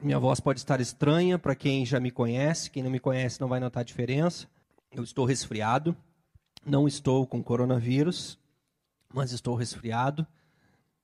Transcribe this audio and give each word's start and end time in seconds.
Minha 0.00 0.20
voz 0.20 0.38
pode 0.38 0.60
estar 0.60 0.80
estranha 0.80 1.40
para 1.40 1.56
quem 1.56 1.84
já 1.84 1.98
me 1.98 2.12
conhece, 2.12 2.70
quem 2.70 2.84
não 2.84 2.90
me 2.90 3.00
conhece 3.00 3.40
não 3.40 3.48
vai 3.48 3.58
notar 3.58 3.80
a 3.80 3.84
diferença. 3.84 4.46
Eu 4.92 5.02
estou 5.02 5.24
resfriado, 5.24 5.96
não 6.64 6.86
estou 6.86 7.26
com 7.26 7.42
coronavírus, 7.42 8.38
mas 9.12 9.32
estou 9.32 9.56
resfriado. 9.56 10.24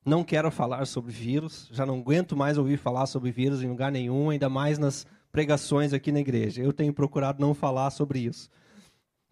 Não 0.07 0.23
quero 0.23 0.49
falar 0.49 0.87
sobre 0.87 1.11
vírus, 1.11 1.69
já 1.73 1.85
não 1.85 1.99
aguento 1.99 2.37
mais 2.37 2.57
ouvir 2.57 2.77
falar 2.77 3.07
sobre 3.07 3.33
vírus 3.33 3.65
em 3.65 3.69
lugar 3.69 3.91
nenhum, 3.91 4.31
ainda 4.31 4.49
mais 4.49 4.79
nas 4.79 5.05
pregações 5.33 5.93
aqui 5.93 6.13
na 6.13 6.21
igreja. 6.21 6.63
Eu 6.63 6.73
tenho 6.73 6.95
procurado 6.95 7.41
não 7.41 7.53
falar 7.53 7.91
sobre 7.91 8.21
isso. 8.21 8.49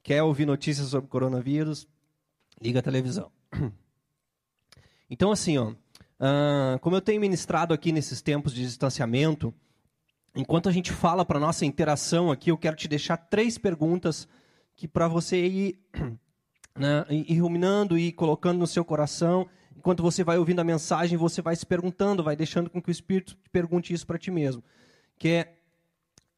Quer 0.03 0.25
ouvir 0.25 0.45
notícias 0.45 0.89
sobre 0.89 1.09
coronavírus? 1.09 1.87
Liga 2.61 2.81
a 2.81 2.83
televisão. 2.83 3.31
Então, 5.15 5.31
assim, 5.31 5.59
ó, 5.59 5.75
uh, 6.23 6.79
como 6.79 6.95
eu 6.95 7.01
tenho 7.01 7.21
ministrado 7.21 7.75
aqui 7.75 7.91
nesses 7.91 8.23
tempos 8.23 8.55
de 8.55 8.63
distanciamento, 8.63 9.53
enquanto 10.35 10.69
a 10.69 10.73
gente 10.73 10.93
fala 10.93 11.25
para 11.25 11.41
nossa 11.41 11.67
interação 11.67 12.31
aqui, 12.31 12.51
eu 12.51 12.57
quero 12.57 12.77
te 12.77 12.87
deixar 12.87 13.17
três 13.17 13.59
perguntas 13.59 14.29
que 14.77 14.87
para 14.87 15.09
você 15.09 15.45
ir, 15.45 15.79
né, 16.79 17.05
ir 17.11 17.41
ruminando 17.41 17.99
e 17.99 18.13
colocando 18.13 18.59
no 18.59 18.67
seu 18.67 18.85
coração, 18.85 19.49
enquanto 19.77 20.03
você 20.03 20.23
vai 20.23 20.39
ouvindo 20.39 20.61
a 20.61 20.65
mensagem, 20.65 21.19
você 21.19 21.43
vai 21.43 21.57
se 21.57 21.67
perguntando, 21.67 22.23
vai 22.23 22.37
deixando 22.37 22.71
com 22.71 22.81
que 22.81 22.91
o 22.91 22.93
Espírito 22.93 23.35
te 23.35 23.51
pergunte 23.51 23.93
isso 23.93 24.07
para 24.07 24.19
ti 24.19 24.31
mesmo, 24.31 24.63
que 25.19 25.29
é 25.29 25.55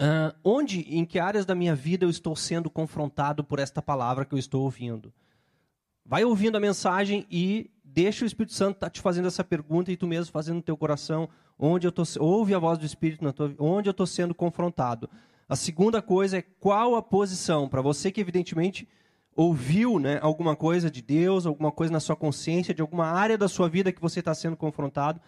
uh, 0.01 0.34
onde, 0.42 0.80
em 0.80 1.05
que 1.05 1.19
áreas 1.19 1.45
da 1.45 1.55
minha 1.55 1.75
vida 1.75 2.05
eu 2.05 2.11
estou 2.11 2.34
sendo 2.34 2.70
confrontado 2.70 3.45
por 3.45 3.59
esta 3.59 3.83
palavra 3.83 4.25
que 4.25 4.34
eu 4.34 4.39
estou 4.39 4.62
ouvindo? 4.62 5.12
Vai 6.05 6.25
ouvindo 6.25 6.56
a 6.56 6.61
mensagem 6.61 7.27
e 7.30 7.70
deixa 7.95 8.25
o 8.25 8.27
Espírito 8.27 8.53
Santo 8.53 8.80
tá 8.80 8.91
te 8.91 9.01
fazendo 9.01 9.29
essa 9.29 9.45
pergunta 9.45 9.93
e 9.93 9.97
tu 9.97 10.07
mesmo 10.07 10.33
fazendo 10.33 10.57
no 10.57 10.62
teu 10.62 10.77
coração, 10.77 11.29
onde 11.57 11.87
eu 11.87 11.93
tô, 11.93 12.03
ouve 12.19 12.53
a 12.53 12.59
voz 12.59 12.77
do 12.77 12.84
Espírito, 12.84 13.33
tua, 13.33 13.55
onde 13.59 13.89
eu 13.89 13.93
estou 13.93 14.07
sendo 14.07 14.34
confrontado. 14.34 15.09
A 15.48 15.55
segunda 15.55 16.03
coisa 16.03 16.39
é 16.39 16.43
qual 16.43 16.97
a 16.97 17.03
posição, 17.03 17.69
para 17.69 17.81
você 17.81 18.11
que 18.11 18.20
evidentemente 18.20 18.89
ouviu 19.37 20.00
né, 20.00 20.19
alguma 20.20 20.56
coisa 20.56 20.91
de 20.91 21.00
Deus, 21.00 21.47
alguma 21.47 21.70
coisa 21.70 21.92
na 21.92 22.00
sua 22.00 22.17
consciência, 22.17 22.75
de 22.75 22.83
alguma 22.83 23.06
área 23.06 23.39
da 23.39 23.47
sua 23.47 23.69
vida 23.69 23.92
que 23.92 24.00
você 24.00 24.19
está 24.19 24.34
sendo 24.34 24.56
confrontado. 24.56 25.20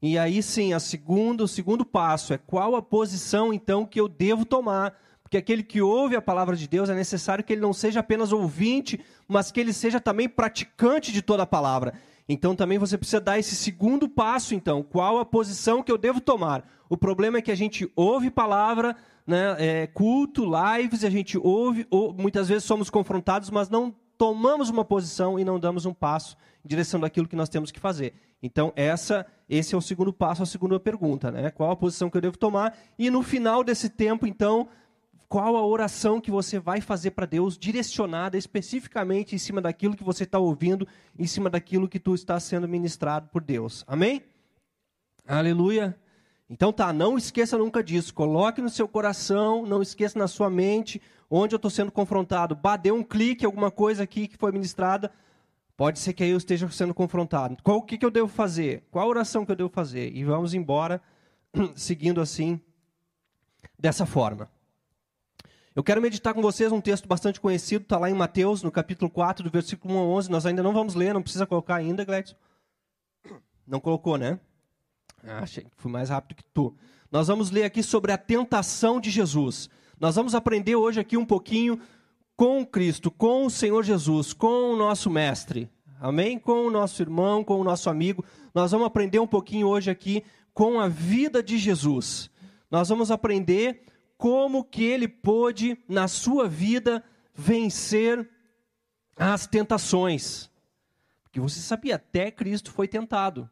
E 0.00 0.16
aí 0.16 0.40
sim, 0.42 0.72
a 0.72 0.78
segunda, 0.78 1.42
o 1.42 1.48
segundo 1.48 1.84
passo 1.84 2.32
é 2.32 2.38
qual 2.38 2.76
a 2.76 2.82
posição 2.82 3.52
então 3.52 3.84
que 3.84 4.00
eu 4.00 4.06
devo 4.06 4.44
tomar 4.44 4.94
porque 5.34 5.52
aquele 5.52 5.64
que 5.64 5.82
ouve 5.82 6.14
a 6.14 6.22
palavra 6.22 6.54
de 6.54 6.68
Deus 6.68 6.88
é 6.88 6.94
necessário 6.94 7.42
que 7.42 7.52
ele 7.52 7.60
não 7.60 7.72
seja 7.72 7.98
apenas 7.98 8.30
ouvinte, 8.30 9.00
mas 9.26 9.50
que 9.50 9.58
ele 9.58 9.72
seja 9.72 9.98
também 9.98 10.28
praticante 10.28 11.10
de 11.10 11.22
toda 11.22 11.42
a 11.42 11.46
palavra. 11.46 11.94
Então 12.28 12.54
também 12.54 12.78
você 12.78 12.96
precisa 12.96 13.20
dar 13.20 13.36
esse 13.36 13.56
segundo 13.56 14.08
passo, 14.08 14.54
então, 14.54 14.80
qual 14.80 15.18
a 15.18 15.24
posição 15.24 15.82
que 15.82 15.90
eu 15.90 15.98
devo 15.98 16.20
tomar? 16.20 16.64
O 16.88 16.96
problema 16.96 17.38
é 17.38 17.42
que 17.42 17.50
a 17.50 17.56
gente 17.56 17.90
ouve 17.96 18.30
palavra, 18.30 18.94
né, 19.26 19.56
é, 19.58 19.86
culto, 19.88 20.44
lives, 20.44 21.02
a 21.02 21.10
gente 21.10 21.36
ouve, 21.36 21.84
ou, 21.90 22.14
muitas 22.14 22.48
vezes 22.48 22.62
somos 22.62 22.88
confrontados, 22.88 23.50
mas 23.50 23.68
não 23.68 23.92
tomamos 24.16 24.70
uma 24.70 24.84
posição 24.84 25.36
e 25.36 25.44
não 25.44 25.58
damos 25.58 25.84
um 25.84 25.92
passo 25.92 26.36
em 26.64 26.68
direção 26.68 27.00
daquilo 27.00 27.26
que 27.26 27.34
nós 27.34 27.48
temos 27.48 27.72
que 27.72 27.80
fazer. 27.80 28.14
Então, 28.40 28.72
essa, 28.76 29.26
esse 29.48 29.74
é 29.74 29.78
o 29.78 29.80
segundo 29.80 30.12
passo, 30.12 30.44
a 30.44 30.46
segunda 30.46 30.78
pergunta, 30.78 31.30
né? 31.30 31.50
Qual 31.50 31.72
a 31.72 31.76
posição 31.76 32.08
que 32.08 32.16
eu 32.16 32.20
devo 32.20 32.38
tomar? 32.38 32.76
E 32.96 33.10
no 33.10 33.22
final 33.22 33.64
desse 33.64 33.88
tempo, 33.88 34.26
então, 34.26 34.68
qual 35.28 35.56
a 35.56 35.66
oração 35.66 36.20
que 36.20 36.30
você 36.30 36.58
vai 36.58 36.80
fazer 36.80 37.12
para 37.12 37.26
Deus, 37.26 37.58
direcionada 37.58 38.36
especificamente 38.36 39.34
em 39.34 39.38
cima 39.38 39.60
daquilo 39.60 39.96
que 39.96 40.04
você 40.04 40.24
está 40.24 40.38
ouvindo, 40.38 40.86
em 41.18 41.26
cima 41.26 41.50
daquilo 41.50 41.88
que 41.88 41.98
tu 41.98 42.14
está 42.14 42.38
sendo 42.38 42.68
ministrado 42.68 43.28
por 43.28 43.42
Deus. 43.42 43.84
Amém? 43.86 44.22
Aleluia. 45.26 45.98
Então 46.48 46.72
tá, 46.72 46.92
não 46.92 47.16
esqueça 47.16 47.56
nunca 47.56 47.82
disso. 47.82 48.12
Coloque 48.12 48.60
no 48.60 48.68
seu 48.68 48.86
coração, 48.86 49.64
não 49.66 49.80
esqueça 49.80 50.18
na 50.18 50.28
sua 50.28 50.50
mente 50.50 51.00
onde 51.30 51.54
eu 51.54 51.56
estou 51.56 51.70
sendo 51.70 51.90
confrontado. 51.90 52.54
Bah, 52.54 52.76
dê 52.76 52.92
um 52.92 53.02
clique, 53.02 53.44
alguma 53.44 53.70
coisa 53.70 54.02
aqui 54.02 54.28
que 54.28 54.36
foi 54.36 54.52
ministrada. 54.52 55.10
Pode 55.76 55.98
ser 55.98 56.12
que 56.12 56.22
aí 56.22 56.30
eu 56.30 56.36
esteja 56.36 56.70
sendo 56.70 56.94
confrontado. 56.94 57.56
Qual 57.62 57.78
o 57.78 57.82
que, 57.82 57.98
que 57.98 58.06
eu 58.06 58.10
devo 58.10 58.28
fazer? 58.28 58.84
Qual 58.90 59.08
oração 59.08 59.44
que 59.44 59.50
eu 59.50 59.56
devo 59.56 59.70
fazer? 59.70 60.14
E 60.14 60.22
vamos 60.22 60.54
embora 60.54 61.02
seguindo 61.74 62.20
assim, 62.20 62.60
dessa 63.78 64.06
forma. 64.06 64.48
Eu 65.74 65.82
quero 65.82 66.00
meditar 66.00 66.32
com 66.32 66.40
vocês 66.40 66.70
um 66.70 66.80
texto 66.80 67.08
bastante 67.08 67.40
conhecido, 67.40 67.82
está 67.82 67.98
lá 67.98 68.08
em 68.08 68.14
Mateus, 68.14 68.62
no 68.62 68.70
capítulo 68.70 69.10
4, 69.10 69.42
do 69.42 69.50
versículo 69.50 69.94
1 69.94 69.98
a 69.98 70.02
11. 70.02 70.30
Nós 70.30 70.46
ainda 70.46 70.62
não 70.62 70.72
vamos 70.72 70.94
ler, 70.94 71.12
não 71.12 71.20
precisa 71.20 71.46
colocar 71.46 71.74
ainda, 71.74 72.04
Gladys. 72.04 72.36
Não 73.66 73.80
colocou, 73.80 74.16
né? 74.16 74.38
Ah, 75.24 75.40
achei 75.40 75.64
que 75.64 75.70
fui 75.76 75.90
mais 75.90 76.10
rápido 76.10 76.36
que 76.36 76.44
tu. 76.44 76.76
Nós 77.10 77.26
vamos 77.26 77.50
ler 77.50 77.64
aqui 77.64 77.82
sobre 77.82 78.12
a 78.12 78.18
tentação 78.18 79.00
de 79.00 79.10
Jesus. 79.10 79.68
Nós 79.98 80.14
vamos 80.14 80.36
aprender 80.36 80.76
hoje 80.76 81.00
aqui 81.00 81.16
um 81.16 81.26
pouquinho 81.26 81.80
com 82.36 82.64
Cristo, 82.64 83.10
com 83.10 83.44
o 83.44 83.50
Senhor 83.50 83.82
Jesus, 83.82 84.32
com 84.32 84.74
o 84.74 84.76
nosso 84.76 85.10
mestre. 85.10 85.68
Amém? 85.98 86.38
Com 86.38 86.66
o 86.66 86.70
nosso 86.70 87.02
irmão, 87.02 87.42
com 87.42 87.60
o 87.60 87.64
nosso 87.64 87.90
amigo. 87.90 88.24
Nós 88.54 88.70
vamos 88.70 88.86
aprender 88.86 89.18
um 89.18 89.26
pouquinho 89.26 89.66
hoje 89.66 89.90
aqui 89.90 90.22
com 90.52 90.78
a 90.78 90.86
vida 90.86 91.42
de 91.42 91.58
Jesus. 91.58 92.30
Nós 92.70 92.88
vamos 92.88 93.10
aprender 93.10 93.82
como 94.24 94.64
que 94.64 94.82
ele 94.82 95.06
pôde, 95.06 95.76
na 95.86 96.08
sua 96.08 96.48
vida, 96.48 97.04
vencer 97.34 98.26
as 99.14 99.46
tentações. 99.46 100.50
Porque 101.22 101.38
você 101.38 101.60
sabia, 101.60 101.96
até 101.96 102.30
Cristo 102.30 102.70
foi 102.70 102.88
tentado. 102.88 103.50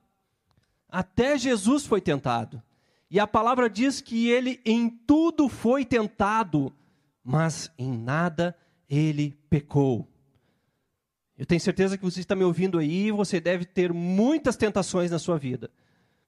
Até 0.88 1.36
Jesus 1.36 1.84
foi 1.84 2.00
tentado. 2.00 2.62
E 3.10 3.20
a 3.20 3.26
palavra 3.26 3.68
diz 3.68 4.00
que 4.00 4.30
ele 4.30 4.62
em 4.64 4.88
tudo 4.88 5.46
foi 5.46 5.84
tentado, 5.84 6.74
mas 7.22 7.70
em 7.76 7.92
nada 7.94 8.56
ele 8.88 9.38
pecou. 9.50 10.08
Eu 11.36 11.44
tenho 11.44 11.60
certeza 11.60 11.98
que 11.98 12.04
você 12.04 12.20
está 12.20 12.34
me 12.34 12.44
ouvindo 12.44 12.78
aí, 12.78 13.10
você 13.10 13.38
deve 13.38 13.66
ter 13.66 13.92
muitas 13.92 14.56
tentações 14.56 15.10
na 15.10 15.18
sua 15.18 15.36
vida. 15.36 15.70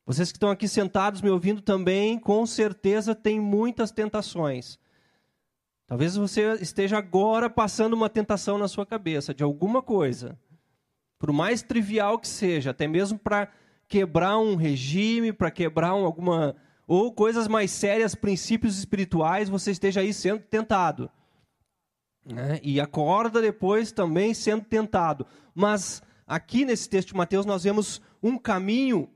Vocês 0.06 0.30
que 0.30 0.36
estão 0.36 0.50
aqui 0.50 0.68
sentados 0.68 1.22
me 1.22 1.30
ouvindo 1.30 1.62
também, 1.62 2.18
com 2.18 2.44
certeza 2.46 3.14
tem 3.14 3.40
muitas 3.40 3.90
tentações. 3.90 4.78
Talvez 5.86 6.16
você 6.16 6.54
esteja 6.54 6.98
agora 6.98 7.48
passando 7.48 7.94
uma 7.94 8.10
tentação 8.10 8.58
na 8.58 8.68
sua 8.68 8.84
cabeça 8.84 9.34
de 9.34 9.42
alguma 9.42 9.82
coisa, 9.82 10.38
por 11.18 11.32
mais 11.32 11.62
trivial 11.62 12.18
que 12.18 12.28
seja, 12.28 12.70
até 12.70 12.86
mesmo 12.86 13.18
para 13.18 13.50
quebrar 13.88 14.38
um 14.38 14.56
regime, 14.56 15.32
para 15.32 15.50
quebrar 15.50 15.94
um, 15.94 16.04
alguma 16.04 16.54
ou 16.86 17.12
coisas 17.12 17.48
mais 17.48 17.70
sérias, 17.70 18.14
princípios 18.14 18.78
espirituais, 18.78 19.48
você 19.48 19.70
esteja 19.70 20.00
aí 20.00 20.12
sendo 20.12 20.42
tentado. 20.42 21.10
Né? 22.26 22.60
E 22.62 22.78
acorda 22.78 23.40
depois 23.40 23.90
também 23.90 24.34
sendo 24.34 24.64
tentado. 24.64 25.26
Mas 25.54 26.02
aqui 26.26 26.64
nesse 26.64 26.88
texto 26.88 27.08
de 27.08 27.16
Mateus 27.16 27.46
nós 27.46 27.64
vemos 27.64 28.02
um 28.22 28.38
caminho 28.38 29.08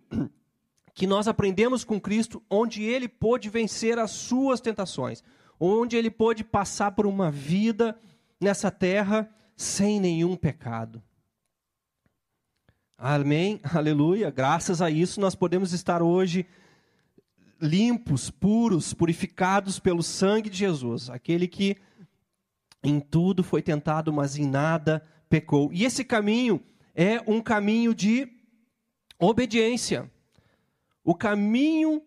que 0.99 1.07
nós 1.07 1.29
aprendemos 1.29 1.85
com 1.85 2.01
Cristo, 2.01 2.43
onde 2.51 2.83
ele 2.83 3.07
pôde 3.07 3.49
vencer 3.49 4.01
as 4.01 4.11
suas 4.11 4.61
tentações, 4.61 5.23
onde 5.61 5.97
ele 5.97 6.11
pôde 6.11 6.43
passar 6.43 6.91
por 6.91 7.07
uma 7.07 7.31
vida 7.31 7.97
nessa 8.41 8.69
terra 8.69 9.33
sem 9.57 10.01
nenhum 10.01 10.35
pecado. 10.35 11.01
Amém, 12.99 13.61
aleluia. 13.63 14.29
Graças 14.29 14.83
a 14.83 14.91
isso 14.91 15.21
nós 15.21 15.37
podemos 15.37 15.73
estar 15.73 16.03
hoje 16.03 16.45
limpos, 17.61 18.29
puros, 18.29 18.93
purificados 18.93 19.79
pelo 19.79 20.03
sangue 20.03 20.51
de 20.51 20.59
Jesus, 20.59 21.09
aquele 21.09 21.47
que 21.47 21.77
em 22.83 22.99
tudo 22.99 23.45
foi 23.45 23.63
tentado, 23.63 24.13
mas 24.13 24.37
em 24.37 24.49
nada 24.49 25.07
pecou. 25.31 25.73
E 25.73 25.85
esse 25.85 26.05
caminho 26.05 26.61
é 26.93 27.23
um 27.25 27.41
caminho 27.41 27.95
de 27.95 28.29
obediência 29.17 30.11
o 31.09 31.15
caminho 31.15 32.03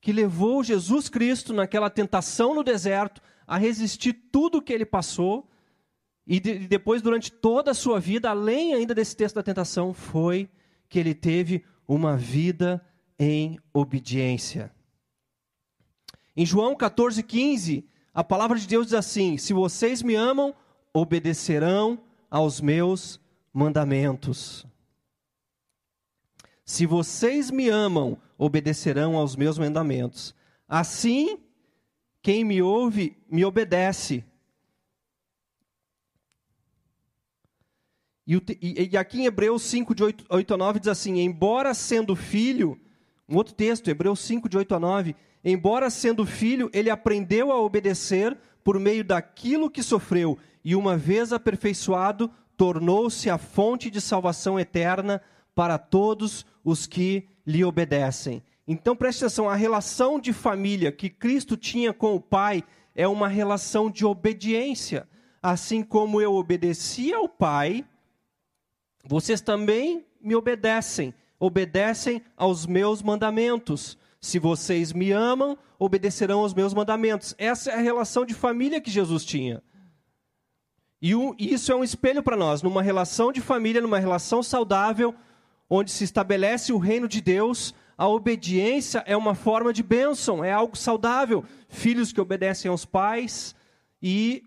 que 0.00 0.12
levou 0.12 0.62
Jesus 0.62 1.08
Cristo 1.08 1.52
naquela 1.52 1.90
tentação 1.90 2.54
no 2.54 2.62
deserto 2.62 3.20
a 3.44 3.58
resistir 3.58 4.12
tudo 4.12 4.58
o 4.58 4.62
que 4.62 4.72
ele 4.72 4.86
passou 4.86 5.50
e 6.24 6.38
de, 6.38 6.60
depois 6.60 7.02
durante 7.02 7.32
toda 7.32 7.72
a 7.72 7.74
sua 7.74 7.98
vida, 7.98 8.30
além 8.30 8.72
ainda 8.72 8.94
desse 8.94 9.16
texto 9.16 9.34
da 9.34 9.42
tentação, 9.42 9.92
foi 9.92 10.48
que 10.88 10.96
ele 10.96 11.12
teve 11.12 11.64
uma 11.88 12.16
vida 12.16 12.80
em 13.18 13.58
obediência. 13.74 14.72
Em 16.36 16.46
João 16.46 16.76
14,15, 16.76 17.82
a 18.14 18.22
palavra 18.22 18.60
de 18.60 18.68
Deus 18.68 18.86
diz 18.86 18.94
assim: 18.94 19.36
Se 19.36 19.52
vocês 19.52 20.04
me 20.04 20.14
amam, 20.14 20.54
obedecerão 20.94 21.98
aos 22.30 22.60
meus 22.60 23.20
mandamentos. 23.52 24.64
Se 26.68 26.84
vocês 26.84 27.50
me 27.50 27.70
amam, 27.70 28.18
obedecerão 28.36 29.16
aos 29.16 29.34
meus 29.34 29.56
mandamentos. 29.56 30.34
Assim, 30.68 31.38
quem 32.20 32.44
me 32.44 32.60
ouve, 32.60 33.16
me 33.26 33.42
obedece. 33.42 34.22
E, 38.26 38.90
e, 38.92 38.98
aqui 38.98 39.22
em 39.22 39.24
Hebreus 39.24 39.62
5, 39.62 39.94
de 39.94 40.04
8, 40.04 40.26
8 40.28 40.54
a 40.54 40.56
9, 40.58 40.80
diz 40.80 40.88
assim: 40.88 41.18
Embora 41.20 41.72
sendo 41.72 42.14
filho, 42.14 42.78
Um 43.26 43.36
outro 43.36 43.54
texto, 43.54 43.88
Hebreus 43.88 44.20
5, 44.20 44.46
de 44.46 44.58
8 44.58 44.74
a 44.74 44.78
9. 44.78 45.16
Embora 45.42 45.88
sendo 45.88 46.26
filho, 46.26 46.68
ele 46.74 46.90
aprendeu 46.90 47.50
a 47.50 47.58
obedecer 47.58 48.36
por 48.62 48.78
meio 48.78 49.02
daquilo 49.02 49.70
que 49.70 49.82
sofreu, 49.82 50.36
e 50.62 50.76
uma 50.76 50.98
vez 50.98 51.32
aperfeiçoado, 51.32 52.30
tornou-se 52.58 53.30
a 53.30 53.38
fonte 53.38 53.90
de 53.90 54.02
salvação 54.02 54.60
eterna 54.60 55.22
para 55.58 55.76
todos 55.76 56.36
os 56.36 56.46
que 56.86 57.28
lhe 57.46 57.64
obedecem. 57.64 58.42
Então 58.66 58.94
preste 58.94 59.24
atenção, 59.24 59.48
a 59.48 59.54
relação 59.54 60.20
de 60.20 60.32
família 60.32 60.92
que 60.92 61.08
Cristo 61.08 61.56
tinha 61.56 61.92
com 61.92 62.14
o 62.14 62.20
Pai 62.20 62.62
é 62.94 63.08
uma 63.08 63.28
relação 63.28 63.90
de 63.90 64.04
obediência. 64.04 65.08
Assim 65.42 65.82
como 65.82 66.20
eu 66.20 66.34
obedeci 66.34 67.12
ao 67.12 67.28
Pai, 67.28 67.84
vocês 69.04 69.40
também 69.40 70.04
me 70.20 70.34
obedecem, 70.34 71.14
obedecem 71.40 72.20
aos 72.36 72.66
meus 72.66 73.02
mandamentos. 73.02 73.96
Se 74.20 74.38
vocês 74.38 74.92
me 74.92 75.12
amam, 75.12 75.56
obedecerão 75.78 76.40
aos 76.40 76.52
meus 76.52 76.74
mandamentos. 76.74 77.34
Essa 77.38 77.70
é 77.70 77.74
a 77.74 77.80
relação 77.80 78.26
de 78.26 78.34
família 78.34 78.80
que 78.80 78.90
Jesus 78.90 79.24
tinha. 79.24 79.62
E 81.00 81.12
isso 81.38 81.70
é 81.70 81.76
um 81.76 81.84
espelho 81.84 82.22
para 82.22 82.36
nós, 82.36 82.60
numa 82.60 82.82
relação 82.82 83.30
de 83.30 83.40
família, 83.40 83.80
numa 83.80 84.00
relação 84.00 84.42
saudável, 84.42 85.14
onde 85.68 85.90
se 85.90 86.04
estabelece 86.04 86.72
o 86.72 86.78
reino 86.78 87.06
de 87.06 87.20
Deus, 87.20 87.74
a 87.96 88.08
obediência 88.08 89.02
é 89.06 89.16
uma 89.16 89.34
forma 89.34 89.72
de 89.72 89.82
bênção, 89.82 90.44
é 90.44 90.52
algo 90.52 90.76
saudável. 90.76 91.44
Filhos 91.68 92.12
que 92.12 92.20
obedecem 92.20 92.70
aos 92.70 92.84
pais 92.84 93.54
e 94.02 94.42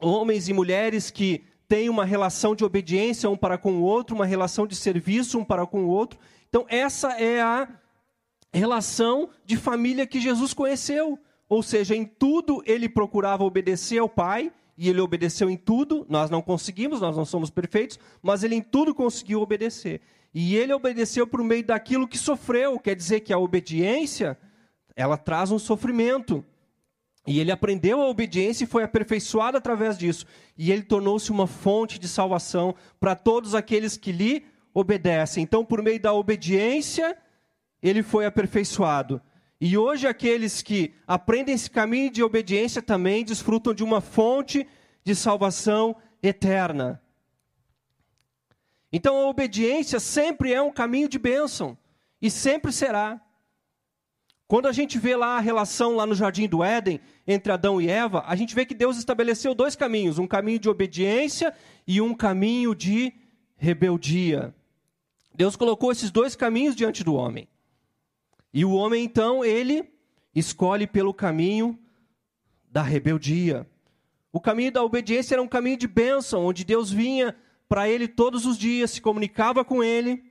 homens 0.00 0.48
e 0.48 0.52
mulheres 0.52 1.10
que 1.10 1.44
têm 1.68 1.88
uma 1.88 2.04
relação 2.04 2.54
de 2.54 2.64
obediência 2.64 3.28
um 3.28 3.36
para 3.36 3.58
com 3.58 3.74
o 3.74 3.82
outro, 3.82 4.16
uma 4.16 4.26
relação 4.26 4.66
de 4.66 4.74
serviço 4.74 5.38
um 5.38 5.44
para 5.44 5.66
com 5.66 5.84
o 5.84 5.88
outro. 5.88 6.18
Então, 6.48 6.66
essa 6.68 7.12
é 7.12 7.40
a 7.40 7.68
relação 8.52 9.30
de 9.44 9.56
família 9.56 10.06
que 10.06 10.20
Jesus 10.20 10.52
conheceu. 10.54 11.18
Ou 11.48 11.62
seja, 11.62 11.94
em 11.94 12.04
tudo 12.04 12.62
ele 12.66 12.88
procurava 12.88 13.44
obedecer 13.44 13.98
ao 13.98 14.08
Pai, 14.08 14.52
e 14.76 14.88
ele 14.88 15.00
obedeceu 15.00 15.50
em 15.50 15.56
tudo. 15.56 16.06
Nós 16.08 16.30
não 16.30 16.40
conseguimos, 16.40 17.00
nós 17.00 17.16
não 17.16 17.24
somos 17.24 17.50
perfeitos, 17.50 17.98
mas 18.22 18.44
ele 18.44 18.54
em 18.54 18.62
tudo 18.62 18.94
conseguiu 18.94 19.40
obedecer. 19.40 20.00
E 20.34 20.56
ele 20.56 20.72
obedeceu 20.72 21.26
por 21.26 21.42
meio 21.42 21.64
daquilo 21.64 22.06
que 22.06 22.18
sofreu, 22.18 22.78
quer 22.78 22.94
dizer 22.94 23.20
que 23.20 23.32
a 23.32 23.38
obediência, 23.38 24.38
ela 24.94 25.16
traz 25.16 25.50
um 25.50 25.58
sofrimento. 25.58 26.44
E 27.26 27.40
ele 27.40 27.52
aprendeu 27.52 28.00
a 28.00 28.08
obediência 28.08 28.64
e 28.64 28.66
foi 28.66 28.82
aperfeiçoado 28.82 29.56
através 29.56 29.98
disso. 29.98 30.26
E 30.56 30.72
ele 30.72 30.82
tornou-se 30.82 31.30
uma 31.30 31.46
fonte 31.46 31.98
de 31.98 32.08
salvação 32.08 32.74
para 32.98 33.14
todos 33.14 33.54
aqueles 33.54 33.96
que 33.96 34.12
lhe 34.12 34.46
obedecem. 34.72 35.42
Então, 35.42 35.64
por 35.64 35.82
meio 35.82 36.00
da 36.00 36.12
obediência, 36.12 37.16
ele 37.82 38.02
foi 38.02 38.24
aperfeiçoado. 38.24 39.20
E 39.60 39.76
hoje, 39.76 40.06
aqueles 40.06 40.62
que 40.62 40.94
aprendem 41.06 41.54
esse 41.54 41.68
caminho 41.68 42.10
de 42.10 42.22
obediência 42.22 42.80
também 42.80 43.24
desfrutam 43.24 43.74
de 43.74 43.82
uma 43.82 44.00
fonte 44.00 44.66
de 45.04 45.14
salvação 45.14 45.96
eterna. 46.22 47.00
Então, 48.92 49.16
a 49.16 49.28
obediência 49.28 50.00
sempre 50.00 50.52
é 50.52 50.62
um 50.62 50.72
caminho 50.72 51.08
de 51.08 51.18
bênção 51.18 51.76
e 52.20 52.30
sempre 52.30 52.72
será. 52.72 53.20
Quando 54.46 54.66
a 54.66 54.72
gente 54.72 54.98
vê 54.98 55.14
lá 55.14 55.36
a 55.36 55.40
relação 55.40 55.94
lá 55.94 56.06
no 56.06 56.14
jardim 56.14 56.48
do 56.48 56.64
Éden 56.64 56.98
entre 57.26 57.52
Adão 57.52 57.82
e 57.82 57.88
Eva, 57.88 58.24
a 58.26 58.34
gente 58.34 58.54
vê 58.54 58.64
que 58.64 58.74
Deus 58.74 58.96
estabeleceu 58.96 59.54
dois 59.54 59.76
caminhos, 59.76 60.18
um 60.18 60.26
caminho 60.26 60.58
de 60.58 60.70
obediência 60.70 61.54
e 61.86 62.00
um 62.00 62.14
caminho 62.14 62.74
de 62.74 63.12
rebeldia. 63.56 64.54
Deus 65.34 65.54
colocou 65.54 65.92
esses 65.92 66.10
dois 66.10 66.34
caminhos 66.34 66.74
diante 66.74 67.04
do 67.04 67.14
homem. 67.14 67.46
E 68.52 68.64
o 68.64 68.72
homem 68.72 69.04
então, 69.04 69.44
ele 69.44 69.92
escolhe 70.34 70.86
pelo 70.86 71.12
caminho 71.12 71.78
da 72.70 72.82
rebeldia. 72.82 73.66
O 74.32 74.40
caminho 74.40 74.72
da 74.72 74.82
obediência 74.82 75.34
era 75.34 75.42
um 75.42 75.48
caminho 75.48 75.76
de 75.76 75.86
bênção, 75.86 76.46
onde 76.46 76.64
Deus 76.64 76.90
vinha 76.90 77.36
para 77.68 77.88
ele 77.88 78.08
todos 78.08 78.46
os 78.46 78.56
dias, 78.56 78.92
se 78.92 79.00
comunicava 79.00 79.64
com 79.64 79.84
ele, 79.84 80.24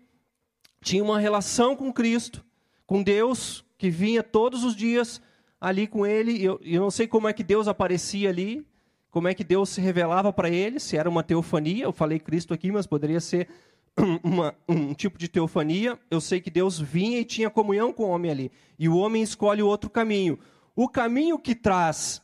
tinha 0.82 1.04
uma 1.04 1.20
relação 1.20 1.76
com 1.76 1.94
Cristo, 1.94 2.44
com 2.86 3.04
Deus, 3.04 3.64
que 3.78 3.90
vinha 3.90 4.24
todos 4.24 4.64
os 4.64 4.76
dias 4.76 5.22
ali 5.60 5.86
com 5.86 6.06
ele. 6.06 6.44
Eu, 6.44 6.60
eu 6.64 6.82
não 6.82 6.92
sei 6.92 7.08
como 7.08 7.28
é 7.28 7.34
que 7.34 7.44
Deus 7.44 7.68
aparecia 7.68 8.30
ali, 8.30 8.66
como 9.12 9.28
é 9.28 9.34
que 9.34 9.44
Deus 9.44 9.70
se 9.70 9.82
revelava 9.82 10.32
para 10.34 10.50
ele, 10.50 10.80
se 10.80 10.98
era 10.98 11.10
uma 11.10 11.24
teofania. 11.24 11.84
Eu 11.84 11.94
falei 11.94 12.20
Cristo 12.20 12.54
aqui, 12.54 12.72
mas 12.72 12.88
poderia 12.88 13.20
ser 13.20 13.48
uma, 14.24 14.56
um 14.68 14.94
tipo 14.94 15.18
de 15.18 15.28
teofania. 15.28 16.00
Eu 16.10 16.22
sei 16.22 16.40
que 16.40 16.50
Deus 16.50 16.80
vinha 16.80 17.20
e 17.20 17.26
tinha 17.26 17.50
comunhão 17.50 17.94
com 17.94 18.04
o 18.04 18.10
homem 18.10 18.32
ali. 18.32 18.52
E 18.80 18.90
o 18.90 18.98
homem 18.98 19.22
escolhe 19.22 19.62
outro 19.62 19.90
caminho. 19.90 20.40
O 20.76 20.88
caminho 20.88 21.38
que 21.40 21.56
traz 21.56 22.22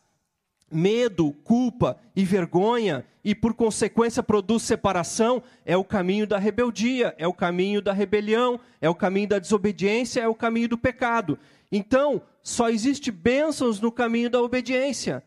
medo, 0.72 1.32
culpa 1.44 1.98
e 2.16 2.24
vergonha, 2.24 3.06
e 3.24 3.34
por 3.34 3.54
consequência 3.54 4.22
produz 4.22 4.64
separação, 4.64 5.42
é 5.66 5.78
o 5.78 5.84
caminho 5.84 6.28
da 6.28 6.38
rebeldia, 6.38 7.16
é 7.18 7.26
o 7.26 7.34
caminho 7.34 7.82
da 7.82 7.94
rebelião, 7.94 8.60
é 8.82 8.90
o 8.90 8.96
caminho 8.96 9.30
da 9.30 9.40
desobediência, 9.40 10.22
é 10.22 10.28
o 10.28 10.36
caminho 10.36 10.68
do 10.68 10.78
pecado. 10.78 11.40
Então, 11.72 12.22
só 12.42 12.70
existe 12.70 13.12
bênçãos 13.12 13.80
no 13.80 13.92
caminho 13.92 14.30
da 14.30 14.42
obediência. 14.42 15.24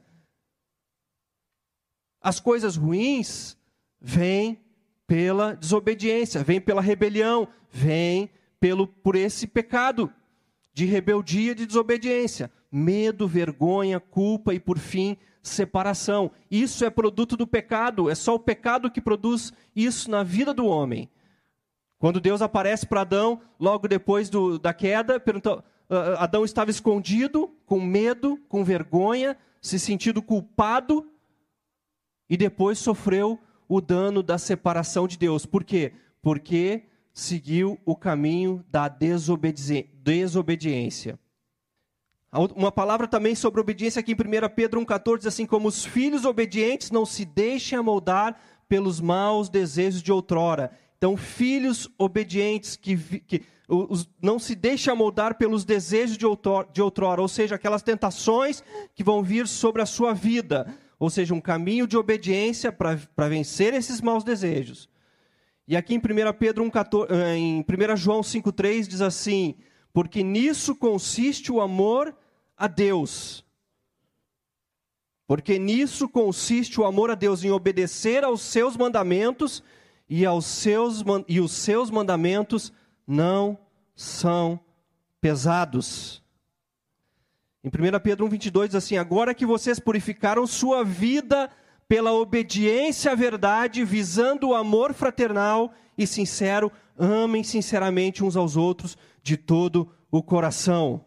As 2.21 2.39
coisas 2.39 2.77
ruins 2.77 3.57
vêm 4.01 4.61
pela 5.07 5.55
desobediência, 5.55 6.43
vêm 6.45 6.61
pela 6.61 6.83
rebelião, 6.83 7.49
vêm 7.71 8.31
pelo 8.61 8.87
por 8.87 9.17
esse 9.17 9.47
pecado 9.47 10.13
de 10.75 10.85
rebeldia 10.85 11.55
de 11.55 11.65
desobediência, 11.65 12.51
medo, 12.71 13.27
vergonha, 13.27 13.99
culpa 13.99 14.53
e 14.53 14.61
por 14.61 14.79
fim 14.79 15.17
separação. 15.49 16.31
Isso 16.51 16.85
é 16.85 16.91
produto 16.91 17.37
do 17.37 17.47
pecado, 17.47 18.11
é 18.11 18.15
só 18.15 18.35
o 18.35 18.41
pecado 18.41 18.91
que 18.91 19.01
produz 19.01 19.53
isso 19.75 20.11
na 20.11 20.23
vida 20.23 20.53
do 20.53 20.67
homem. 20.67 21.09
Quando 21.99 22.21
Deus 22.21 22.43
aparece 22.43 22.87
para 22.87 23.01
Adão, 23.03 23.41
logo 23.59 23.89
depois 23.89 24.29
do, 24.29 24.59
da 24.59 24.75
queda, 24.75 25.19
perguntou, 25.19 25.65
uh, 25.89 26.19
Adão 26.19 26.45
estava 26.45 26.71
escondido, 26.71 27.51
com 27.65 27.81
medo, 27.81 28.39
com 28.49 28.63
vergonha, 28.63 29.35
se 29.61 29.79
sentindo 29.79 30.23
culpado, 30.23 31.11
e 32.29 32.37
depois 32.37 32.79
sofreu 32.79 33.39
o 33.69 33.81
dano 33.81 34.23
da 34.23 34.37
separação 34.37 35.09
de 35.09 35.17
Deus. 35.17 35.47
Por 35.47 35.65
quê? 35.65 35.95
Porque 36.21 36.83
seguiu 37.13 37.79
o 37.85 37.97
caminho 37.97 38.65
da 38.69 38.89
desobediência. 38.89 41.19
Uma 42.33 42.73
palavra 42.73 43.07
também 43.07 43.35
sobre 43.35 43.61
obediência 43.61 44.01
aqui 44.01 44.13
em 44.13 44.15
1 44.15 44.49
Pedro 44.55 44.81
1,14 44.81 45.19
diz 45.19 45.27
assim: 45.27 45.47
Como 45.47 45.69
os 45.69 45.85
filhos 45.85 46.25
obedientes 46.25 46.91
não 46.91 47.07
se 47.07 47.25
deixem 47.25 47.79
amoldar 47.79 48.37
pelos 48.69 49.01
maus 49.01 49.49
desejos 49.49 50.03
de 50.03 50.13
outrora. 50.13 50.71
Então, 50.99 51.17
filhos 51.17 51.89
obedientes 51.99 52.75
que, 52.75 52.97
que 53.21 53.43
os, 53.69 54.09
não 54.21 54.39
se 54.39 54.55
deixem 54.55 54.93
amoldar 54.93 55.37
pelos 55.37 55.65
desejos 55.65 56.17
de 56.17 56.27
outrora, 56.27 56.69
de 56.73 56.81
outrora, 56.81 57.21
ou 57.21 57.29
seja, 57.29 57.55
aquelas 57.55 57.83
tentações 57.83 58.63
que 58.95 59.05
vão 59.05 59.23
vir 59.23 59.47
sobre 59.47 59.83
a 59.83 59.87
sua 59.87 60.13
vida. 60.13 60.67
Ou 60.99 61.11
seja, 61.11 61.35
um 61.35 61.41
caminho 61.41 61.87
de 61.87 61.97
obediência 61.97 62.73
para 62.73 63.29
vencer 63.29 63.75
esses 63.75 64.01
maus 64.01 64.25
desejos. 64.25 64.89
E 65.69 65.77
aqui 65.77 65.95
em 65.95 65.99
1 65.99 66.01
Pedro 66.39 66.65
1,14, 66.65 67.07
eh, 67.11 67.37
em 67.37 67.61
1 67.61 67.97
João 67.97 68.21
5,3 68.21 68.87
diz 68.87 69.01
assim: 69.01 69.57
Porque 69.97 70.23
nisso 70.23 70.77
consiste 70.77 71.51
o 71.51 71.59
amor 71.59 72.15
a 72.55 72.67
Deus. 72.67 73.43
Porque 75.27 75.59
nisso 75.59 76.07
consiste 76.07 76.79
o 76.79 76.85
amor 76.85 77.11
a 77.11 77.15
Deus, 77.15 77.43
em 77.43 77.51
obedecer 77.51 78.23
aos 78.23 78.43
seus 78.43 78.77
mandamentos, 78.77 79.63
e, 80.07 80.27
aos 80.27 80.45
seus, 80.45 81.03
e 81.27 81.41
os 81.41 81.53
seus 81.53 81.91
mandamentos 81.91 82.75
não 83.07 83.59
são 83.95 84.61
pesados. 85.19 86.23
Em 87.65 87.69
1 87.69 87.99
Pedro 88.01 88.29
1,22 88.29 88.67
diz 88.67 88.75
assim: 88.75 88.99
Agora 88.99 89.33
que 89.33 89.47
vocês 89.47 89.81
purificaram 89.81 90.47
sua 90.47 90.85
vida 90.85 91.51
pela 91.89 92.13
obediência 92.13 93.13
à 93.13 93.15
verdade, 93.15 93.83
visando 93.83 94.49
o 94.49 94.55
amor 94.55 94.93
fraternal 94.93 95.73
e 95.97 96.07
sincero, 96.07 96.71
amem 96.99 97.43
sinceramente 97.43 98.23
uns 98.23 98.37
aos 98.37 98.59
outros 98.59 98.99
de 99.27 99.37
todo 99.37 99.91
o 100.09 100.23
coração. 100.23 101.05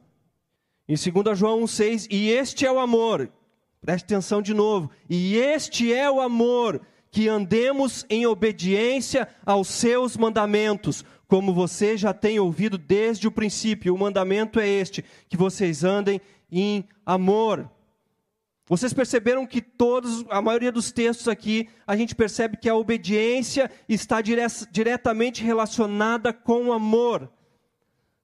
Em 0.90 0.96
2 0.96 1.40
João 1.40 1.64
1,6, 1.64 2.08
e 2.12 2.30
este 2.30 2.66
é 2.66 2.72
o 2.72 2.78
amor, 2.78 3.32
preste 3.80 4.04
atenção 4.04 4.42
de 4.42 4.54
novo, 4.54 4.92
e 5.10 5.38
este 5.38 5.94
é 5.94 6.12
o 6.12 6.20
amor, 6.20 6.82
que 7.10 7.30
andemos 7.30 8.06
em 8.10 8.26
obediência 8.28 9.26
aos 9.46 9.70
seus 9.70 10.18
mandamentos, 10.18 11.06
como 11.28 11.54
você 11.54 11.96
já 11.96 12.14
tem 12.14 12.40
ouvido 12.40 12.78
desde 12.78 13.26
o 13.26 13.32
princípio. 13.32 13.96
O 13.96 13.98
mandamento 13.98 14.60
é 14.60 14.68
este: 14.68 15.04
que 15.30 15.38
vocês 15.38 15.84
andem 15.84 16.20
em 16.52 16.84
amor. 17.06 17.72
Vocês 18.68 18.94
perceberam 18.94 19.48
que 19.48 19.62
todos, 19.62 20.26
a 20.30 20.42
maioria 20.42 20.72
dos 20.72 20.92
textos 20.92 21.28
aqui, 21.28 21.70
a 21.88 21.96
gente 21.96 22.14
percebe 22.14 22.58
que 22.58 22.70
a 22.70 22.76
obediência 22.76 23.72
está 23.88 24.22
dire 24.22 24.42
diretamente 24.72 25.44
relacionada 25.44 26.34
com 26.34 26.66
o 26.66 26.74
amor. 26.74 27.32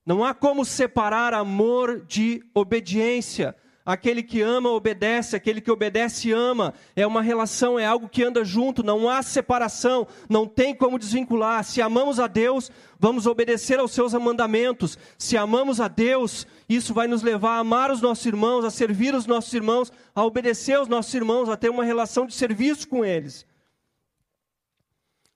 Não 0.05 0.24
há 0.24 0.33
como 0.33 0.63
separar 0.63 1.33
amor 1.33 2.05
de 2.05 2.43
obediência. 2.53 3.55
Aquele 3.83 4.24
que 4.24 4.41
ama, 4.41 4.69
obedece, 4.69 5.35
aquele 5.35 5.62
que 5.62 5.71
obedece, 5.71 6.31
ama. 6.31 6.74
É 6.95 7.05
uma 7.05 7.21
relação, 7.21 7.77
é 7.77 7.85
algo 7.85 8.09
que 8.09 8.24
anda 8.24 8.43
junto, 8.43 8.83
não 8.83 9.07
há 9.07 9.21
separação, 9.21 10.07
não 10.27 10.47
tem 10.47 10.74
como 10.75 11.00
desvincular. 11.00 11.63
Se 11.63 11.81
amamos 11.81 12.19
a 12.19 12.25
Deus, 12.25 12.71
vamos 13.00 13.27
obedecer 13.27 13.79
aos 13.79 13.91
seus 13.91 14.13
mandamentos. 14.13 14.97
Se 15.17 15.38
amamos 15.38 15.79
a 15.79 15.88
Deus, 15.88 16.47
isso 16.67 16.93
vai 16.93 17.07
nos 17.07 17.21
levar 17.21 17.57
a 17.57 17.59
amar 17.59 17.91
os 17.91 18.01
nossos 18.01 18.25
irmãos, 18.25 18.65
a 18.65 18.71
servir 18.71 19.13
os 19.13 19.27
nossos 19.27 19.53
irmãos, 19.53 19.91
a 20.15 20.24
obedecer 20.24 20.74
aos 20.74 20.88
nossos 20.88 21.13
irmãos, 21.13 21.50
a 21.50 21.57
ter 21.57 21.69
uma 21.69 21.83
relação 21.83 22.25
de 22.25 22.33
serviço 22.33 22.88
com 22.88 23.05
eles. 23.05 23.45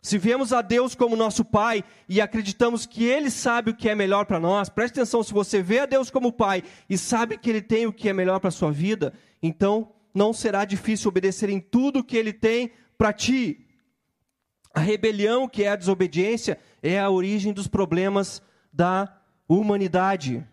Se 0.02 0.18
vemos 0.18 0.54
a 0.54 0.62
Deus 0.62 0.96
como 0.96 1.16
nosso 1.16 1.44
Pai 1.44 1.84
e 2.08 2.22
acreditamos 2.22 2.86
que 2.86 3.04
Ele 3.04 3.30
sabe 3.30 3.72
o 3.72 3.76
que 3.76 3.90
é 3.90 3.96
melhor 3.96 4.26
para 4.26 4.40
nós, 4.40 4.70
preste 4.70 5.00
atenção: 5.00 5.22
se 5.22 5.34
você 5.34 5.62
vê 5.62 5.80
a 5.80 5.86
Deus 5.86 6.10
como 6.10 6.32
Pai 6.32 6.64
e 6.90 6.98
sabe 6.98 7.38
que 7.38 7.50
Ele 7.50 7.62
tem 7.62 7.86
o 7.86 7.94
que 7.94 8.08
é 8.08 8.14
melhor 8.14 8.40
para 8.40 8.48
a 8.48 8.52
sua 8.52 8.72
vida, 8.72 9.14
então 9.44 9.92
não 10.14 10.32
será 10.32 10.64
difícil 10.64 11.10
obedecer 11.10 11.50
em 11.50 11.60
tudo 11.60 12.04
que 12.04 12.16
Ele 12.16 12.32
tem 12.32 12.72
para 12.98 13.12
ti. 13.12 13.66
A 14.74 14.80
rebelião, 14.80 15.50
que 15.50 15.64
é 15.64 15.70
a 15.70 15.76
desobediência, 15.76 16.60
é 16.82 16.98
a 16.98 17.10
origem 17.10 17.52
dos 17.52 17.68
problemas 17.68 18.42
da 18.72 19.22
humanidade. 19.48 20.48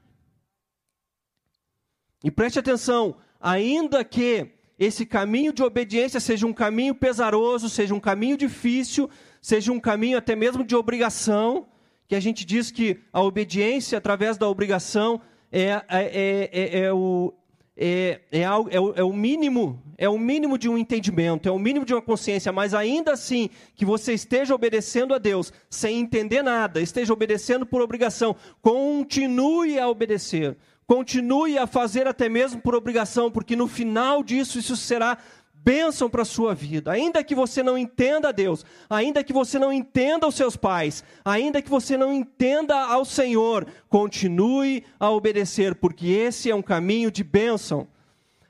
E 2.24 2.30
preste 2.32 2.58
atenção: 2.58 3.16
ainda 3.40 4.04
que 4.04 4.56
esse 4.78 5.06
caminho 5.06 5.52
de 5.52 5.62
obediência 5.62 6.20
seja 6.20 6.46
um 6.46 6.52
caminho 6.52 6.94
pesaroso, 6.94 7.68
seja 7.68 7.94
um 7.94 8.00
caminho 8.00 8.36
difícil, 8.36 9.08
seja 9.40 9.72
um 9.72 9.80
caminho 9.80 10.18
até 10.18 10.34
mesmo 10.34 10.64
de 10.64 10.74
obrigação, 10.74 11.66
que 12.08 12.14
a 12.14 12.20
gente 12.20 12.44
diz 12.44 12.70
que 12.70 13.00
a 13.12 13.20
obediência 13.20 13.98
através 13.98 14.38
da 14.38 14.48
obrigação 14.48 15.20
é, 15.50 15.62
é, 15.62 15.82
é, 15.88 16.50
é, 16.52 16.78
é 16.80 16.92
o, 16.92 17.32
é, 17.76 18.20
é, 18.32 18.40
é, 18.40 18.50
o, 18.80 18.94
é 18.94 19.04
o 19.04 19.12
mínimo, 19.12 19.82
é 19.98 20.08
o 20.08 20.18
mínimo 20.18 20.56
de 20.56 20.68
um 20.68 20.78
entendimento, 20.78 21.48
é 21.48 21.52
o 21.52 21.58
mínimo 21.58 21.84
de 21.84 21.92
uma 21.92 22.00
consciência, 22.00 22.50
mas 22.50 22.72
ainda 22.72 23.12
assim 23.12 23.50
que 23.74 23.84
você 23.84 24.14
esteja 24.14 24.54
obedecendo 24.54 25.12
a 25.12 25.18
Deus 25.18 25.52
sem 25.68 25.98
entender 25.98 26.42
nada, 26.42 26.80
esteja 26.80 27.12
obedecendo 27.12 27.66
por 27.66 27.82
obrigação, 27.82 28.34
continue 28.62 29.78
a 29.78 29.88
obedecer, 29.88 30.56
continue 30.86 31.58
a 31.58 31.66
fazer 31.66 32.06
até 32.06 32.28
mesmo 32.28 32.62
por 32.62 32.74
obrigação, 32.74 33.30
porque 33.30 33.54
no 33.54 33.66
final 33.66 34.22
disso 34.22 34.58
isso 34.58 34.76
será 34.76 35.18
bênção 35.66 36.08
para 36.08 36.22
a 36.22 36.24
sua 36.24 36.54
vida. 36.54 36.92
Ainda 36.92 37.24
que 37.24 37.34
você 37.34 37.60
não 37.60 37.76
entenda 37.76 38.28
a 38.28 38.32
Deus, 38.32 38.64
ainda 38.88 39.24
que 39.24 39.32
você 39.32 39.58
não 39.58 39.72
entenda 39.72 40.28
os 40.28 40.36
seus 40.36 40.56
pais, 40.56 41.02
ainda 41.24 41.60
que 41.60 41.68
você 41.68 41.96
não 41.96 42.14
entenda 42.14 42.76
ao 42.76 43.04
Senhor, 43.04 43.66
continue 43.88 44.84
a 45.00 45.10
obedecer, 45.10 45.74
porque 45.74 46.06
esse 46.06 46.48
é 46.48 46.54
um 46.54 46.62
caminho 46.62 47.10
de 47.10 47.24
bênção. 47.24 47.88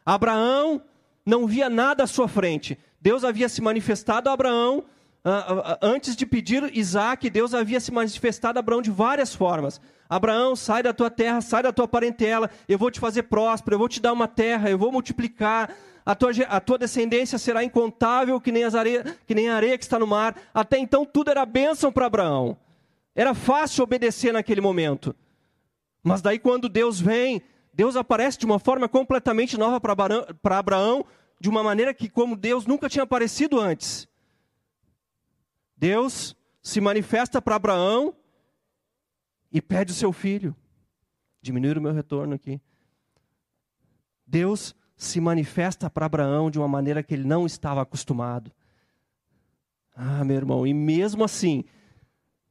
Abraão 0.05 0.83
não 1.25 1.47
via 1.47 1.71
nada 1.71 2.05
à 2.05 2.07
sua 2.07 2.29
frente. 2.29 2.79
Deus 3.01 3.25
havia 3.25 3.49
se 3.49 3.63
manifestado 3.63 4.29
a 4.29 4.35
Abraão 4.35 4.85
antes 5.83 6.15
de 6.15 6.25
pedir 6.25 6.71
Isaac, 6.77 7.29
Deus 7.31 7.53
havia 7.53 7.81
se 7.81 7.91
manifestado 7.91 8.59
a 8.59 8.61
Abraão 8.61 8.83
de 8.83 8.91
várias 8.91 9.35
formas. 9.35 9.81
Abraão, 10.09 10.55
sai 10.55 10.83
da 10.83 10.93
tua 10.93 11.11
terra, 11.11 11.41
sai 11.41 11.65
da 11.65 11.73
tua 11.73 11.89
parentela, 11.89 12.49
eu 12.69 12.79
vou 12.79 12.93
te 12.93 13.01
fazer 13.01 13.25
próspero, 13.25 13.75
eu 13.75 13.79
vou 13.79 13.89
te 13.89 14.01
dar 14.01 14.13
uma 14.13 14.29
terra, 14.29 14.71
eu 14.71 14.79
vou 14.79 14.93
multiplicar 14.93 15.75
a 16.07 16.15
tua, 16.15 16.31
a 16.49 16.61
tua 16.61 16.79
descendência 16.79 17.37
será 17.37 17.65
incontável 17.65 18.41
que 18.41 18.53
nem, 18.53 18.63
as 18.63 18.77
areia, 18.77 19.03
que 19.27 19.35
nem 19.35 19.49
a 19.49 19.57
areia 19.57 19.77
que 19.77 19.83
está 19.83 19.99
no 19.99 20.07
mar. 20.07 20.41
Até 20.55 20.79
então 20.79 21.05
tudo 21.05 21.33
era 21.33 21.45
bênção 21.45 21.91
para 21.91 22.07
Abraão. 22.07 22.57
Era 23.13 23.35
fácil 23.35 23.83
obedecer 23.83 24.33
naquele 24.33 24.61
momento. 24.61 25.17
Mas 26.05 26.23
daí 26.23 26.39
quando 26.39 26.69
Deus 26.69 27.01
vem, 27.01 27.43
Deus 27.75 27.97
aparece 27.97 28.39
de 28.39 28.47
uma 28.47 28.61
forma 28.61 28.89
completamente 28.89 29.59
nova 29.59 29.81
para 29.81 30.59
Abraão, 30.59 31.05
de 31.41 31.49
uma 31.49 31.65
maneira 31.65 31.93
que 31.93 32.09
como 32.09 32.37
Deus 32.37 32.67
nunca 32.67 32.89
tinha 32.89 33.03
aparecido 33.03 33.59
antes. 33.59 34.07
Deus 35.77 36.37
se 36.63 36.81
manifesta 36.81 37.43
para 37.43 37.57
Abraão 37.57 38.15
e 39.51 39.61
pede 39.61 39.91
o 39.91 39.97
seu 39.97 40.13
filho. 40.13 40.55
Diminuir 41.43 41.77
o 41.77 41.83
meu 41.83 41.93
retorno 41.93 42.37
aqui. 42.37 42.61
Deus 44.25 44.73
se 44.97 45.21
manifesta 45.21 45.91
para 45.91 46.07
Abraão 46.07 46.51
de 46.51 46.59
uma 46.59 46.67
maneira 46.67 47.03
que 47.03 47.15
ele 47.15 47.25
não 47.25 47.45
estava 47.45 47.83
acostumado. 47.83 48.51
Ah, 49.95 50.25
meu 50.25 50.37
irmão, 50.37 50.67
e 50.67 50.73
mesmo 50.73 51.25
assim, 51.25 51.65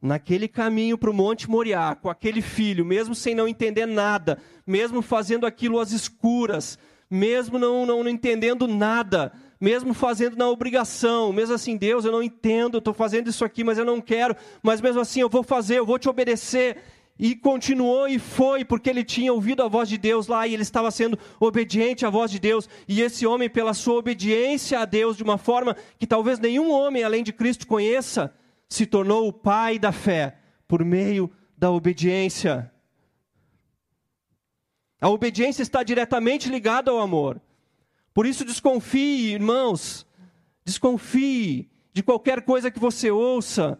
naquele 0.01 0.47
caminho 0.47 0.97
para 0.97 1.09
o 1.09 1.13
Monte 1.13 1.49
Moriá, 1.49 1.95
com 1.95 2.09
aquele 2.09 2.41
filho, 2.41 2.85
mesmo 2.85 3.15
sem 3.15 3.33
não 3.33 3.47
entender 3.47 3.85
nada, 3.85 4.37
mesmo 4.65 5.01
fazendo 5.01 5.45
aquilo 5.45 5.79
às 5.79 5.91
escuras, 5.91 6.77
mesmo 7.09 7.57
não, 7.57 7.85
não, 7.85 8.03
não 8.03 8.09
entendendo 8.09 8.67
nada, 8.67 9.31
mesmo 9.59 9.93
fazendo 9.93 10.35
na 10.35 10.49
obrigação, 10.49 11.31
mesmo 11.31 11.55
assim, 11.55 11.77
Deus, 11.77 12.05
eu 12.05 12.11
não 12.11 12.21
entendo, 12.21 12.77
estou 12.77 12.93
fazendo 12.93 13.29
isso 13.29 13.45
aqui, 13.45 13.63
mas 13.63 13.77
eu 13.77 13.85
não 13.85 14.01
quero, 14.01 14.35
mas 14.61 14.81
mesmo 14.81 15.01
assim 15.01 15.21
eu 15.21 15.29
vou 15.29 15.43
fazer, 15.43 15.79
eu 15.79 15.85
vou 15.85 15.97
te 15.97 16.09
obedecer. 16.09 16.77
E 17.17 17.33
continuou 17.33 18.07
e 18.09 18.19
foi, 18.19 18.65
porque 18.65 18.89
ele 18.89 19.03
tinha 19.03 19.31
ouvido 19.31 19.63
a 19.63 19.69
voz 19.69 19.87
de 19.87 19.97
Deus 19.97 20.27
lá 20.27 20.45
e 20.45 20.53
ele 20.53 20.63
estava 20.63 20.91
sendo 20.91 21.17
obediente 21.39 22.05
à 22.05 22.09
voz 22.09 22.29
de 22.29 22.39
Deus. 22.39 22.67
E 22.87 23.01
esse 23.01 23.25
homem, 23.25 23.49
pela 23.49 23.73
sua 23.73 23.95
obediência 23.95 24.79
a 24.79 24.85
Deus, 24.85 25.15
de 25.15 25.23
uma 25.23 25.37
forma 25.37 25.77
que 25.97 26.05
talvez 26.05 26.39
nenhum 26.39 26.69
homem 26.69 27.03
além 27.03 27.23
de 27.23 27.31
Cristo 27.31 27.65
conheça, 27.67 28.33
se 28.67 28.85
tornou 28.85 29.27
o 29.27 29.33
pai 29.33 29.79
da 29.79 29.93
fé, 29.93 30.37
por 30.67 30.83
meio 30.83 31.31
da 31.57 31.71
obediência. 31.71 32.69
A 34.99 35.07
obediência 35.07 35.61
está 35.61 35.83
diretamente 35.83 36.49
ligada 36.49 36.91
ao 36.91 36.99
amor. 36.99 37.39
Por 38.13 38.25
isso, 38.25 38.43
desconfie, 38.43 39.33
irmãos, 39.33 40.05
desconfie 40.65 41.69
de 41.93 42.03
qualquer 42.03 42.41
coisa 42.41 42.69
que 42.69 42.79
você 42.79 43.09
ouça 43.09 43.79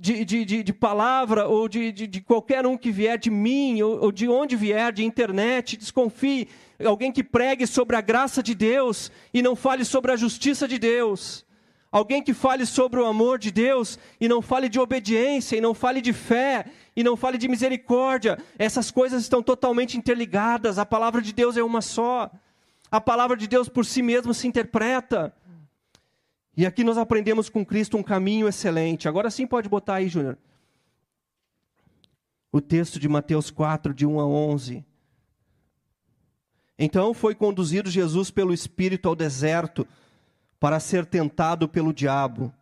de, 0.00 0.24
de, 0.24 0.44
de, 0.46 0.62
de 0.62 0.72
palavra 0.72 1.46
ou 1.46 1.68
de, 1.68 1.92
de, 1.92 2.06
de, 2.06 2.20
qualquer 2.22 2.66
um 2.66 2.76
que 2.76 2.90
vier 2.90 3.18
de 3.18 3.30
mim 3.30 3.82
ou, 3.82 4.04
ou 4.04 4.10
de 4.10 4.26
onde 4.26 4.56
vier, 4.56 4.92
de 4.92 5.04
internet, 5.04 5.76
desconfie. 5.76 6.48
Alguém 6.82 7.12
que 7.12 7.22
pregue 7.22 7.66
sobre 7.66 7.96
a 7.96 8.00
graça 8.00 8.42
de 8.42 8.54
Deus 8.54 9.12
e 9.34 9.42
não 9.42 9.54
fale 9.54 9.84
sobre 9.84 10.10
a 10.10 10.16
justiça 10.16 10.66
de 10.66 10.78
Deus. 10.78 11.44
Alguém 11.92 12.22
que 12.22 12.32
fale 12.32 12.64
sobre 12.64 12.98
o 12.98 13.04
amor 13.04 13.38
de 13.38 13.50
Deus 13.50 13.98
e 14.18 14.26
não 14.26 14.40
fale 14.40 14.68
de 14.68 14.78
obediência, 14.80 15.56
e 15.56 15.60
não 15.60 15.74
fale 15.74 16.00
de 16.00 16.12
fé, 16.12 16.64
e 16.96 17.02
não 17.02 17.16
fale 17.16 17.36
de 17.36 17.48
misericórdia. 17.48 18.38
Essas 18.58 18.90
coisas 18.90 19.22
estão 19.22 19.42
totalmente 19.42 19.98
interligadas. 19.98 20.78
A 20.78 20.86
palavra 20.86 21.20
de 21.20 21.32
Deus 21.32 21.56
é 21.56 21.62
uma 21.62 21.82
só. 21.82 22.30
A 22.90 23.00
palavra 23.00 23.36
de 23.36 23.46
Deus 23.46 23.68
por 23.68 23.84
si 23.84 24.02
mesma 24.02 24.32
se 24.32 24.46
interpreta. 24.46 25.34
E 26.56 26.66
aqui 26.66 26.82
nós 26.82 26.98
aprendemos 26.98 27.48
com 27.48 27.64
Cristo 27.64 27.96
um 27.96 28.02
caminho 28.02 28.48
excelente. 28.48 29.08
Agora 29.08 29.30
sim 29.30 29.46
pode 29.46 29.68
botar 29.68 29.94
aí, 29.96 30.08
Júnior. 30.08 30.36
O 32.52 32.60
texto 32.60 32.98
de 32.98 33.08
Mateus 33.08 33.50
4, 33.50 33.94
de 33.94 34.04
1 34.04 34.20
a 34.20 34.26
11. 34.26 34.84
Então 36.78 37.14
foi 37.14 37.34
conduzido 37.34 37.90
Jesus 37.90 38.30
pelo 38.30 38.52
Espírito 38.52 39.08
ao 39.08 39.14
deserto 39.14 39.86
para 40.58 40.80
ser 40.80 41.06
tentado 41.06 41.68
pelo 41.68 41.92
diabo. 41.92 42.52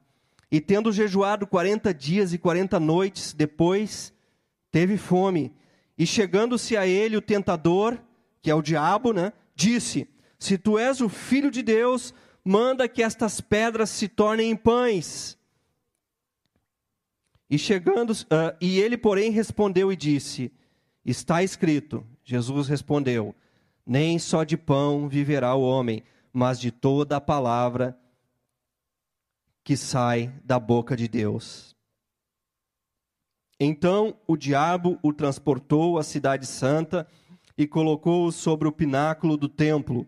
E 0.51 0.61
tendo 0.61 0.93
jejuado 0.93 1.47
quarenta 1.47 1.93
dias 1.93 2.33
e 2.33 2.39
quarenta 2.39 2.81
noites, 2.81 3.33
depois 3.33 4.13
teve 4.71 4.97
fome. 4.97 5.53
E 5.97 6.07
chegando-se 6.07 6.77
a 6.77 6.87
ele 6.87 7.17
o 7.17 7.23
tentador, 7.23 7.99
que 8.41 8.51
é 8.51 8.55
o 8.55 8.63
diabo, 8.63 9.13
né, 9.13 9.33
disse: 9.55 10.09
Se 10.39 10.57
tu 10.57 10.79
és 10.79 11.01
o 11.01 11.09
filho 11.09 11.51
de 11.51 11.63
Deus, 11.63 12.15
manda 12.49 12.89
que 12.89 13.03
estas 13.03 13.43
pedras 13.43 13.91
se 13.91 14.09
tornem 14.09 14.57
pães. 14.57 15.39
E 17.51 17.59
chegando, 17.59 18.13
uh, 18.13 18.57
e 18.59 18.81
ele, 18.81 18.97
porém, 18.97 19.31
respondeu 19.31 19.93
e 19.93 19.97
disse: 19.97 20.51
Está 21.05 21.43
escrito. 21.43 22.07
Jesus 22.25 22.67
respondeu: 22.67 23.35
Nem 23.85 24.19
só 24.19 24.45
de 24.45 24.57
pão 24.57 25.11
viverá 25.11 25.55
o 25.55 25.61
homem, 25.61 26.03
mas 26.33 26.59
de 26.59 26.71
toda 26.71 27.19
a 27.19 27.21
palavra 27.21 27.99
que 29.63 29.77
sai 29.77 30.33
da 30.43 30.59
boca 30.59 30.97
de 30.97 31.07
Deus. 31.07 31.77
Então 33.61 34.19
o 34.27 34.39
diabo 34.39 34.99
o 35.03 35.13
transportou 35.13 35.99
à 35.99 36.03
cidade 36.03 36.47
santa 36.47 37.07
e 37.59 37.67
colocou-o 37.67 38.33
sobre 38.33 38.67
o 38.67 38.73
pináculo 38.73 39.37
do 39.37 39.51
templo 39.51 40.07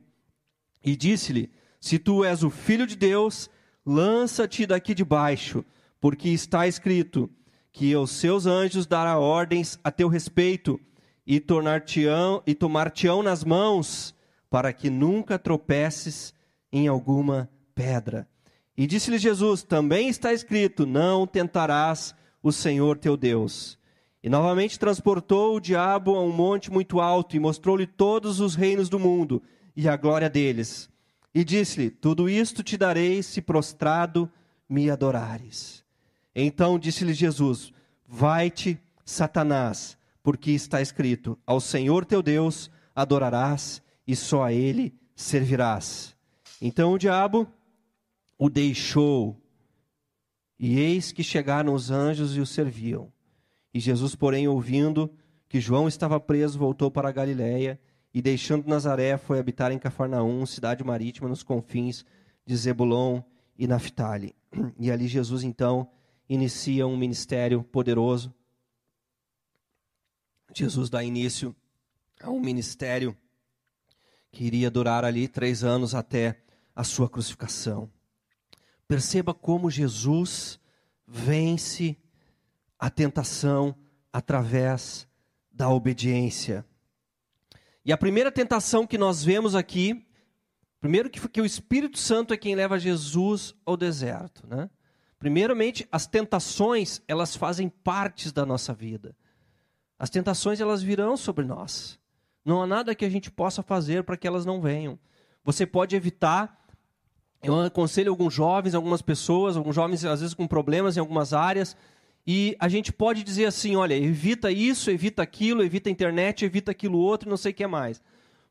e 0.83 0.97
disse-lhe: 0.97 1.51
se 1.81 1.99
tu 1.99 2.25
és 2.25 2.43
o 2.43 2.51
filho 2.51 2.87
de 2.87 2.95
Deus, 2.95 3.49
lança-te 3.85 4.67
daqui 4.67 4.95
de 4.95 5.05
baixo, 5.05 5.65
porque 5.99 6.29
está 6.29 6.69
escrito 6.69 7.31
que 7.73 7.97
os 7.97 8.11
seus 8.11 8.45
anjos 8.45 8.87
dará 8.87 9.19
ordens 9.19 9.79
a 9.83 9.91
teu 9.91 10.09
respeito 10.09 10.79
e 11.27 11.41
tornar-te-ão 11.41 12.43
e 12.47 12.55
tomar-te-ão 12.55 13.23
nas 13.23 13.43
mãos, 13.43 14.15
para 14.51 14.73
que 14.73 14.91
nunca 14.91 15.39
tropeces 15.39 16.35
em 16.71 16.87
alguma 16.87 17.49
pedra. 17.75 18.29
E 18.77 18.87
disse-lhe 18.87 19.19
Jesus: 19.19 19.63
Também 19.63 20.09
está 20.09 20.33
escrito: 20.33 20.85
Não 20.85 21.27
tentarás 21.27 22.15
o 22.43 22.53
Senhor 22.53 22.99
teu 22.99 23.17
Deus. 23.17 23.79
E 24.23 24.29
novamente 24.29 24.79
transportou 24.79 25.57
o 25.57 25.61
diabo 25.61 26.15
a 26.15 26.23
um 26.23 26.33
monte 26.33 26.71
muito 26.71 27.01
alto 27.01 27.37
e 27.37 27.41
mostrou-lhe 27.41 27.87
todos 27.87 28.39
os 28.39 28.55
reinos 28.55 28.89
do 28.89 28.99
mundo 28.99 29.43
e 29.75 29.89
a 29.89 29.97
glória 29.97 30.29
deles. 30.29 30.90
E 31.35 31.45
disse-lhe: 31.45 31.91
Tudo 31.91 32.29
isto 32.29 32.63
te 32.63 32.77
darei 32.77 33.23
se 33.23 33.41
prostrado 33.41 34.31
me 34.69 34.91
adorares. 34.91 35.85
Então 36.35 36.79
disse-lhe 36.79 37.15
Jesus: 37.15 37.73
Vai-te, 38.07 38.81
Satanás, 39.05 39.97
porque 40.23 40.51
está 40.51 40.81
escrito: 40.81 41.39
Ao 41.47 41.61
Senhor 41.61 42.05
teu 42.05 42.23
Deus 42.23 42.71
adorarás 42.95 43.83
e 44.07 44.17
só 44.17 44.45
a 44.45 44.53
ele 44.53 44.95
servirás. 45.15 46.17
Então 46.61 46.93
o 46.93 46.99
diabo 46.99 47.47
o 48.39 48.49
deixou. 48.49 49.41
E 50.59 50.79
eis 50.79 51.11
que 51.11 51.23
chegaram 51.23 51.73
os 51.73 51.91
anjos 51.91 52.37
e 52.37 52.41
o 52.41 52.47
serviam. 52.47 53.11
E 53.73 53.81
Jesus, 53.81 54.15
porém, 54.15 54.47
ouvindo 54.47 55.11
que 55.49 55.61
João 55.61 55.89
estava 55.89 56.21
preso, 56.21 56.59
voltou 56.59 56.91
para 56.91 57.09
a 57.09 57.13
Galiléia 57.13 57.81
e, 58.13 58.21
deixando 58.21 58.69
Nazaré, 58.69 59.17
foi 59.17 59.39
habitar 59.39 59.71
em 59.73 59.79
Cafarnaum, 59.79 60.45
cidade 60.45 60.83
marítima 60.83 61.29
nos 61.29 61.43
confins 61.43 62.05
de 62.45 62.57
Zebulon 62.57 63.23
e 63.57 63.67
Naphtali. 63.67 64.35
E 64.79 64.91
ali 64.91 65.07
Jesus, 65.07 65.45
então, 65.45 65.89
inicia 66.29 66.87
um 66.87 66.97
ministério 66.97 67.63
poderoso. 67.63 68.35
Jesus 70.55 70.91
dá 70.91 71.05
início 71.05 71.55
a 72.21 72.31
um 72.31 72.41
ministério 72.41 73.17
que 74.33 74.45
iria 74.45 74.71
durar 74.71 75.05
ali 75.05 75.29
três 75.29 75.63
anos 75.63 75.95
até 75.95 76.41
a 76.75 76.85
sua 76.85 77.09
crucificação. 77.09 77.91
Perceba 78.89 79.33
como 79.33 79.71
Jesus 79.71 80.59
vence 81.07 81.97
a 82.79 82.91
tentação 82.91 83.75
através 84.13 85.07
da 85.53 85.69
obediência. 85.69 86.65
E 87.85 87.93
a 87.93 87.99
primeira 87.99 88.31
tentação 88.31 88.87
que 88.87 88.99
nós 88.99 89.25
vemos 89.25 89.55
aqui, 89.55 90.07
primeiro 90.81 91.09
que, 91.09 91.27
que 91.29 91.41
o 91.41 91.47
Espírito 91.47 91.99
Santo 91.99 92.35
é 92.35 92.37
quem 92.37 92.55
leva 92.55 92.79
Jesus 92.79 93.55
ao 93.65 93.77
deserto, 93.77 94.47
né? 94.47 94.69
Primeiramente, 95.19 95.87
as 95.93 96.07
tentações, 96.07 97.03
elas 97.07 97.37
fazem 97.37 97.69
parte 97.69 98.33
da 98.33 98.47
nossa 98.47 98.73
vida. 98.73 99.15
As 99.99 100.09
tentações, 100.09 100.61
elas 100.61 100.83
virão 100.83 101.15
sobre 101.15 101.45
nós. 101.45 101.99
Não 102.43 102.63
há 102.63 102.67
nada 102.67 102.95
que 102.95 103.05
a 103.05 103.11
gente 103.11 103.31
possa 103.31 103.63
fazer 103.63 104.03
para 104.03 104.17
que 104.17 104.27
elas 104.27 104.47
não 104.47 104.63
venham. 104.63 104.99
Você 105.45 105.67
pode 105.67 105.95
evitar. 105.95 106.59
Eu 107.43 107.61
aconselho 107.61 108.11
alguns 108.11 108.33
jovens, 108.33 108.75
algumas 108.75 109.03
pessoas, 109.03 109.59
alguns 109.59 109.75
jovens 109.75 110.05
às 110.07 110.21
vezes 110.21 110.35
com 110.35 110.47
problemas 110.47 110.97
em 110.97 111.01
algumas 111.01 111.35
áreas, 111.35 111.77
e 112.33 112.55
a 112.61 112.69
gente 112.69 112.93
pode 112.93 113.25
dizer 113.25 113.47
assim: 113.47 113.75
olha, 113.75 113.93
evita 113.93 114.53
isso, 114.53 114.89
evita 114.89 115.21
aquilo, 115.21 115.65
evita 115.65 115.89
a 115.89 115.93
internet, 115.93 116.45
evita 116.45 116.71
aquilo 116.71 116.97
outro, 116.97 117.29
não 117.29 117.37
sei 117.37 117.51
o 117.51 117.55
que 117.55 117.67
mais. 117.67 118.01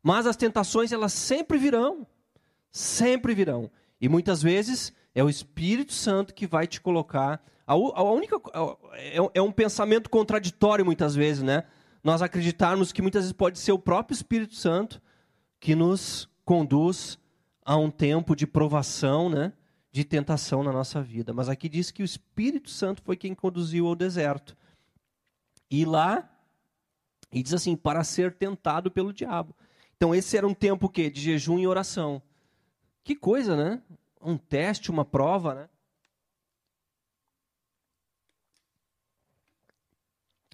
Mas 0.04 0.28
as 0.28 0.36
tentações, 0.36 0.92
elas 0.92 1.14
sempre 1.14 1.58
virão. 1.58 2.06
Sempre 2.70 3.34
virão. 3.34 3.72
E 4.02 4.10
muitas 4.10 4.44
vezes 4.44 4.92
é 5.16 5.24
o 5.24 5.30
Espírito 5.30 5.94
Santo 5.94 6.34
que 6.34 6.46
vai 6.46 6.68
te 6.68 6.82
colocar. 6.82 7.42
A, 7.66 7.74
única. 7.74 8.36
É, 8.96 9.18
é 9.36 9.42
um 9.42 9.52
pensamento 9.52 10.10
contraditório 10.10 10.84
muitas 10.84 11.16
vezes, 11.16 11.42
né? 11.42 11.64
Nós 12.04 12.22
acreditarmos 12.22 12.92
que 12.92 13.02
muitas 13.02 13.22
vezes 13.24 13.34
pode 13.34 13.60
ser 13.60 13.72
o 13.72 13.80
próprio 13.80 14.14
Espírito 14.14 14.56
Santo 14.56 15.02
que 15.58 15.74
nos 15.74 16.28
conduz 16.44 17.18
a 17.64 17.78
um 17.78 17.90
tempo 17.90 18.36
de 18.36 18.46
provação, 18.46 19.30
né? 19.30 19.54
De 19.92 20.04
tentação 20.04 20.64
na 20.64 20.72
nossa 20.72 21.02
vida. 21.02 21.34
Mas 21.34 21.50
aqui 21.50 21.68
diz 21.68 21.92
que 21.92 22.02
o 22.02 22.06
Espírito 22.06 22.70
Santo 22.70 23.02
foi 23.02 23.18
quem 23.18 23.34
conduziu 23.34 23.88
ao 23.88 23.96
deserto. 23.96 24.56
E 25.70 25.86
lá, 25.86 26.30
e 27.32 27.42
diz 27.42 27.54
assim, 27.54 27.76
para 27.76 28.04
ser 28.04 28.34
tentado 28.34 28.92
pelo 28.92 29.14
diabo. 29.14 29.56
Então 29.96 30.14
esse 30.14 30.38
era 30.38 30.48
um 30.48 30.54
tempo 30.54 30.90
que 30.90 31.10
de 31.10 31.22
jejum 31.22 31.60
e 31.60 31.68
oração. 31.68 32.22
Que 33.04 33.16
coisa, 33.16 33.56
né? 33.56 33.82
Um 34.22 34.38
teste, 34.38 34.92
uma 34.92 35.06
prova, 35.06 35.56
né? 35.56 35.70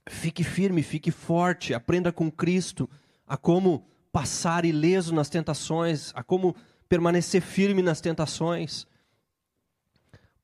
Fique 0.08 0.44
firme, 0.44 0.84
fique 0.84 1.10
forte, 1.10 1.74
aprenda 1.74 2.12
com 2.12 2.32
Cristo 2.32 2.88
a 3.26 3.36
como 3.36 3.88
passar 4.12 4.64
ileso 4.64 5.14
nas 5.14 5.30
tentações, 5.30 6.12
a 6.14 6.24
como 6.24 6.56
permanecer 6.88 7.42
firme 7.42 7.82
nas 7.82 8.00
tentações 8.00 8.88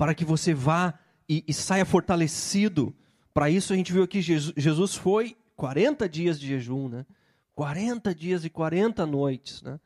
para 0.01 0.15
que 0.15 0.25
você 0.25 0.51
vá 0.51 0.95
e, 1.29 1.43
e 1.47 1.53
saia 1.53 1.85
fortalecido. 1.85 2.91
Para 3.31 3.51
isso 3.51 3.71
a 3.71 3.75
gente 3.75 3.93
viu 3.93 4.01
aqui, 4.01 4.19
Jesus, 4.19 4.95
foi 4.95 5.37
40 5.55 6.09
dias 6.09 6.39
de 6.39 6.47
jejum, 6.47 6.89
né? 6.89 7.05
40 7.53 8.15
dias 8.15 8.43
e 8.43 8.49
40 8.49 9.05
noites, 9.05 9.61
né? 9.61 9.79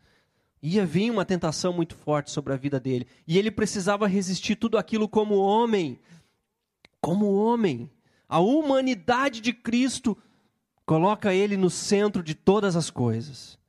Ia 0.61 0.85
vir 0.85 1.11
uma 1.11 1.25
tentação 1.25 1.73
muito 1.73 1.95
forte 1.95 2.31
sobre 2.31 2.53
a 2.53 2.55
vida 2.55 2.79
dele. 2.79 3.05
E 3.27 3.37
ele 3.37 3.51
precisava 3.51 4.07
resistir 4.07 4.55
tudo 4.55 4.77
aquilo 4.77 5.09
como 5.09 5.35
homem. 5.35 5.99
Como 7.01 7.33
homem. 7.33 7.91
A 8.29 8.39
humanidade 8.39 9.41
de 9.41 9.51
Cristo 9.51 10.17
coloca 10.85 11.33
ele 11.33 11.57
no 11.57 11.69
centro 11.69 12.23
de 12.23 12.33
todas 12.33 12.77
as 12.77 12.89
coisas. 12.89 13.59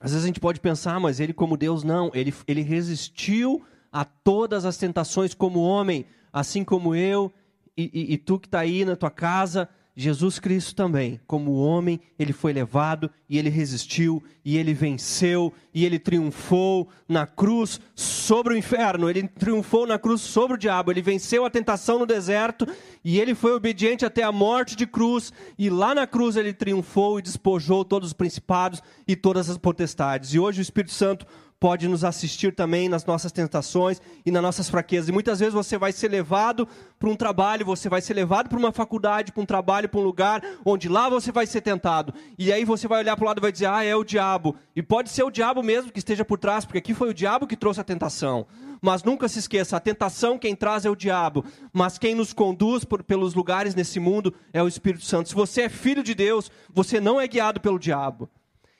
Às 0.00 0.12
vezes 0.12 0.24
a 0.24 0.26
gente 0.26 0.40
pode 0.40 0.58
pensar, 0.58 0.94
ah, 0.94 1.00
mas 1.00 1.20
ele, 1.20 1.34
como 1.34 1.54
Deus, 1.54 1.84
não. 1.84 2.10
Ele, 2.14 2.32
ele 2.48 2.62
resistiu 2.62 3.62
a 3.96 4.04
todas 4.04 4.66
as 4.66 4.76
tentações 4.76 5.32
como 5.32 5.62
homem, 5.62 6.04
assim 6.30 6.62
como 6.62 6.94
eu 6.94 7.32
e, 7.74 7.90
e, 7.94 8.12
e 8.12 8.18
tu 8.18 8.38
que 8.38 8.46
está 8.46 8.58
aí 8.58 8.84
na 8.84 8.94
tua 8.94 9.10
casa, 9.10 9.70
Jesus 9.98 10.38
Cristo 10.38 10.74
também, 10.74 11.18
como 11.26 11.54
homem, 11.54 11.98
ele 12.18 12.34
foi 12.34 12.52
levado 12.52 13.10
e 13.26 13.38
ele 13.38 13.48
resistiu 13.48 14.22
e 14.44 14.58
ele 14.58 14.74
venceu 14.74 15.50
e 15.72 15.86
ele 15.86 15.98
triunfou 15.98 16.90
na 17.08 17.26
cruz 17.26 17.80
sobre 17.94 18.52
o 18.52 18.56
inferno, 18.58 19.08
ele 19.08 19.26
triunfou 19.26 19.86
na 19.86 19.98
cruz 19.98 20.20
sobre 20.20 20.56
o 20.56 20.58
diabo, 20.58 20.90
ele 20.90 21.00
venceu 21.00 21.46
a 21.46 21.50
tentação 21.50 21.98
no 21.98 22.04
deserto 22.04 22.68
e 23.02 23.18
ele 23.18 23.34
foi 23.34 23.52
obediente 23.52 24.04
até 24.04 24.22
a 24.22 24.30
morte 24.30 24.76
de 24.76 24.86
cruz. 24.86 25.32
E 25.58 25.70
lá 25.70 25.94
na 25.94 26.06
cruz 26.06 26.36
ele 26.36 26.52
triunfou 26.52 27.18
e 27.18 27.22
despojou 27.22 27.82
todos 27.82 28.10
os 28.10 28.12
principados 28.12 28.82
e 29.08 29.16
todas 29.16 29.48
as 29.48 29.56
potestades. 29.56 30.34
E 30.34 30.38
hoje 30.38 30.60
o 30.60 30.62
Espírito 30.62 30.92
Santo 30.92 31.26
pode 31.58 31.88
nos 31.88 32.04
assistir 32.04 32.54
também 32.54 32.88
nas 32.88 33.04
nossas 33.04 33.32
tentações 33.32 34.00
e 34.24 34.30
nas 34.30 34.42
nossas 34.42 34.68
fraquezas. 34.68 35.08
E 35.08 35.12
muitas 35.12 35.38
vezes 35.38 35.54
você 35.54 35.78
vai 35.78 35.92
ser 35.92 36.08
levado 36.08 36.68
para 36.98 37.08
um 37.08 37.16
trabalho, 37.16 37.64
você 37.64 37.88
vai 37.88 38.00
ser 38.00 38.14
levado 38.14 38.48
para 38.48 38.58
uma 38.58 38.72
faculdade, 38.72 39.32
para 39.32 39.42
um 39.42 39.46
trabalho, 39.46 39.88
para 39.88 40.00
um 40.00 40.04
lugar 40.04 40.42
onde 40.64 40.88
lá 40.88 41.08
você 41.08 41.32
vai 41.32 41.46
ser 41.46 41.60
tentado. 41.60 42.12
E 42.38 42.52
aí 42.52 42.64
você 42.64 42.86
vai 42.86 43.00
olhar 43.00 43.16
para 43.16 43.24
o 43.24 43.26
lado 43.26 43.38
e 43.38 43.42
vai 43.42 43.52
dizer: 43.52 43.66
"Ah, 43.66 43.82
é 43.82 43.96
o 43.96 44.04
diabo". 44.04 44.56
E 44.74 44.82
pode 44.82 45.10
ser 45.10 45.22
o 45.22 45.30
diabo 45.30 45.62
mesmo 45.62 45.90
que 45.90 45.98
esteja 45.98 46.24
por 46.24 46.38
trás, 46.38 46.64
porque 46.64 46.78
aqui 46.78 46.94
foi 46.94 47.10
o 47.10 47.14
diabo 47.14 47.46
que 47.46 47.56
trouxe 47.56 47.80
a 47.80 47.84
tentação. 47.84 48.46
Mas 48.80 49.02
nunca 49.02 49.26
se 49.26 49.38
esqueça, 49.38 49.76
a 49.76 49.80
tentação 49.80 50.38
quem 50.38 50.54
traz 50.54 50.84
é 50.84 50.90
o 50.90 50.96
diabo, 50.96 51.44
mas 51.72 51.98
quem 51.98 52.14
nos 52.14 52.32
conduz 52.32 52.84
por, 52.84 53.02
pelos 53.02 53.34
lugares 53.34 53.74
nesse 53.74 53.98
mundo 53.98 54.34
é 54.52 54.62
o 54.62 54.68
Espírito 54.68 55.04
Santo. 55.04 55.30
Se 55.30 55.34
você 55.34 55.62
é 55.62 55.68
filho 55.68 56.02
de 56.02 56.14
Deus, 56.14 56.50
você 56.72 57.00
não 57.00 57.20
é 57.20 57.26
guiado 57.26 57.60
pelo 57.60 57.78
diabo. 57.78 58.28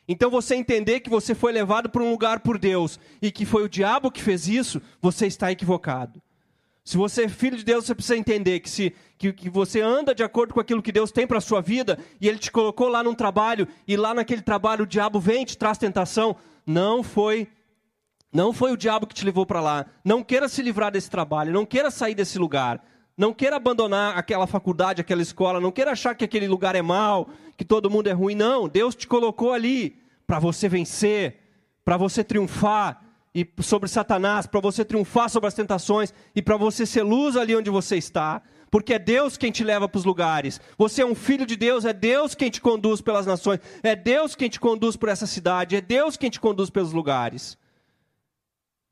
Então 0.08 0.30
você 0.30 0.54
entender 0.54 1.00
que 1.00 1.10
você 1.10 1.34
foi 1.34 1.52
levado 1.52 1.88
para 1.88 2.02
um 2.02 2.10
lugar 2.10 2.40
por 2.40 2.58
Deus 2.58 2.98
e 3.20 3.32
que 3.32 3.44
foi 3.44 3.64
o 3.64 3.68
diabo 3.68 4.10
que 4.10 4.22
fez 4.22 4.46
isso, 4.46 4.80
você 5.00 5.26
está 5.26 5.50
equivocado. 5.50 6.22
Se 6.84 6.96
você 6.96 7.24
é 7.24 7.28
filho 7.28 7.56
de 7.56 7.64
Deus, 7.64 7.84
você 7.84 7.96
precisa 7.96 8.16
entender 8.16 8.60
que, 8.60 8.70
se, 8.70 8.94
que, 9.18 9.32
que 9.32 9.50
você 9.50 9.80
anda 9.80 10.14
de 10.14 10.22
acordo 10.22 10.54
com 10.54 10.60
aquilo 10.60 10.80
que 10.80 10.92
Deus 10.92 11.10
tem 11.10 11.26
para 11.26 11.38
a 11.38 11.40
sua 11.40 11.60
vida 11.60 11.98
e 12.20 12.28
Ele 12.28 12.38
te 12.38 12.52
colocou 12.52 12.86
lá 12.86 13.02
num 13.02 13.14
trabalho 13.14 13.66
e 13.88 13.96
lá 13.96 14.14
naquele 14.14 14.40
trabalho 14.40 14.84
o 14.84 14.86
diabo 14.86 15.18
vem 15.18 15.42
e 15.42 15.46
te 15.46 15.58
traz 15.58 15.78
tentação. 15.78 16.36
Não 16.64 17.02
foi, 17.02 17.48
não 18.32 18.52
foi 18.52 18.70
o 18.70 18.76
diabo 18.76 19.04
que 19.04 19.14
te 19.16 19.24
levou 19.24 19.44
para 19.44 19.60
lá. 19.60 19.86
Não 20.04 20.22
queira 20.22 20.48
se 20.48 20.62
livrar 20.62 20.92
desse 20.92 21.10
trabalho, 21.10 21.52
não 21.52 21.66
queira 21.66 21.90
sair 21.90 22.14
desse 22.14 22.38
lugar. 22.38 22.80
Não 23.16 23.32
queira 23.32 23.56
abandonar 23.56 24.18
aquela 24.18 24.46
faculdade, 24.46 25.00
aquela 25.00 25.22
escola, 25.22 25.58
não 25.58 25.72
queira 25.72 25.92
achar 25.92 26.14
que 26.14 26.24
aquele 26.24 26.46
lugar 26.46 26.74
é 26.74 26.82
mau, 26.82 27.30
que 27.56 27.64
todo 27.64 27.88
mundo 27.88 28.08
é 28.08 28.12
ruim. 28.12 28.34
Não, 28.34 28.68
Deus 28.68 28.94
te 28.94 29.06
colocou 29.06 29.54
ali 29.54 29.96
para 30.26 30.38
você 30.38 30.68
vencer, 30.68 31.40
para 31.82 31.96
você 31.96 32.22
triunfar 32.22 33.02
e 33.34 33.48
sobre 33.62 33.88
Satanás, 33.88 34.46
para 34.46 34.60
você 34.60 34.84
triunfar 34.84 35.30
sobre 35.30 35.48
as 35.48 35.54
tentações 35.54 36.12
e 36.34 36.42
para 36.42 36.58
você 36.58 36.84
ser 36.84 37.02
luz 37.02 37.36
ali 37.36 37.56
onde 37.56 37.70
você 37.70 37.96
está. 37.96 38.42
Porque 38.70 38.92
é 38.92 38.98
Deus 38.98 39.38
quem 39.38 39.50
te 39.50 39.64
leva 39.64 39.88
para 39.88 39.98
os 39.98 40.04
lugares. 40.04 40.60
Você 40.76 41.00
é 41.00 41.06
um 41.06 41.14
filho 41.14 41.46
de 41.46 41.56
Deus, 41.56 41.86
é 41.86 41.94
Deus 41.94 42.34
quem 42.34 42.50
te 42.50 42.60
conduz 42.60 43.00
pelas 43.00 43.24
nações, 43.24 43.60
é 43.82 43.96
Deus 43.96 44.34
quem 44.34 44.50
te 44.50 44.60
conduz 44.60 44.94
por 44.96 45.08
essa 45.08 45.26
cidade, 45.26 45.76
é 45.76 45.80
Deus 45.80 46.18
quem 46.18 46.28
te 46.28 46.40
conduz 46.40 46.68
pelos 46.68 46.92
lugares. 46.92 47.56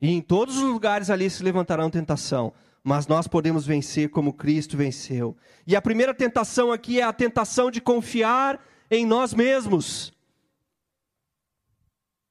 E 0.01 0.11
em 0.11 0.23
todos 0.23 0.57
os 0.57 0.63
lugares 0.63 1.11
ali 1.11 1.29
se 1.29 1.43
levantarão 1.43 1.91
tentação 1.91 2.55
mas 2.85 3.07
nós 3.07 3.27
podemos 3.27 3.65
vencer 3.65 4.11
como 4.11 4.35
Cristo 4.35 4.77
venceu. 4.77 5.35
E 5.67 5.75
a 5.75 5.81
primeira 5.81 6.13
tentação 6.13 6.71
aqui 6.71 7.01
é 7.01 7.03
a 7.03 7.15
tentação 7.15 7.71
de 7.71 7.81
confiar 7.81 8.63
em 8.91 9.07
nós 9.07 9.33
mesmos. 9.33 10.13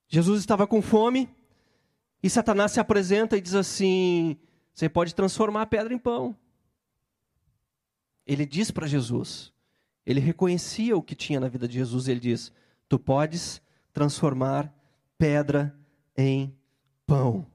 Jesus 0.07 0.39
estava 0.39 0.67
com 0.67 0.79
fome 0.79 1.27
e 2.21 2.29
Satanás 2.29 2.71
se 2.71 2.79
apresenta 2.79 3.35
e 3.35 3.41
diz 3.41 3.55
assim: 3.55 4.37
Você 4.71 4.87
pode 4.87 5.15
transformar 5.15 5.63
a 5.63 5.65
pedra 5.65 5.91
em 5.91 5.97
pão. 5.97 6.37
ele 8.25 8.45
diz 8.45 8.69
para 8.69 8.85
Jesus, 8.85 9.51
ele 10.05 10.19
reconhecia 10.19 10.95
o 10.95 11.01
que 11.01 11.15
tinha 11.15 11.39
na 11.39 11.49
vida 11.49 11.67
de 11.67 11.73
Jesus, 11.73 12.07
ele 12.07 12.19
diz: 12.19 12.53
Tu 12.87 12.99
podes 12.99 13.59
transformar 13.91 14.71
pedra 15.17 15.75
em 16.15 16.55
pão. 17.07 17.52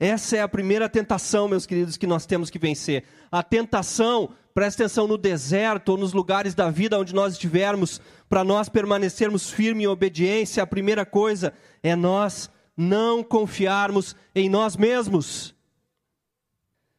Essa 0.00 0.36
é 0.36 0.42
a 0.42 0.48
primeira 0.48 0.88
tentação, 0.88 1.48
meus 1.48 1.66
queridos, 1.66 1.96
que 1.96 2.06
nós 2.06 2.24
temos 2.24 2.50
que 2.50 2.58
vencer. 2.58 3.02
A 3.32 3.42
tentação, 3.42 4.30
presta 4.54 4.84
atenção, 4.84 5.08
no 5.08 5.18
deserto 5.18 5.88
ou 5.88 5.98
nos 5.98 6.12
lugares 6.12 6.54
da 6.54 6.70
vida 6.70 6.98
onde 6.98 7.12
nós 7.12 7.32
estivermos, 7.32 8.00
para 8.28 8.44
nós 8.44 8.68
permanecermos 8.68 9.50
firmes 9.50 9.84
em 9.84 9.88
obediência, 9.88 10.62
a 10.62 10.66
primeira 10.66 11.04
coisa 11.04 11.52
é 11.82 11.96
nós 11.96 12.48
não 12.76 13.24
confiarmos 13.24 14.14
em 14.32 14.48
nós 14.48 14.76
mesmos. 14.76 15.52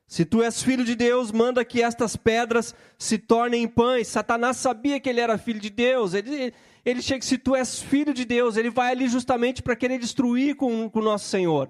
Se 0.05 0.25
tu 0.25 0.43
és 0.43 0.62
filho 0.62 0.83
de 0.83 0.95
Deus, 0.95 1.31
manda 1.31 1.63
que 1.63 1.81
estas 1.81 2.17
pedras 2.17 2.75
se 2.97 3.17
tornem 3.17 3.65
pães. 3.67 4.07
Satanás 4.07 4.57
sabia 4.57 4.99
que 4.99 5.07
ele 5.07 5.21
era 5.21 5.38
filho 5.38 5.59
de 5.59 5.69
Deus. 5.69 6.13
Ele, 6.13 6.51
ele 6.83 7.01
chega, 7.01 7.23
se 7.23 7.38
tu 7.38 7.55
és 7.55 7.79
filho 7.79 8.13
de 8.13 8.25
Deus, 8.25 8.57
ele 8.57 8.71
vai 8.71 8.91
ali 8.91 9.07
justamente 9.07 9.62
para 9.62 9.75
querer 9.75 9.99
destruir 9.99 10.55
com, 10.55 10.89
com 10.89 10.99
o 10.99 11.03
nosso 11.03 11.29
Senhor. 11.29 11.69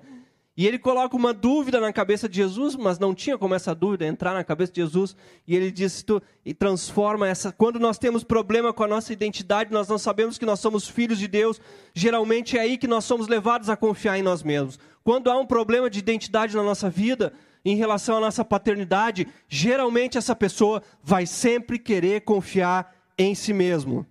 E 0.60 0.68
ele 0.68 0.78
coloca 0.78 1.16
uma 1.16 1.34
dúvida 1.34 1.80
na 1.80 1.94
cabeça 1.94 2.28
de 2.28 2.36
Jesus, 2.36 2.76
mas 2.76 3.00
não 3.00 3.16
tinha 3.16 3.38
como 3.38 3.56
essa 3.56 3.74
dúvida 3.74 4.06
entrar 4.06 4.34
na 4.34 4.44
cabeça 4.44 4.74
de 4.74 4.82
Jesus. 4.82 5.16
E 5.48 5.56
ele 5.56 5.72
diz: 5.72 6.04
tu, 6.04 6.22
e 6.44 6.54
transforma 6.54 7.30
essa. 7.30 7.50
Quando 7.50 7.80
nós 7.80 7.98
temos 7.98 8.26
problema 8.26 8.74
com 8.74 8.84
a 8.84 8.88
nossa 8.90 9.14
identidade, 9.14 9.72
nós 9.72 9.88
não 9.88 9.98
sabemos 9.98 10.38
que 10.38 10.46
nós 10.46 10.60
somos 10.60 10.86
filhos 10.86 11.18
de 11.18 11.30
Deus. 11.30 11.62
Geralmente 11.94 12.58
é 12.58 12.60
aí 12.60 12.78
que 12.78 12.90
nós 12.90 13.06
somos 13.06 13.30
levados 13.30 13.70
a 13.70 13.78
confiar 13.78 14.20
em 14.20 14.22
nós 14.22 14.44
mesmos. 14.44 14.78
Quando 15.02 15.32
há 15.32 15.40
um 15.40 15.46
problema 15.46 15.90
de 15.90 16.00
identidade 16.00 16.58
na 16.58 16.62
nossa 16.62 16.90
vida, 16.90 17.32
em 17.64 17.78
relação 17.78 18.18
à 18.18 18.20
nossa 18.20 18.44
paternidade, 18.44 19.30
geralmente 19.48 20.18
essa 20.18 20.36
pessoa 20.36 20.84
vai 21.02 21.26
sempre 21.26 21.80
querer 21.80 22.26
confiar 22.26 22.94
em 23.18 23.34
si 23.34 23.54
mesmo. 23.54 24.06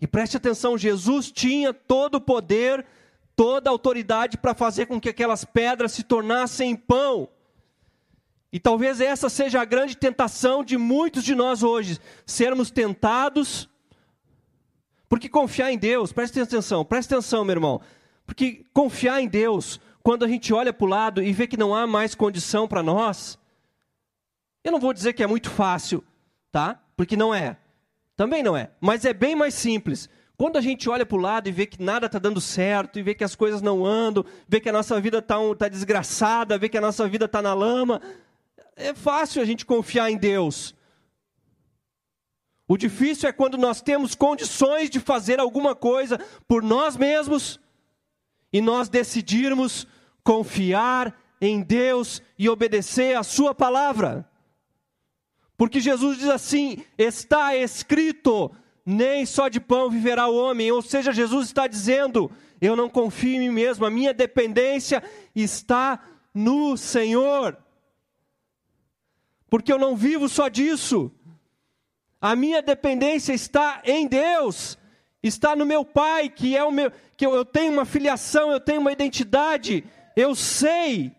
E 0.00 0.06
preste 0.06 0.36
atenção: 0.36 0.78
Jesus 0.78 1.32
tinha 1.32 1.74
todo 1.74 2.14
o 2.14 2.20
poder 2.20 2.86
toda 3.40 3.70
a 3.70 3.72
autoridade 3.72 4.36
para 4.36 4.52
fazer 4.52 4.84
com 4.84 5.00
que 5.00 5.08
aquelas 5.08 5.46
pedras 5.46 5.92
se 5.92 6.02
tornassem 6.02 6.76
pão. 6.76 7.26
E 8.52 8.60
talvez 8.60 9.00
essa 9.00 9.30
seja 9.30 9.62
a 9.62 9.64
grande 9.64 9.96
tentação 9.96 10.62
de 10.62 10.76
muitos 10.76 11.24
de 11.24 11.34
nós 11.34 11.62
hoje, 11.62 11.98
sermos 12.26 12.70
tentados, 12.70 13.66
porque 15.08 15.26
confiar 15.26 15.72
em 15.72 15.78
Deus, 15.78 16.12
preste 16.12 16.38
atenção, 16.38 16.84
preste 16.84 17.14
atenção, 17.14 17.42
meu 17.42 17.54
irmão, 17.54 17.80
porque 18.26 18.66
confiar 18.74 19.22
em 19.22 19.26
Deus, 19.26 19.80
quando 20.02 20.22
a 20.22 20.28
gente 20.28 20.52
olha 20.52 20.70
para 20.70 20.84
o 20.84 20.90
lado 20.90 21.22
e 21.22 21.32
vê 21.32 21.46
que 21.46 21.56
não 21.56 21.74
há 21.74 21.86
mais 21.86 22.14
condição 22.14 22.68
para 22.68 22.82
nós, 22.82 23.38
eu 24.62 24.70
não 24.70 24.78
vou 24.78 24.92
dizer 24.92 25.14
que 25.14 25.22
é 25.22 25.26
muito 25.26 25.48
fácil, 25.48 26.04
tá? 26.52 26.78
Porque 26.94 27.16
não 27.16 27.34
é, 27.34 27.56
também 28.18 28.42
não 28.42 28.54
é, 28.54 28.70
mas 28.82 29.06
é 29.06 29.14
bem 29.14 29.34
mais 29.34 29.54
simples. 29.54 30.10
Quando 30.40 30.56
a 30.56 30.62
gente 30.62 30.88
olha 30.88 31.04
para 31.04 31.18
o 31.18 31.20
lado 31.20 31.50
e 31.50 31.52
vê 31.52 31.66
que 31.66 31.82
nada 31.82 32.06
está 32.06 32.18
dando 32.18 32.40
certo, 32.40 32.98
e 32.98 33.02
vê 33.02 33.14
que 33.14 33.22
as 33.22 33.34
coisas 33.34 33.60
não 33.60 33.84
andam, 33.84 34.24
vê 34.48 34.58
que 34.58 34.70
a 34.70 34.72
nossa 34.72 34.98
vida 34.98 35.18
está 35.18 35.38
um, 35.38 35.54
tá 35.54 35.68
desgraçada, 35.68 36.56
vê 36.56 36.66
que 36.66 36.78
a 36.78 36.80
nossa 36.80 37.06
vida 37.06 37.26
está 37.26 37.42
na 37.42 37.52
lama, 37.52 38.00
é 38.74 38.94
fácil 38.94 39.42
a 39.42 39.44
gente 39.44 39.66
confiar 39.66 40.10
em 40.10 40.16
Deus. 40.16 40.74
O 42.66 42.78
difícil 42.78 43.28
é 43.28 43.32
quando 43.32 43.58
nós 43.58 43.82
temos 43.82 44.14
condições 44.14 44.88
de 44.88 44.98
fazer 44.98 45.38
alguma 45.38 45.74
coisa 45.74 46.18
por 46.48 46.62
nós 46.62 46.96
mesmos 46.96 47.60
e 48.50 48.62
nós 48.62 48.88
decidirmos 48.88 49.86
confiar 50.24 51.20
em 51.38 51.60
Deus 51.60 52.22
e 52.38 52.48
obedecer 52.48 53.14
a 53.14 53.22
Sua 53.22 53.54
palavra. 53.54 54.26
Porque 55.54 55.80
Jesus 55.80 56.16
diz 56.16 56.30
assim: 56.30 56.82
está 56.96 57.54
escrito, 57.54 58.50
nem 58.84 59.24
só 59.26 59.48
de 59.48 59.60
pão 59.60 59.90
viverá 59.90 60.28
o 60.28 60.36
homem. 60.36 60.70
Ou 60.72 60.82
seja, 60.82 61.12
Jesus 61.12 61.46
está 61.46 61.66
dizendo: 61.66 62.30
eu 62.60 62.76
não 62.76 62.88
confio 62.88 63.36
em 63.36 63.40
mim 63.40 63.50
mesmo, 63.50 63.86
a 63.86 63.90
minha 63.90 64.12
dependência 64.12 65.02
está 65.34 66.02
no 66.34 66.76
Senhor. 66.76 67.56
Porque 69.48 69.72
eu 69.72 69.78
não 69.78 69.96
vivo 69.96 70.28
só 70.28 70.48
disso. 70.48 71.10
A 72.20 72.36
minha 72.36 72.60
dependência 72.60 73.32
está 73.32 73.80
em 73.82 74.06
Deus, 74.06 74.78
está 75.22 75.56
no 75.56 75.64
meu 75.64 75.84
Pai, 75.84 76.28
que 76.28 76.54
é 76.54 76.62
o 76.62 76.70
meu, 76.70 76.92
que 77.16 77.24
eu, 77.24 77.34
eu 77.34 77.46
tenho 77.46 77.72
uma 77.72 77.86
filiação, 77.86 78.52
eu 78.52 78.60
tenho 78.60 78.80
uma 78.80 78.92
identidade. 78.92 79.82
Eu 80.14 80.34
sei, 80.34 81.12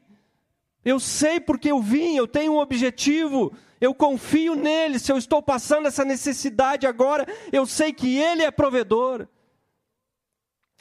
eu 0.85 0.99
sei 0.99 1.39
porque 1.39 1.71
eu 1.71 1.81
vim, 1.81 2.15
eu 2.15 2.27
tenho 2.27 2.53
um 2.53 2.59
objetivo 2.59 3.51
eu 3.81 3.95
confio 3.95 4.53
nele. 4.53 4.99
Se 4.99 5.11
eu 5.11 5.17
estou 5.17 5.41
passando 5.41 5.87
essa 5.87 6.05
necessidade 6.05 6.85
agora, 6.85 7.25
eu 7.51 7.65
sei 7.65 7.91
que 7.91 8.15
ele 8.15 8.43
é 8.43 8.51
provedor. 8.51 9.27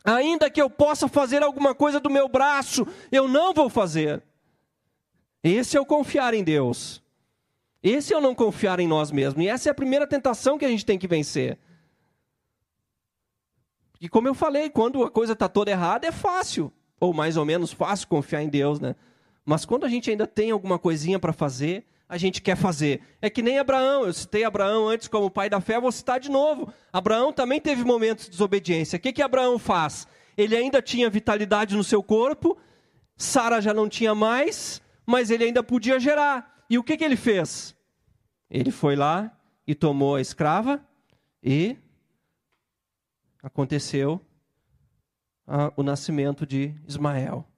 Ainda 0.05 0.51
que 0.51 0.61
eu 0.61 0.69
possa 0.69 1.09
fazer 1.09 1.43
alguma 1.43 1.75
coisa 1.75 1.99
do 1.99 2.11
meu 2.11 2.29
braço, 2.29 2.87
eu 3.11 3.27
não 3.27 3.55
vou 3.55 3.71
fazer. 3.71 4.23
Esse 5.43 5.77
é 5.77 5.81
o 5.81 5.87
confiar 5.87 6.35
em 6.35 6.45
Deus. 6.45 7.03
Esse 7.83 8.13
é 8.13 8.17
o 8.17 8.21
não 8.21 8.35
confiar 8.35 8.79
em 8.79 8.87
nós 8.87 9.11
mesmos. 9.11 9.43
E 9.43 9.49
essa 9.49 9.71
é 9.71 9.73
a 9.73 9.75
primeira 9.75 10.07
tentação 10.07 10.59
que 10.59 10.67
a 10.67 10.69
gente 10.69 10.85
tem 10.85 10.99
que 10.99 11.09
vencer. 11.09 11.59
E 13.99 14.09
como 14.09 14.29
eu 14.29 14.35
falei, 14.35 14.69
quando 14.69 15.03
a 15.03 15.11
coisa 15.11 15.33
está 15.33 15.49
toda 15.49 15.71
errada, 15.71 16.07
é 16.07 16.13
fácil, 16.13 16.73
ou 16.99 17.13
mais 17.13 17.37
ou 17.37 17.45
menos 17.45 17.73
fácil 17.73 18.09
confiar 18.09 18.43
em 18.43 18.49
Deus, 18.49 18.81
né? 18.81 18.95
Mas 19.45 19.65
quando 19.65 19.85
a 19.85 19.89
gente 19.89 20.11
ainda 20.11 20.27
tem 20.27 20.51
alguma 20.51 20.79
coisinha 20.79 21.19
para 21.19 21.33
fazer, 21.33 21.85
a 22.11 22.19
gente 22.19 22.43
quer 22.43 22.57
fazer. 22.57 23.01
É 23.23 23.31
que 23.31 23.41
nem 23.41 23.61
Abraão, 23.61 24.05
eu 24.05 24.13
citei 24.13 24.43
Abraão 24.43 24.89
antes 24.89 25.07
como 25.07 25.31
pai 25.31 25.49
da 25.49 25.61
fé, 25.61 25.81
vou 25.81 25.93
citar 25.93 26.19
de 26.19 26.29
novo. 26.29 26.75
Abraão 26.93 27.33
também 27.33 27.61
teve 27.61 27.85
momentos 27.85 28.25
de 28.25 28.33
desobediência. 28.33 28.97
O 28.97 29.01
que, 29.01 29.13
que 29.13 29.23
Abraão 29.23 29.61
faz? 29.61 30.09
Ele 30.37 30.57
ainda 30.57 30.83
tinha 30.83 31.09
vitalidade 31.09 31.77
no 31.77 31.85
seu 31.85 32.03
corpo, 32.03 32.59
Sara 33.17 33.61
já 33.61 33.73
não 33.73 33.89
tinha 33.89 34.13
mais, 34.13 34.83
mas 35.07 35.31
ele 35.31 35.45
ainda 35.45 35.63
podia 35.63 36.01
gerar. 36.01 36.65
E 36.69 36.77
o 36.77 36.83
que, 36.83 36.97
que 36.97 37.05
ele 37.05 37.17
fez? 37.17 37.77
Ele 38.51 38.73
foi 38.73 38.97
lá 38.97 39.31
e 39.65 39.73
tomou 39.73 40.17
a 40.17 40.21
escrava 40.21 40.85
e 41.41 41.77
aconteceu 43.41 44.21
o 45.77 45.83
nascimento 45.85 46.45
de 46.45 46.75
Ismael 46.89 47.50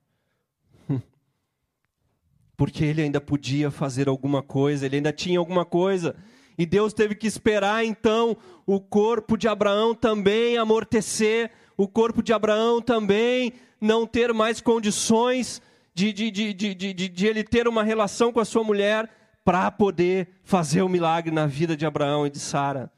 porque 2.62 2.84
ele 2.84 3.02
ainda 3.02 3.20
podia 3.20 3.72
fazer 3.72 4.08
alguma 4.08 4.40
coisa, 4.40 4.86
ele 4.86 4.94
ainda 4.94 5.12
tinha 5.12 5.36
alguma 5.36 5.64
coisa. 5.64 6.14
E 6.56 6.64
Deus 6.64 6.92
teve 6.92 7.16
que 7.16 7.26
esperar 7.26 7.84
então 7.84 8.36
o 8.64 8.78
corpo 8.78 9.36
de 9.36 9.48
Abraão 9.48 9.96
também 9.96 10.56
amortecer, 10.56 11.50
o 11.76 11.88
corpo 11.88 12.22
de 12.22 12.32
Abraão 12.32 12.80
também 12.80 13.54
não 13.80 14.06
ter 14.06 14.32
mais 14.32 14.60
condições 14.60 15.60
de, 15.92 16.12
de, 16.12 16.30
de, 16.30 16.54
de, 16.54 16.72
de, 16.72 17.08
de 17.08 17.26
ele 17.26 17.42
ter 17.42 17.66
uma 17.66 17.82
relação 17.82 18.32
com 18.32 18.38
a 18.38 18.44
sua 18.44 18.62
mulher 18.62 19.10
para 19.44 19.68
poder 19.68 20.28
fazer 20.44 20.82
o 20.82 20.88
milagre 20.88 21.34
na 21.34 21.48
vida 21.48 21.76
de 21.76 21.84
Abraão 21.84 22.28
e 22.28 22.30
de 22.30 22.38
Sara. 22.38 22.92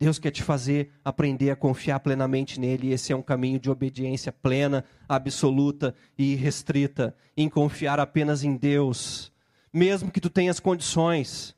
Deus 0.00 0.18
quer 0.18 0.30
te 0.30 0.42
fazer 0.42 0.90
aprender 1.04 1.50
a 1.50 1.56
confiar 1.56 2.00
plenamente 2.00 2.58
nele, 2.58 2.88
e 2.88 2.92
esse 2.94 3.12
é 3.12 3.16
um 3.16 3.20
caminho 3.20 3.60
de 3.60 3.70
obediência 3.70 4.32
plena, 4.32 4.82
absoluta 5.06 5.94
e 6.16 6.34
restrita, 6.34 7.14
em 7.36 7.50
confiar 7.50 8.00
apenas 8.00 8.42
em 8.42 8.56
Deus, 8.56 9.30
mesmo 9.70 10.10
que 10.10 10.18
tu 10.18 10.30
tenhas 10.30 10.58
condições. 10.58 11.54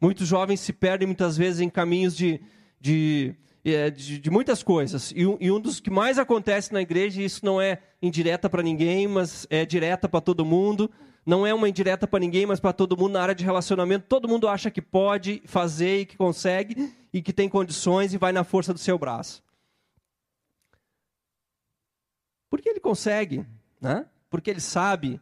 Muitos 0.00 0.26
jovens 0.26 0.60
se 0.60 0.72
perdem 0.72 1.06
muitas 1.06 1.36
vezes 1.36 1.60
em 1.60 1.68
caminhos 1.68 2.16
de, 2.16 2.40
de, 2.80 3.34
é, 3.62 3.90
de, 3.90 4.20
de 4.20 4.30
muitas 4.30 4.62
coisas, 4.62 5.12
e 5.14 5.26
um, 5.26 5.36
e 5.38 5.52
um 5.52 5.60
dos 5.60 5.78
que 5.78 5.90
mais 5.90 6.18
acontece 6.18 6.72
na 6.72 6.80
igreja, 6.80 7.20
e 7.20 7.26
isso 7.26 7.44
não 7.44 7.60
é 7.60 7.82
indireta 8.00 8.48
para 8.48 8.62
ninguém, 8.62 9.06
mas 9.06 9.46
é 9.50 9.66
direta 9.66 10.08
para 10.08 10.22
todo 10.22 10.46
mundo, 10.46 10.90
não 11.26 11.44
é 11.44 11.52
uma 11.52 11.68
indireta 11.68 12.06
para 12.06 12.20
ninguém, 12.20 12.46
mas 12.46 12.60
para 12.60 12.72
todo 12.72 12.96
mundo 12.96 13.14
na 13.14 13.20
área 13.20 13.34
de 13.34 13.44
relacionamento. 13.44 14.06
Todo 14.08 14.28
mundo 14.28 14.46
acha 14.48 14.70
que 14.70 14.80
pode 14.80 15.42
fazer 15.44 16.02
e 16.02 16.06
que 16.06 16.16
consegue 16.16 16.94
e 17.12 17.20
que 17.20 17.32
tem 17.32 17.48
condições 17.48 18.14
e 18.14 18.18
vai 18.18 18.30
na 18.30 18.44
força 18.44 18.72
do 18.72 18.78
seu 18.78 18.96
braço. 18.96 19.42
Porque 22.48 22.68
ele 22.68 22.78
consegue, 22.78 23.44
né? 23.80 24.06
Porque 24.30 24.48
ele 24.48 24.60
sabe. 24.60 25.20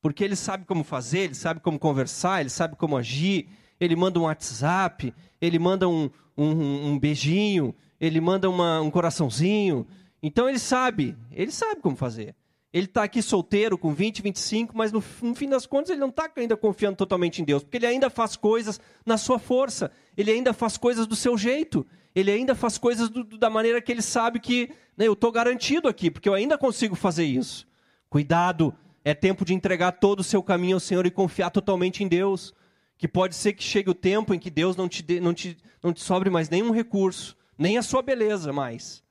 Porque 0.00 0.22
ele 0.22 0.36
sabe 0.36 0.64
como 0.64 0.84
fazer, 0.84 1.20
ele 1.20 1.34
sabe 1.34 1.58
como 1.58 1.80
conversar, 1.80 2.40
ele 2.40 2.50
sabe 2.50 2.76
como 2.76 2.96
agir. 2.96 3.48
Ele 3.80 3.96
manda 3.96 4.20
um 4.20 4.24
WhatsApp, 4.24 5.12
ele 5.40 5.58
manda 5.58 5.88
um, 5.88 6.08
um, 6.36 6.92
um 6.92 6.98
beijinho, 6.98 7.74
ele 8.00 8.20
manda 8.20 8.48
uma, 8.48 8.80
um 8.80 8.90
coraçãozinho. 8.90 9.84
Então 10.22 10.48
ele 10.48 10.60
sabe, 10.60 11.16
ele 11.32 11.50
sabe 11.50 11.80
como 11.80 11.96
fazer. 11.96 12.36
Ele 12.72 12.86
está 12.86 13.02
aqui 13.02 13.20
solteiro 13.20 13.76
com 13.76 13.92
20, 13.92 14.22
25, 14.22 14.76
mas 14.76 14.90
no, 14.92 15.04
no 15.20 15.34
fim 15.34 15.48
das 15.48 15.66
contas 15.66 15.90
ele 15.90 16.00
não 16.00 16.08
está 16.08 16.30
ainda 16.36 16.56
confiando 16.56 16.96
totalmente 16.96 17.42
em 17.42 17.44
Deus, 17.44 17.62
porque 17.62 17.76
ele 17.76 17.86
ainda 17.86 18.08
faz 18.08 18.34
coisas 18.34 18.80
na 19.04 19.18
sua 19.18 19.38
força, 19.38 19.92
ele 20.16 20.30
ainda 20.30 20.54
faz 20.54 20.78
coisas 20.78 21.06
do 21.06 21.14
seu 21.14 21.36
jeito, 21.36 21.86
ele 22.14 22.30
ainda 22.30 22.54
faz 22.54 22.78
coisas 22.78 23.10
do, 23.10 23.24
da 23.24 23.50
maneira 23.50 23.80
que 23.82 23.92
ele 23.92 24.00
sabe 24.00 24.40
que 24.40 24.70
né, 24.96 25.06
eu 25.06 25.12
estou 25.12 25.30
garantido 25.30 25.86
aqui, 25.86 26.10
porque 26.10 26.28
eu 26.28 26.34
ainda 26.34 26.56
consigo 26.56 26.94
fazer 26.94 27.24
isso. 27.24 27.66
Cuidado, 28.08 28.74
é 29.04 29.14
tempo 29.14 29.44
de 29.44 29.52
entregar 29.52 29.92
todo 29.92 30.20
o 30.20 30.24
seu 30.24 30.42
caminho 30.42 30.76
ao 30.76 30.80
Senhor 30.80 31.04
e 31.06 31.10
confiar 31.10 31.50
totalmente 31.50 32.04
em 32.04 32.08
Deus. 32.08 32.54
Que 32.96 33.08
pode 33.08 33.34
ser 33.34 33.52
que 33.52 33.62
chegue 33.64 33.90
o 33.90 33.94
tempo 33.94 34.32
em 34.32 34.38
que 34.38 34.50
Deus 34.50 34.76
não 34.76 34.88
te, 34.88 35.02
dê, 35.02 35.18
não 35.18 35.34
te, 35.34 35.56
não 35.82 35.92
te 35.92 36.00
sobre 36.00 36.30
mais 36.30 36.48
nenhum 36.48 36.70
recurso, 36.70 37.36
nem 37.58 37.76
a 37.76 37.82
sua 37.82 38.00
beleza 38.00 38.52
mais. 38.52 39.02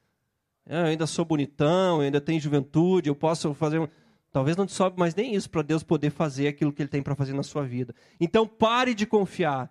É, 0.65 0.81
eu 0.81 0.85
ainda 0.85 1.07
sou 1.07 1.25
bonitão, 1.25 1.97
eu 1.97 2.01
ainda 2.01 2.21
tenho 2.21 2.39
juventude, 2.39 3.09
eu 3.09 3.15
posso 3.15 3.53
fazer. 3.53 3.89
Talvez 4.31 4.55
não 4.55 4.65
te 4.65 4.71
sobe 4.71 4.97
mais 4.99 5.13
nem 5.15 5.35
isso 5.35 5.49
para 5.49 5.61
Deus 5.61 5.83
poder 5.83 6.09
fazer 6.09 6.47
aquilo 6.47 6.71
que 6.71 6.81
Ele 6.81 6.89
tem 6.89 7.03
para 7.03 7.15
fazer 7.15 7.33
na 7.33 7.43
sua 7.43 7.63
vida. 7.63 7.93
Então 8.19 8.47
pare 8.47 8.93
de 8.93 9.05
confiar 9.05 9.69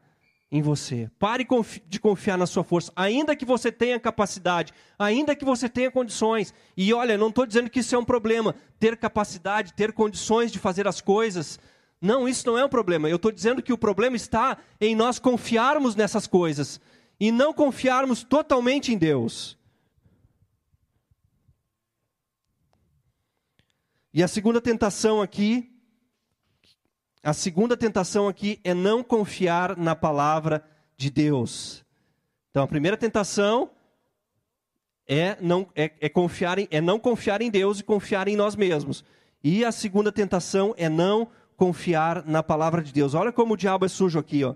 em 0.52 0.60
você. 0.60 1.08
Pare 1.18 1.46
de 1.86 2.00
confiar 2.00 2.36
na 2.36 2.46
sua 2.46 2.64
força, 2.64 2.92
ainda 2.96 3.36
que 3.36 3.44
você 3.44 3.70
tenha 3.70 4.00
capacidade, 4.00 4.72
ainda 4.98 5.36
que 5.36 5.44
você 5.44 5.68
tenha 5.68 5.90
condições. 5.90 6.52
E 6.76 6.92
olha, 6.92 7.16
não 7.16 7.28
estou 7.28 7.46
dizendo 7.46 7.70
que 7.70 7.80
isso 7.80 7.94
é 7.94 7.98
um 7.98 8.04
problema, 8.04 8.54
ter 8.78 8.96
capacidade, 8.96 9.72
ter 9.74 9.92
condições 9.92 10.50
de 10.50 10.58
fazer 10.58 10.88
as 10.88 11.00
coisas. 11.00 11.58
Não, 12.00 12.28
isso 12.28 12.46
não 12.46 12.58
é 12.58 12.64
um 12.64 12.68
problema. 12.68 13.08
Eu 13.08 13.16
estou 13.16 13.30
dizendo 13.30 13.62
que 13.62 13.72
o 13.72 13.78
problema 13.78 14.16
está 14.16 14.58
em 14.80 14.96
nós 14.96 15.18
confiarmos 15.18 15.94
nessas 15.94 16.26
coisas 16.26 16.80
e 17.18 17.30
não 17.30 17.52
confiarmos 17.52 18.24
totalmente 18.24 18.92
em 18.92 18.98
Deus. 18.98 19.59
E 24.12 24.22
a 24.22 24.28
segunda 24.28 24.60
tentação 24.60 25.22
aqui 25.22 25.70
a 27.22 27.34
segunda 27.34 27.76
tentação 27.76 28.28
aqui 28.28 28.58
é 28.64 28.72
não 28.72 29.02
confiar 29.02 29.76
na 29.76 29.94
palavra 29.94 30.64
de 30.96 31.10
Deus. 31.10 31.84
Então, 32.50 32.62
a 32.62 32.66
primeira 32.66 32.96
tentação 32.96 33.70
é 35.06 35.36
não, 35.38 35.68
é, 35.74 35.92
é, 36.00 36.08
confiar 36.08 36.58
em, 36.58 36.66
é 36.70 36.80
não 36.80 36.98
confiar 36.98 37.42
em 37.42 37.50
Deus 37.50 37.80
e 37.80 37.84
confiar 37.84 38.26
em 38.26 38.36
nós 38.36 38.56
mesmos. 38.56 39.04
E 39.44 39.64
a 39.66 39.72
segunda 39.72 40.10
tentação 40.10 40.74
é 40.78 40.88
não 40.88 41.28
confiar 41.58 42.24
na 42.24 42.42
palavra 42.42 42.82
de 42.82 42.90
Deus. 42.90 43.12
Olha 43.12 43.32
como 43.32 43.52
o 43.52 43.56
diabo 43.56 43.84
é 43.84 43.88
sujo 43.88 44.18
aqui, 44.18 44.42
ó. 44.42 44.54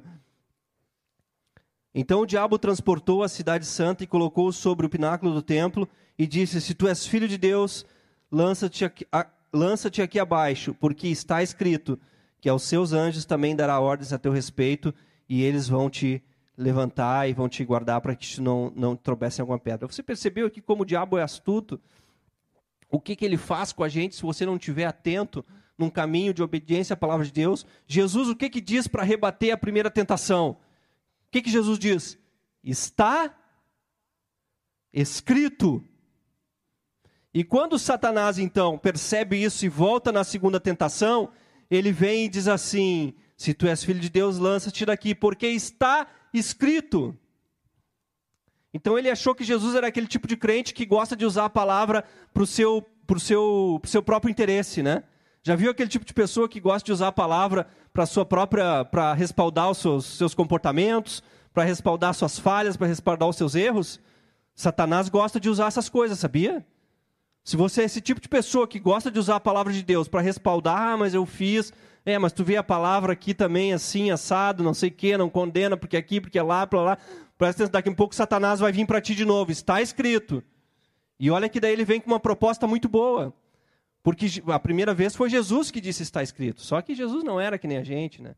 Então 1.94 2.22
o 2.22 2.26
diabo 2.26 2.58
transportou 2.58 3.22
a 3.22 3.28
cidade 3.28 3.66
santa 3.66 4.02
e 4.02 4.06
colocou 4.06 4.50
sobre 4.52 4.86
o 4.86 4.88
pináculo 4.88 5.34
do 5.34 5.42
templo 5.42 5.88
e 6.18 6.26
disse: 6.26 6.60
Se 6.60 6.74
tu 6.74 6.88
és 6.88 7.06
filho 7.06 7.28
de 7.28 7.36
Deus, 7.36 7.84
lança-te 8.32 8.84
aqui, 9.54 9.56
lança 9.56 9.88
aqui 9.88 10.18
abaixo, 10.18 10.74
porque 10.74 11.08
está 11.08 11.42
escrito: 11.42 11.98
que 12.40 12.48
aos 12.48 12.64
seus 12.64 12.92
anjos 12.92 13.24
também 13.24 13.54
dará 13.54 13.78
ordens 13.78 14.12
a 14.12 14.18
teu 14.18 14.32
respeito, 14.32 14.92
e 15.28 15.42
eles 15.42 15.68
vão 15.68 15.88
te 15.88 16.22
levantar 16.56 17.28
e 17.28 17.32
vão 17.32 17.48
te 17.48 17.64
guardar 17.64 18.00
para 18.00 18.14
que 18.14 18.40
não, 18.40 18.72
não 18.76 18.96
trobesse 18.96 19.40
em 19.40 19.42
alguma 19.42 19.58
pedra. 19.58 19.86
Você 19.86 20.02
percebeu 20.02 20.46
aqui 20.46 20.60
como 20.60 20.82
o 20.82 20.86
diabo 20.86 21.18
é 21.18 21.22
astuto? 21.22 21.80
O 22.90 23.00
que, 23.00 23.16
que 23.16 23.24
ele 23.24 23.36
faz 23.36 23.72
com 23.72 23.82
a 23.82 23.88
gente 23.88 24.14
se 24.14 24.22
você 24.22 24.46
não 24.46 24.56
estiver 24.56 24.84
atento 24.84 25.44
num 25.76 25.90
caminho 25.90 26.32
de 26.32 26.42
obediência 26.42 26.94
à 26.94 26.96
palavra 26.96 27.26
de 27.26 27.32
Deus? 27.32 27.66
Jesus, 27.88 28.28
o 28.28 28.36
que, 28.36 28.48
que 28.48 28.60
diz 28.60 28.86
para 28.86 29.02
rebater 29.02 29.52
a 29.52 29.56
primeira 29.56 29.90
tentação? 29.90 30.50
O 30.50 30.56
que, 31.32 31.42
que 31.42 31.50
Jesus 31.50 31.76
diz? 31.76 32.16
Está 32.62 33.34
escrito. 34.92 35.82
E 37.34 37.42
quando 37.42 37.80
Satanás, 37.80 38.38
então, 38.38 38.78
percebe 38.78 39.42
isso 39.42 39.66
e 39.66 39.68
volta 39.68 40.12
na 40.12 40.22
segunda 40.22 40.60
tentação, 40.60 41.30
ele 41.68 41.90
vem 41.90 42.26
e 42.26 42.28
diz 42.28 42.46
assim: 42.46 43.12
Se 43.36 43.52
tu 43.52 43.66
és 43.66 43.82
filho 43.82 43.98
de 43.98 44.08
Deus, 44.08 44.38
lança-te 44.38 44.86
daqui, 44.86 45.16
porque 45.16 45.48
está 45.48 46.06
escrito. 46.32 47.18
Então 48.72 48.96
ele 48.96 49.10
achou 49.10 49.34
que 49.34 49.42
Jesus 49.42 49.74
era 49.74 49.88
aquele 49.88 50.06
tipo 50.06 50.28
de 50.28 50.36
crente 50.36 50.72
que 50.72 50.86
gosta 50.86 51.16
de 51.16 51.26
usar 51.26 51.46
a 51.46 51.50
palavra 51.50 52.04
para 52.32 52.42
o 52.42 52.46
seu, 52.46 52.80
pro 53.04 53.18
seu, 53.18 53.78
pro 53.82 53.90
seu 53.90 54.02
próprio 54.02 54.30
interesse, 54.30 54.80
né? 54.80 55.02
Já 55.42 55.56
viu 55.56 55.70
aquele 55.70 55.88
tipo 55.88 56.04
de 56.04 56.14
pessoa 56.14 56.48
que 56.48 56.60
gosta 56.60 56.86
de 56.86 56.92
usar 56.92 57.08
a 57.08 57.12
palavra 57.12 57.66
para 57.92 58.06
sua 58.06 58.24
própria, 58.24 58.84
para 58.84 59.12
respaldar 59.12 59.70
os 59.70 59.78
seus, 59.78 60.04
seus 60.04 60.34
comportamentos, 60.34 61.22
para 61.52 61.64
respaldar 61.64 62.14
suas 62.14 62.38
falhas, 62.38 62.76
para 62.76 62.86
respaldar 62.86 63.28
os 63.28 63.36
seus 63.36 63.54
erros? 63.54 64.00
Satanás 64.54 65.08
gosta 65.08 65.40
de 65.40 65.48
usar 65.48 65.66
essas 65.66 65.88
coisas, 65.88 66.18
sabia? 66.18 66.64
Se 67.44 67.58
você 67.58 67.82
é 67.82 67.84
esse 67.84 68.00
tipo 68.00 68.22
de 68.22 68.28
pessoa 68.28 68.66
que 68.66 68.80
gosta 68.80 69.10
de 69.10 69.18
usar 69.18 69.36
a 69.36 69.40
palavra 69.40 69.70
de 69.70 69.82
Deus 69.82 70.08
para 70.08 70.22
respaldar, 70.22 70.80
ah, 70.80 70.96
mas 70.96 71.12
eu 71.12 71.26
fiz, 71.26 71.74
é, 72.06 72.18
mas 72.18 72.32
tu 72.32 72.42
vê 72.42 72.56
a 72.56 72.62
palavra 72.62 73.12
aqui 73.12 73.34
também 73.34 73.74
assim, 73.74 74.10
assado, 74.10 74.64
não 74.64 74.72
sei 74.72 74.88
o 74.88 74.92
quê, 74.92 75.18
não 75.18 75.28
condena, 75.28 75.76
porque 75.76 75.96
aqui, 75.96 76.22
porque 76.22 76.40
lá, 76.40 76.66
para 76.66 76.80
lá. 76.80 76.98
Presta 77.36 77.64
atenção, 77.64 77.72
daqui 77.72 77.90
a 77.90 77.92
um 77.92 77.94
pouco 77.94 78.14
Satanás 78.14 78.60
vai 78.60 78.72
vir 78.72 78.86
para 78.86 79.00
ti 79.00 79.14
de 79.14 79.26
novo, 79.26 79.52
está 79.52 79.82
escrito. 79.82 80.42
E 81.20 81.30
olha 81.30 81.48
que 81.48 81.60
daí 81.60 81.74
ele 81.74 81.84
vem 81.84 82.00
com 82.00 82.10
uma 82.10 82.18
proposta 82.18 82.66
muito 82.66 82.88
boa. 82.88 83.34
Porque 84.02 84.26
a 84.46 84.58
primeira 84.58 84.94
vez 84.94 85.14
foi 85.14 85.28
Jesus 85.28 85.70
que 85.70 85.80
disse 85.80 86.02
está 86.02 86.22
escrito. 86.22 86.62
Só 86.62 86.80
que 86.80 86.94
Jesus 86.94 87.22
não 87.24 87.38
era 87.38 87.58
que 87.58 87.66
nem 87.66 87.78
a 87.78 87.84
gente, 87.84 88.22
né? 88.22 88.34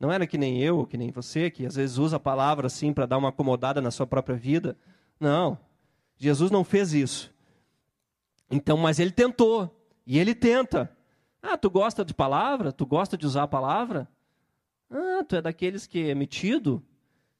Não 0.00 0.10
era 0.10 0.26
que 0.26 0.36
nem 0.36 0.60
eu, 0.60 0.84
que 0.84 0.96
nem 0.96 1.10
você, 1.10 1.48
que 1.48 1.64
às 1.64 1.76
vezes 1.76 1.96
usa 1.96 2.16
a 2.16 2.20
palavra 2.20 2.66
assim 2.66 2.92
para 2.92 3.06
dar 3.06 3.18
uma 3.18 3.28
acomodada 3.28 3.80
na 3.80 3.90
sua 3.92 4.06
própria 4.06 4.36
vida. 4.36 4.76
Não. 5.18 5.56
Jesus 6.16 6.50
não 6.50 6.64
fez 6.64 6.92
isso. 6.92 7.32
Então, 8.52 8.76
mas 8.76 8.98
ele 8.98 9.10
tentou. 9.10 9.74
E 10.06 10.18
ele 10.18 10.34
tenta. 10.34 10.94
Ah, 11.42 11.56
tu 11.56 11.70
gosta 11.70 12.04
de 12.04 12.14
palavra? 12.14 12.70
Tu 12.70 12.84
gosta 12.86 13.16
de 13.16 13.26
usar 13.26 13.44
a 13.44 13.48
palavra? 13.48 14.08
Ah, 14.90 15.24
tu 15.26 15.34
é 15.34 15.42
daqueles 15.42 15.86
que 15.86 16.10
é 16.10 16.14
metido? 16.14 16.84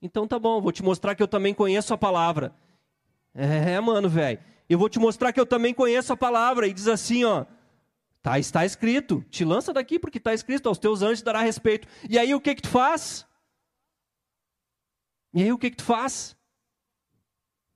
Então 0.00 0.26
tá 0.26 0.38
bom, 0.38 0.60
vou 0.60 0.72
te 0.72 0.82
mostrar 0.82 1.14
que 1.14 1.22
eu 1.22 1.28
também 1.28 1.54
conheço 1.54 1.92
a 1.92 1.98
palavra. 1.98 2.54
É, 3.34 3.78
mano, 3.78 4.08
velho. 4.08 4.40
Eu 4.68 4.78
vou 4.78 4.88
te 4.88 4.98
mostrar 4.98 5.32
que 5.32 5.38
eu 5.38 5.46
também 5.46 5.74
conheço 5.74 6.12
a 6.12 6.16
palavra. 6.16 6.66
E 6.66 6.72
diz 6.72 6.88
assim, 6.88 7.24
ó. 7.24 7.44
Tá, 8.22 8.38
está 8.38 8.64
escrito. 8.64 9.24
Te 9.30 9.44
lança 9.44 9.72
daqui 9.72 9.98
porque 9.98 10.18
está 10.18 10.32
escrito. 10.32 10.68
Aos 10.68 10.78
teus 10.78 11.02
anjos 11.02 11.22
dará 11.22 11.42
respeito. 11.42 11.86
E 12.08 12.18
aí 12.18 12.34
o 12.34 12.40
que 12.40 12.54
que 12.54 12.62
tu 12.62 12.68
faz? 12.68 13.26
E 15.34 15.42
aí 15.42 15.52
o 15.52 15.58
que 15.58 15.70
que 15.70 15.76
tu 15.76 15.84
faz? 15.84 16.36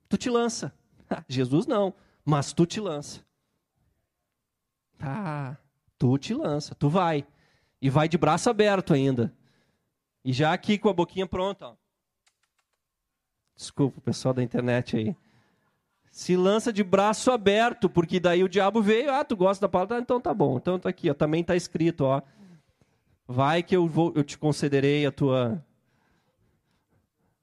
Tu 0.09 0.17
te 0.17 0.29
lança. 0.29 0.73
Jesus 1.29 1.67
não, 1.67 1.93
mas 2.25 2.51
tu 2.51 2.65
te 2.65 2.79
lança. 2.79 3.26
Tá, 4.97 5.57
tu 5.97 6.17
te 6.17 6.33
lança, 6.33 6.75
tu 6.75 6.89
vai. 6.89 7.25
E 7.81 7.89
vai 7.89 8.07
de 8.09 8.17
braço 8.17 8.49
aberto 8.49 8.93
ainda. 8.93 9.33
E 10.23 10.33
já 10.33 10.51
aqui 10.51 10.77
com 10.77 10.89
a 10.89 10.93
boquinha 10.93 11.27
pronta. 11.27 11.67
Ó. 11.67 11.75
Desculpa 13.55 13.99
o 13.99 14.01
pessoal 14.01 14.33
da 14.33 14.43
internet 14.43 14.97
aí. 14.97 15.15
Se 16.11 16.35
lança 16.35 16.73
de 16.73 16.83
braço 16.83 17.31
aberto, 17.31 17.89
porque 17.89 18.19
daí 18.19 18.43
o 18.43 18.49
diabo 18.49 18.81
veio, 18.81 19.11
ah, 19.11 19.23
tu 19.23 19.35
gosta 19.35 19.65
da 19.65 19.69
palavra, 19.69 19.99
então 19.99 20.19
tá 20.19 20.33
bom. 20.33 20.57
Então 20.57 20.79
tá 20.79 20.89
aqui, 20.89 21.09
ó, 21.09 21.13
também 21.13 21.43
tá 21.43 21.55
escrito, 21.55 22.01
ó. 22.01 22.21
Vai 23.27 23.61
que 23.61 23.75
eu 23.75 23.87
vou, 23.87 24.11
eu 24.15 24.23
te 24.23 24.37
concederei 24.37 25.05
a 25.05 25.11
tua 25.11 25.63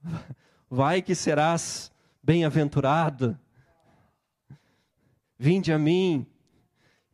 Vai 0.71 1.03
que 1.03 1.15
serás 1.15 1.93
bem-aventurado. 2.23 3.39
Vinde 5.39 5.73
a 5.73 5.79
mim, 5.79 6.27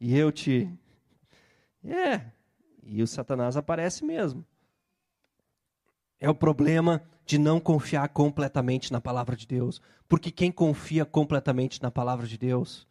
e 0.01 0.17
eu 0.17 0.33
te. 0.33 0.69
É, 1.85 2.23
e 2.83 3.03
o 3.03 3.07
Satanás 3.07 3.57
aparece 3.57 4.05
mesmo. 4.05 4.45
É 6.19 6.29
o 6.29 6.35
problema 6.35 7.03
de 7.25 7.39
não 7.39 7.61
confiar 7.61 8.09
completamente 8.09 8.93
na 8.93 9.01
palavra 9.01 9.37
de 9.37 9.47
Deus. 9.47 9.81
Porque 10.09 10.31
quem 10.31 10.51
confia 10.51 11.05
completamente 11.05 11.81
na 11.83 11.91
palavra 11.91 12.27
de 12.27 12.37
Deus, 12.37 12.87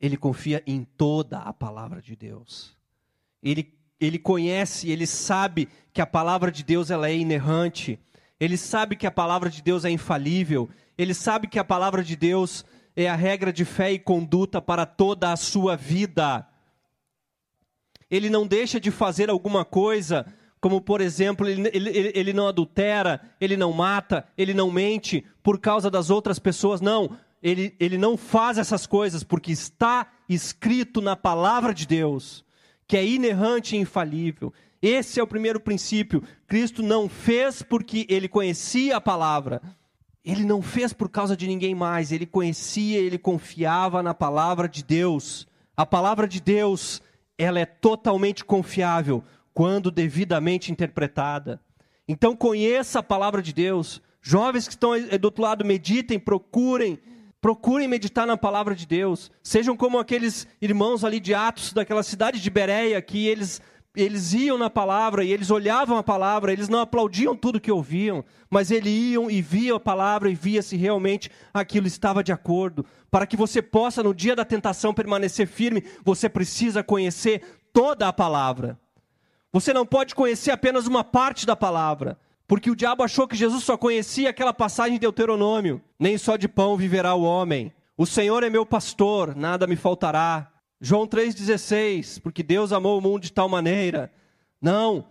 ele 0.00 0.16
confia 0.16 0.62
em 0.66 0.82
toda 0.82 1.38
a 1.40 1.52
palavra 1.52 2.00
de 2.00 2.16
Deus. 2.16 2.74
Ele, 3.42 3.74
ele 4.00 4.18
conhece, 4.18 4.90
ele 4.90 5.06
sabe 5.06 5.68
que 5.92 6.00
a 6.00 6.06
palavra 6.06 6.50
de 6.50 6.64
Deus 6.64 6.90
ela 6.90 7.08
é 7.08 7.14
inerrante. 7.14 7.98
Ele 8.40 8.56
sabe 8.56 8.96
que 8.96 9.06
a 9.06 9.10
palavra 9.10 9.50
de 9.50 9.62
Deus 9.62 9.84
é 9.84 9.90
infalível. 9.90 10.68
Ele 10.96 11.12
sabe 11.12 11.46
que 11.46 11.58
a 11.58 11.64
palavra 11.64 12.02
de 12.02 12.16
Deus 12.16 12.64
é 12.96 13.08
a 13.08 13.14
regra 13.14 13.52
de 13.52 13.64
fé 13.64 13.92
e 13.92 13.98
conduta 13.98 14.60
para 14.60 14.86
toda 14.86 15.30
a 15.30 15.36
sua 15.36 15.76
vida. 15.76 16.48
Ele 18.10 18.30
não 18.30 18.46
deixa 18.46 18.80
de 18.80 18.90
fazer 18.90 19.28
alguma 19.28 19.64
coisa, 19.64 20.26
como 20.60 20.80
por 20.80 21.02
exemplo, 21.02 21.46
ele, 21.46 21.68
ele, 21.72 22.12
ele 22.14 22.32
não 22.32 22.48
adultera, 22.48 23.20
ele 23.38 23.56
não 23.56 23.72
mata, 23.72 24.26
ele 24.38 24.54
não 24.54 24.70
mente 24.70 25.26
por 25.42 25.60
causa 25.60 25.90
das 25.90 26.08
outras 26.08 26.38
pessoas, 26.38 26.80
não. 26.80 27.18
Ele, 27.42 27.76
ele 27.78 27.98
não 27.98 28.16
faz 28.16 28.56
essas 28.56 28.86
coisas 28.86 29.22
porque 29.22 29.52
está 29.52 30.10
escrito 30.28 31.02
na 31.02 31.14
palavra 31.14 31.74
de 31.74 31.86
Deus, 31.86 32.44
que 32.86 32.96
é 32.96 33.06
inerrante 33.06 33.76
e 33.76 33.78
infalível. 33.78 34.52
Esse 34.80 35.20
é 35.20 35.22
o 35.22 35.26
primeiro 35.26 35.60
princípio. 35.60 36.22
Cristo 36.46 36.82
não 36.82 37.08
fez 37.08 37.62
porque 37.62 38.06
ele 38.08 38.28
conhecia 38.28 38.96
a 38.96 39.00
palavra. 39.00 39.60
Ele 40.26 40.44
não 40.44 40.60
fez 40.60 40.92
por 40.92 41.08
causa 41.08 41.36
de 41.36 41.46
ninguém 41.46 41.72
mais, 41.72 42.10
ele 42.10 42.26
conhecia, 42.26 42.98
ele 42.98 43.16
confiava 43.16 44.02
na 44.02 44.12
palavra 44.12 44.68
de 44.68 44.82
Deus. 44.82 45.46
A 45.76 45.86
palavra 45.86 46.26
de 46.26 46.40
Deus, 46.40 47.00
ela 47.38 47.60
é 47.60 47.64
totalmente 47.64 48.44
confiável 48.44 49.22
quando 49.54 49.88
devidamente 49.88 50.72
interpretada. 50.72 51.60
Então 52.08 52.34
conheça 52.34 52.98
a 52.98 53.04
palavra 53.04 53.40
de 53.40 53.52
Deus. 53.52 54.02
Jovens 54.20 54.66
que 54.66 54.74
estão 54.74 54.90
do 55.20 55.24
outro 55.26 55.44
lado, 55.44 55.64
meditem, 55.64 56.18
procurem, 56.18 56.98
Procurem 57.40 57.86
meditar 57.86 58.26
na 58.26 58.36
palavra 58.36 58.74
de 58.74 58.84
Deus. 58.86 59.30
Sejam 59.40 59.76
como 59.76 60.00
aqueles 60.00 60.48
irmãos 60.60 61.04
ali 61.04 61.20
de 61.20 61.32
Atos, 61.32 61.72
daquela 61.72 62.02
cidade 62.02 62.40
de 62.40 62.50
Bereia, 62.50 63.00
que 63.00 63.28
eles, 63.28 63.60
eles 63.96 64.34
iam 64.34 64.58
na 64.58 64.68
palavra 64.68 65.24
e 65.24 65.32
eles 65.32 65.50
olhavam 65.50 65.96
a 65.96 66.02
palavra, 66.02 66.52
eles 66.52 66.68
não 66.68 66.80
aplaudiam 66.80 67.34
tudo 67.34 67.60
que 67.60 67.72
ouviam, 67.72 68.22
mas 68.50 68.70
eles 68.70 68.92
iam 68.92 69.30
e 69.30 69.40
viam 69.40 69.76
a 69.76 69.80
palavra 69.80 70.30
e 70.30 70.34
via 70.34 70.60
se 70.62 70.76
realmente 70.76 71.30
aquilo 71.52 71.86
estava 71.86 72.22
de 72.22 72.30
acordo. 72.30 72.84
Para 73.10 73.26
que 73.26 73.36
você 73.36 73.62
possa, 73.62 74.02
no 74.02 74.14
dia 74.14 74.36
da 74.36 74.44
tentação, 74.44 74.92
permanecer 74.92 75.46
firme, 75.46 75.82
você 76.04 76.28
precisa 76.28 76.82
conhecer 76.82 77.42
toda 77.72 78.06
a 78.06 78.12
palavra. 78.12 78.78
Você 79.52 79.72
não 79.72 79.86
pode 79.86 80.14
conhecer 80.14 80.50
apenas 80.50 80.86
uma 80.86 81.02
parte 81.02 81.46
da 81.46 81.56
palavra. 81.56 82.18
Porque 82.46 82.70
o 82.70 82.76
diabo 82.76 83.02
achou 83.02 83.26
que 83.26 83.34
Jesus 83.34 83.64
só 83.64 83.76
conhecia 83.76 84.30
aquela 84.30 84.52
passagem 84.52 84.94
de 84.94 85.00
Deuteronômio. 85.00 85.82
Nem 85.98 86.16
só 86.16 86.36
de 86.36 86.46
pão 86.46 86.76
viverá 86.76 87.14
o 87.14 87.22
homem. 87.22 87.72
O 87.96 88.06
Senhor 88.06 88.42
é 88.42 88.50
meu 88.50 88.66
pastor, 88.66 89.34
nada 89.34 89.66
me 89.66 89.74
faltará. 89.74 90.52
João 90.80 91.06
3,16, 91.06 92.20
porque 92.20 92.42
Deus 92.42 92.72
amou 92.72 92.98
o 92.98 93.00
mundo 93.00 93.22
de 93.22 93.32
tal 93.32 93.48
maneira. 93.48 94.12
Não, 94.60 95.06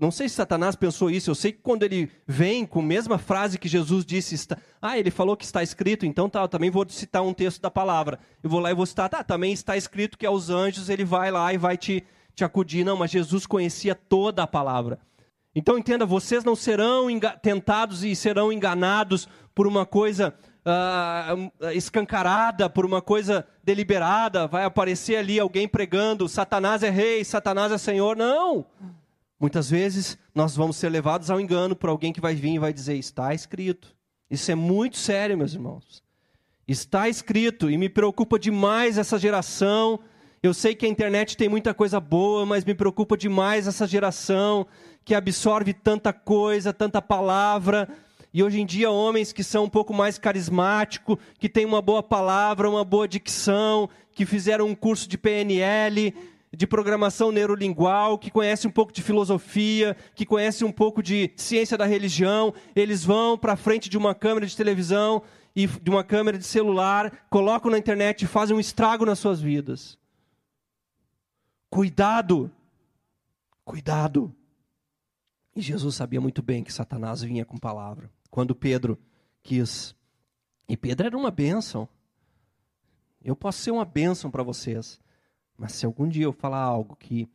não 0.00 0.10
sei 0.10 0.28
se 0.28 0.34
Satanás 0.34 0.74
pensou 0.74 1.10
isso, 1.10 1.30
eu 1.30 1.34
sei 1.34 1.52
que 1.52 1.60
quando 1.62 1.82
ele 1.82 2.10
vem 2.26 2.66
com 2.66 2.80
a 2.80 2.82
mesma 2.82 3.18
frase 3.18 3.58
que 3.58 3.68
Jesus 3.68 4.04
disse, 4.04 4.34
está, 4.34 4.56
ah, 4.80 4.98
ele 4.98 5.10
falou 5.10 5.36
que 5.36 5.44
está 5.44 5.62
escrito, 5.62 6.04
então 6.06 6.28
tá, 6.28 6.42
eu 6.42 6.48
também 6.48 6.70
vou 6.70 6.86
citar 6.88 7.22
um 7.22 7.34
texto 7.34 7.60
da 7.60 7.70
palavra. 7.70 8.18
Eu 8.42 8.50
vou 8.50 8.60
lá 8.60 8.70
e 8.70 8.74
vou 8.74 8.86
citar, 8.86 9.08
tá, 9.08 9.22
também 9.22 9.52
está 9.52 9.76
escrito 9.76 10.18
que 10.18 10.26
aos 10.26 10.50
anjos 10.50 10.88
ele 10.88 11.04
vai 11.04 11.30
lá 11.30 11.52
e 11.52 11.58
vai 11.58 11.76
te, 11.76 12.04
te 12.34 12.44
acudir. 12.44 12.84
Não, 12.84 12.96
mas 12.96 13.10
Jesus 13.10 13.46
conhecia 13.46 13.94
toda 13.94 14.42
a 14.42 14.46
palavra. 14.46 14.98
Então 15.54 15.78
entenda, 15.78 16.04
vocês 16.04 16.44
não 16.44 16.54
serão 16.54 17.06
tentados 17.42 18.04
e 18.04 18.14
serão 18.14 18.52
enganados 18.52 19.26
por 19.54 19.66
uma 19.66 19.86
coisa 19.86 20.34
uh, 20.66 21.70
escancarada, 21.72 22.68
por 22.68 22.84
uma 22.84 23.00
coisa 23.00 23.46
deliberada. 23.62 24.46
Vai 24.46 24.64
aparecer 24.64 25.16
ali 25.16 25.38
alguém 25.38 25.68
pregando: 25.68 26.28
Satanás 26.28 26.82
é 26.82 26.90
rei, 26.90 27.24
Satanás 27.24 27.70
é 27.70 27.78
senhor. 27.78 28.16
Não! 28.16 28.66
Muitas 29.38 29.70
vezes 29.70 30.18
nós 30.34 30.56
vamos 30.56 30.76
ser 30.76 30.88
levados 30.88 31.30
ao 31.30 31.40
engano 31.40 31.76
por 31.76 31.90
alguém 31.90 32.12
que 32.12 32.20
vai 32.20 32.34
vir 32.34 32.54
e 32.54 32.58
vai 32.58 32.72
dizer: 32.72 32.96
Está 32.96 33.32
escrito. 33.32 33.94
Isso 34.28 34.50
é 34.50 34.54
muito 34.54 34.96
sério, 34.96 35.38
meus 35.38 35.54
irmãos. 35.54 36.02
Está 36.66 37.08
escrito, 37.08 37.70
e 37.70 37.78
me 37.78 37.88
preocupa 37.88 38.38
demais 38.38 38.98
essa 38.98 39.18
geração. 39.18 40.00
Eu 40.42 40.52
sei 40.52 40.74
que 40.74 40.84
a 40.84 40.88
internet 40.88 41.36
tem 41.36 41.48
muita 41.48 41.72
coisa 41.72 42.00
boa, 42.00 42.44
mas 42.44 42.64
me 42.64 42.74
preocupa 42.74 43.16
demais 43.16 43.68
essa 43.68 43.86
geração 43.86 44.66
que 45.04 45.14
absorve 45.14 45.72
tanta 45.72 46.12
coisa, 46.12 46.72
tanta 46.72 47.00
palavra. 47.00 47.88
E 48.36 48.42
hoje 48.42 48.60
em 48.60 48.66
dia, 48.66 48.90
homens 48.90 49.32
que 49.32 49.42
são 49.42 49.64
um 49.64 49.68
pouco 49.70 49.94
mais 49.94 50.18
carismáticos, 50.18 51.16
que 51.38 51.48
têm 51.48 51.64
uma 51.64 51.80
boa 51.80 52.02
palavra, 52.02 52.68
uma 52.68 52.84
boa 52.84 53.08
dicção, 53.08 53.88
que 54.12 54.26
fizeram 54.26 54.66
um 54.66 54.74
curso 54.74 55.08
de 55.08 55.16
PNL, 55.16 56.14
de 56.54 56.66
programação 56.66 57.32
neurolingual, 57.32 58.18
que 58.18 58.30
conhecem 58.30 58.68
um 58.68 58.72
pouco 58.74 58.92
de 58.92 59.02
filosofia, 59.02 59.96
que 60.14 60.26
conhecem 60.26 60.68
um 60.68 60.70
pouco 60.70 61.02
de 61.02 61.32
ciência 61.34 61.78
da 61.78 61.86
religião, 61.86 62.52
eles 62.74 63.02
vão 63.02 63.38
para 63.38 63.56
frente 63.56 63.88
de 63.88 63.96
uma 63.96 64.14
câmera 64.14 64.46
de 64.46 64.54
televisão 64.54 65.22
e 65.56 65.66
de 65.66 65.88
uma 65.88 66.04
câmera 66.04 66.36
de 66.36 66.44
celular, 66.44 67.26
colocam 67.30 67.70
na 67.70 67.78
internet 67.78 68.20
e 68.20 68.26
fazem 68.26 68.54
um 68.54 68.60
estrago 68.60 69.06
nas 69.06 69.18
suas 69.18 69.40
vidas. 69.40 69.98
Cuidado! 71.70 72.50
Cuidado! 73.64 74.30
E 75.54 75.62
Jesus 75.62 75.94
sabia 75.94 76.20
muito 76.20 76.42
bem 76.42 76.62
que 76.62 76.70
Satanás 76.70 77.22
vinha 77.22 77.42
com 77.42 77.56
palavra. 77.56 78.14
Quando 78.36 78.54
Pedro 78.54 78.98
quis. 79.42 79.96
E 80.68 80.76
Pedro 80.76 81.06
era 81.06 81.16
uma 81.16 81.30
bênção. 81.30 81.88
Eu 83.24 83.34
posso 83.34 83.60
ser 83.60 83.70
uma 83.70 83.84
bênção 83.86 84.30
para 84.30 84.42
vocês. 84.42 85.00
Mas 85.56 85.72
se 85.72 85.86
algum 85.86 86.06
dia 86.06 86.24
eu 86.24 86.34
falar 86.34 86.60
algo 86.60 86.96
que 86.96 87.30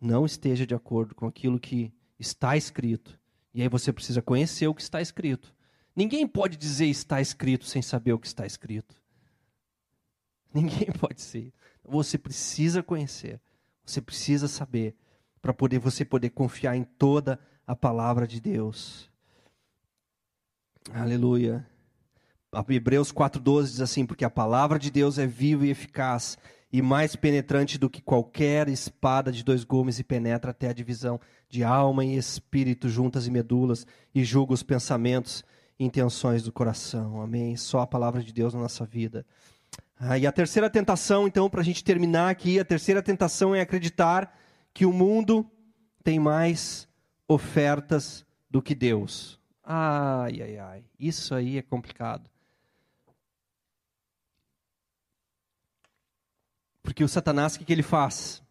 não 0.00 0.24
esteja 0.24 0.66
de 0.66 0.74
acordo 0.74 1.14
com 1.14 1.26
aquilo 1.26 1.60
que 1.60 1.92
está 2.18 2.56
escrito, 2.56 3.20
e 3.52 3.60
aí 3.60 3.68
você 3.68 3.92
precisa 3.92 4.22
conhecer 4.22 4.66
o 4.66 4.74
que 4.74 4.80
está 4.80 5.02
escrito. 5.02 5.54
Ninguém 5.94 6.26
pode 6.26 6.56
dizer 6.56 6.86
está 6.86 7.20
escrito 7.20 7.66
sem 7.66 7.82
saber 7.82 8.14
o 8.14 8.18
que 8.18 8.26
está 8.26 8.46
escrito. 8.46 8.96
Ninguém 10.54 10.88
pode 10.98 11.20
ser. 11.20 11.52
Você 11.84 12.16
precisa 12.16 12.82
conhecer. 12.82 13.42
Você 13.84 14.00
precisa 14.00 14.48
saber 14.48 14.96
para 15.42 15.52
poder 15.52 15.78
você 15.78 16.02
poder 16.02 16.30
confiar 16.30 16.74
em 16.76 16.84
toda 16.84 17.38
a 17.66 17.76
palavra 17.76 18.26
de 18.26 18.40
Deus. 18.40 19.09
Aleluia. 20.88 21.66
Hebreus 22.68 23.12
4:12 23.12 23.70
diz 23.72 23.80
assim: 23.80 24.06
"Porque 24.06 24.24
a 24.24 24.30
palavra 24.30 24.78
de 24.78 24.90
Deus 24.90 25.18
é 25.18 25.26
viva 25.26 25.66
e 25.66 25.70
eficaz, 25.70 26.38
e 26.72 26.80
mais 26.80 27.14
penetrante 27.14 27.78
do 27.78 27.90
que 27.90 28.00
qualquer 28.00 28.68
espada 28.68 29.30
de 29.30 29.44
dois 29.44 29.62
gumes 29.62 29.98
e 29.98 30.04
penetra 30.04 30.52
até 30.52 30.68
a 30.68 30.72
divisão 30.72 31.20
de 31.48 31.62
alma 31.62 32.04
e 32.04 32.16
espírito, 32.16 32.88
juntas 32.88 33.26
e 33.26 33.30
medulas, 33.30 33.86
e 34.14 34.24
julga 34.24 34.54
os 34.54 34.62
pensamentos 34.62 35.44
e 35.78 35.84
intenções 35.84 36.42
do 36.42 36.50
coração." 36.50 37.20
Amém. 37.20 37.56
Só 37.56 37.80
a 37.80 37.86
palavra 37.86 38.22
de 38.22 38.32
Deus 38.32 38.54
na 38.54 38.60
nossa 38.60 38.84
vida. 38.84 39.26
Ah, 39.98 40.18
e 40.18 40.26
a 40.26 40.32
terceira 40.32 40.70
tentação, 40.70 41.26
então, 41.26 41.50
para 41.50 41.60
a 41.60 41.64
gente 41.64 41.84
terminar 41.84 42.30
aqui, 42.30 42.58
a 42.58 42.64
terceira 42.64 43.02
tentação 43.02 43.54
é 43.54 43.60
acreditar 43.60 44.34
que 44.72 44.86
o 44.86 44.92
mundo 44.92 45.46
tem 46.02 46.18
mais 46.18 46.88
ofertas 47.28 48.24
do 48.50 48.62
que 48.62 48.74
Deus. 48.74 49.39
Ai, 49.72 50.42
ai, 50.42 50.58
ai. 50.58 50.84
Isso 50.98 51.32
aí 51.32 51.56
é 51.56 51.62
complicado. 51.62 52.28
Porque 56.82 57.04
o 57.04 57.08
Satanás, 57.08 57.54
o 57.54 57.58
que, 57.60 57.64
que 57.64 57.72
ele 57.72 57.84
faz? 57.84 58.42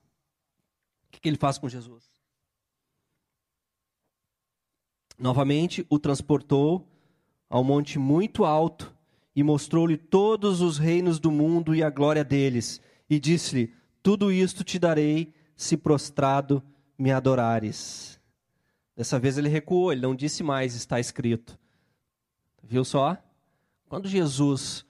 O 1.07 1.11
que, 1.11 1.19
que 1.19 1.27
ele 1.27 1.35
faz 1.35 1.57
com 1.57 1.67
Jesus? 1.67 2.05
Novamente, 5.17 5.85
o 5.89 5.99
transportou 5.99 6.87
ao 7.49 7.65
monte 7.65 7.99
muito 7.99 8.45
alto 8.45 8.95
e 9.35 9.43
mostrou-lhe 9.43 9.97
todos 9.97 10.61
os 10.61 10.77
reinos 10.77 11.19
do 11.19 11.29
mundo 11.29 11.75
e 11.75 11.83
a 11.83 11.89
glória 11.89 12.23
deles. 12.23 12.81
E 13.09 13.19
disse-lhe: 13.19 13.75
Tudo 14.01 14.31
isto 14.31 14.63
te 14.63 14.79
darei 14.79 15.33
se 15.53 15.75
prostrado 15.75 16.63
me 16.97 17.11
adorares. 17.11 18.18
Dessa 18.99 19.17
vez 19.17 19.37
ele 19.37 19.47
recuou, 19.47 19.93
ele 19.93 20.01
não 20.01 20.13
disse 20.13 20.43
mais, 20.43 20.75
está 20.75 20.99
escrito. 20.99 21.57
Viu 22.61 22.83
só? 22.83 23.17
Quando 23.87 24.09
Jesus 24.09 24.85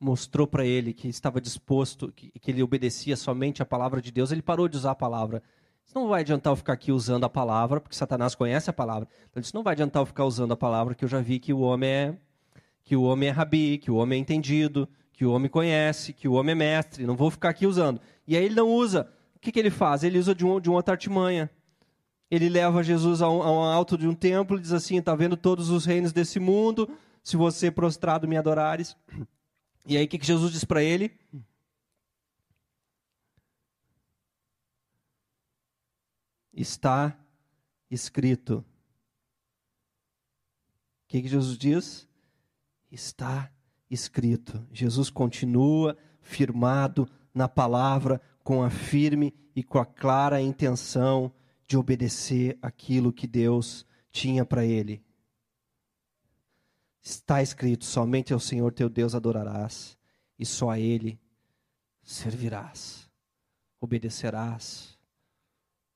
mostrou 0.00 0.44
para 0.44 0.66
ele 0.66 0.92
que 0.92 1.06
estava 1.06 1.40
disposto, 1.40 2.10
que, 2.10 2.32
que, 2.32 2.50
ele 2.50 2.64
obedecia 2.64 3.16
somente 3.16 3.62
a 3.62 3.64
palavra 3.64 4.02
de 4.02 4.10
Deus, 4.10 4.32
ele 4.32 4.42
parou 4.42 4.66
de 4.66 4.76
usar 4.76 4.90
a 4.90 4.94
palavra. 4.96 5.40
Não 5.94 6.08
vai 6.08 6.22
adiantar 6.22 6.50
eu 6.50 6.56
ficar 6.56 6.72
aqui 6.72 6.90
usando 6.90 7.22
a 7.22 7.28
palavra, 7.28 7.80
porque 7.80 7.94
Satanás 7.94 8.34
conhece 8.34 8.70
a 8.70 8.72
palavra. 8.72 9.08
Então 9.30 9.40
isso 9.40 9.54
não 9.54 9.62
vai 9.62 9.74
adiantar 9.74 10.02
eu 10.02 10.06
ficar 10.06 10.24
usando 10.24 10.50
a 10.50 10.56
palavra, 10.56 10.92
que 10.92 11.04
eu 11.04 11.08
já 11.08 11.20
vi 11.20 11.38
que 11.38 11.52
o 11.52 11.60
homem 11.60 11.88
é 11.88 12.14
que 12.82 12.96
o 12.96 13.04
homem 13.04 13.28
é 13.28 13.32
rabi, 13.32 13.78
que 13.78 13.88
o 13.88 13.94
homem 13.94 14.18
é 14.18 14.20
entendido, 14.20 14.88
que 15.12 15.24
o 15.24 15.30
homem 15.30 15.48
conhece, 15.48 16.12
que 16.12 16.26
o 16.26 16.32
homem 16.32 16.54
é 16.54 16.56
mestre. 16.56 17.06
Não 17.06 17.14
vou 17.14 17.30
ficar 17.30 17.50
aqui 17.50 17.68
usando. 17.68 18.00
E 18.26 18.36
aí 18.36 18.46
ele 18.46 18.56
não 18.56 18.68
usa. 18.68 19.08
O 19.36 19.38
que, 19.38 19.52
que 19.52 19.60
ele 19.60 19.70
faz? 19.70 20.02
Ele 20.02 20.18
usa 20.18 20.34
de, 20.34 20.44
um, 20.44 20.60
de 20.60 20.68
uma 20.68 20.78
outra 20.78 20.94
artimanha 20.94 21.48
ele 22.34 22.48
leva 22.48 22.82
Jesus 22.82 23.22
a 23.22 23.28
um, 23.28 23.42
a 23.42 23.50
um 23.50 23.62
alto 23.62 23.96
de 23.96 24.06
um 24.06 24.14
templo 24.14 24.56
e 24.56 24.60
diz 24.60 24.72
assim: 24.72 24.98
Está 24.98 25.14
vendo 25.14 25.36
todos 25.36 25.70
os 25.70 25.84
reinos 25.84 26.12
desse 26.12 26.40
mundo? 26.40 26.88
Se 27.22 27.36
você 27.36 27.70
prostrado 27.70 28.28
me 28.28 28.36
adorares. 28.36 28.96
E 29.86 29.98
aí 29.98 30.06
o 30.06 30.08
que, 30.08 30.18
que 30.18 30.26
Jesus 30.26 30.50
diz 30.50 30.64
para 30.64 30.82
ele? 30.82 31.12
Está 36.52 37.14
escrito. 37.90 38.58
O 38.58 38.64
que, 41.08 41.20
que 41.20 41.28
Jesus 41.28 41.58
diz? 41.58 42.08
Está 42.90 43.52
escrito. 43.90 44.66
Jesus 44.72 45.10
continua 45.10 45.98
firmado 46.22 47.06
na 47.34 47.48
palavra, 47.48 48.22
com 48.42 48.62
a 48.62 48.70
firme 48.70 49.34
e 49.54 49.62
com 49.62 49.78
a 49.78 49.84
clara 49.84 50.40
intenção 50.40 51.30
de 51.66 51.76
obedecer 51.76 52.58
aquilo 52.60 53.12
que 53.12 53.26
Deus 53.26 53.86
tinha 54.10 54.44
para 54.44 54.64
ele. 54.64 55.02
Está 57.02 57.42
escrito: 57.42 57.84
somente 57.84 58.32
ao 58.32 58.40
Senhor 58.40 58.72
teu 58.72 58.88
Deus 58.88 59.14
adorarás, 59.14 59.98
e 60.38 60.46
só 60.46 60.70
a 60.70 60.78
Ele 60.78 61.20
servirás, 62.02 63.10
obedecerás. 63.80 64.98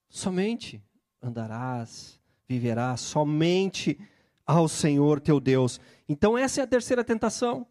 Somente 0.09 0.83
andarás, 1.23 2.21
viverás, 2.49 3.01
somente 3.01 3.99
ao 4.47 4.69
Senhor 4.69 5.21
teu 5.21 5.39
Deus. 5.39 5.81
Então, 6.09 6.37
essa 6.37 6.61
é 6.61 6.65
a 6.65 6.67
terceira 6.67 7.05
tentação. 7.05 7.67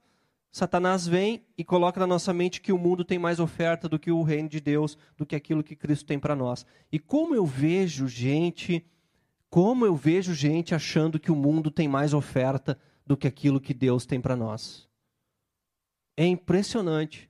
Satanás 0.58 1.08
vem 1.08 1.46
e 1.56 1.64
coloca 1.64 2.00
na 2.00 2.08
nossa 2.08 2.34
mente 2.34 2.60
que 2.60 2.72
o 2.72 2.80
mundo 2.80 3.06
tem 3.06 3.20
mais 3.20 3.40
oferta 3.40 3.88
do 3.88 4.00
que 4.00 4.12
o 4.12 4.24
reino 4.24 4.50
de 4.50 4.60
Deus, 4.60 4.98
do 5.16 5.24
que 5.24 5.36
aquilo 5.36 5.64
que 5.64 5.76
Cristo 5.76 6.08
tem 6.08 6.18
para 6.18 6.36
nós. 6.36 6.66
E 6.92 6.98
como 6.98 7.36
eu 7.36 7.46
vejo 7.46 8.08
gente, 8.08 8.84
como 9.52 9.86
eu 9.86 9.96
vejo 9.96 10.34
gente 10.34 10.74
achando 10.74 11.20
que 11.20 11.32
o 11.32 11.36
mundo 11.36 11.70
tem 11.70 11.88
mais 11.88 12.12
oferta 12.12 12.76
do 13.06 13.16
que 13.16 13.28
aquilo 13.28 13.62
que 13.62 13.72
Deus 13.72 14.06
tem 14.08 14.20
para 14.20 14.36
nós. 14.36 14.90
É 16.18 16.26
impressionante. 16.26 17.30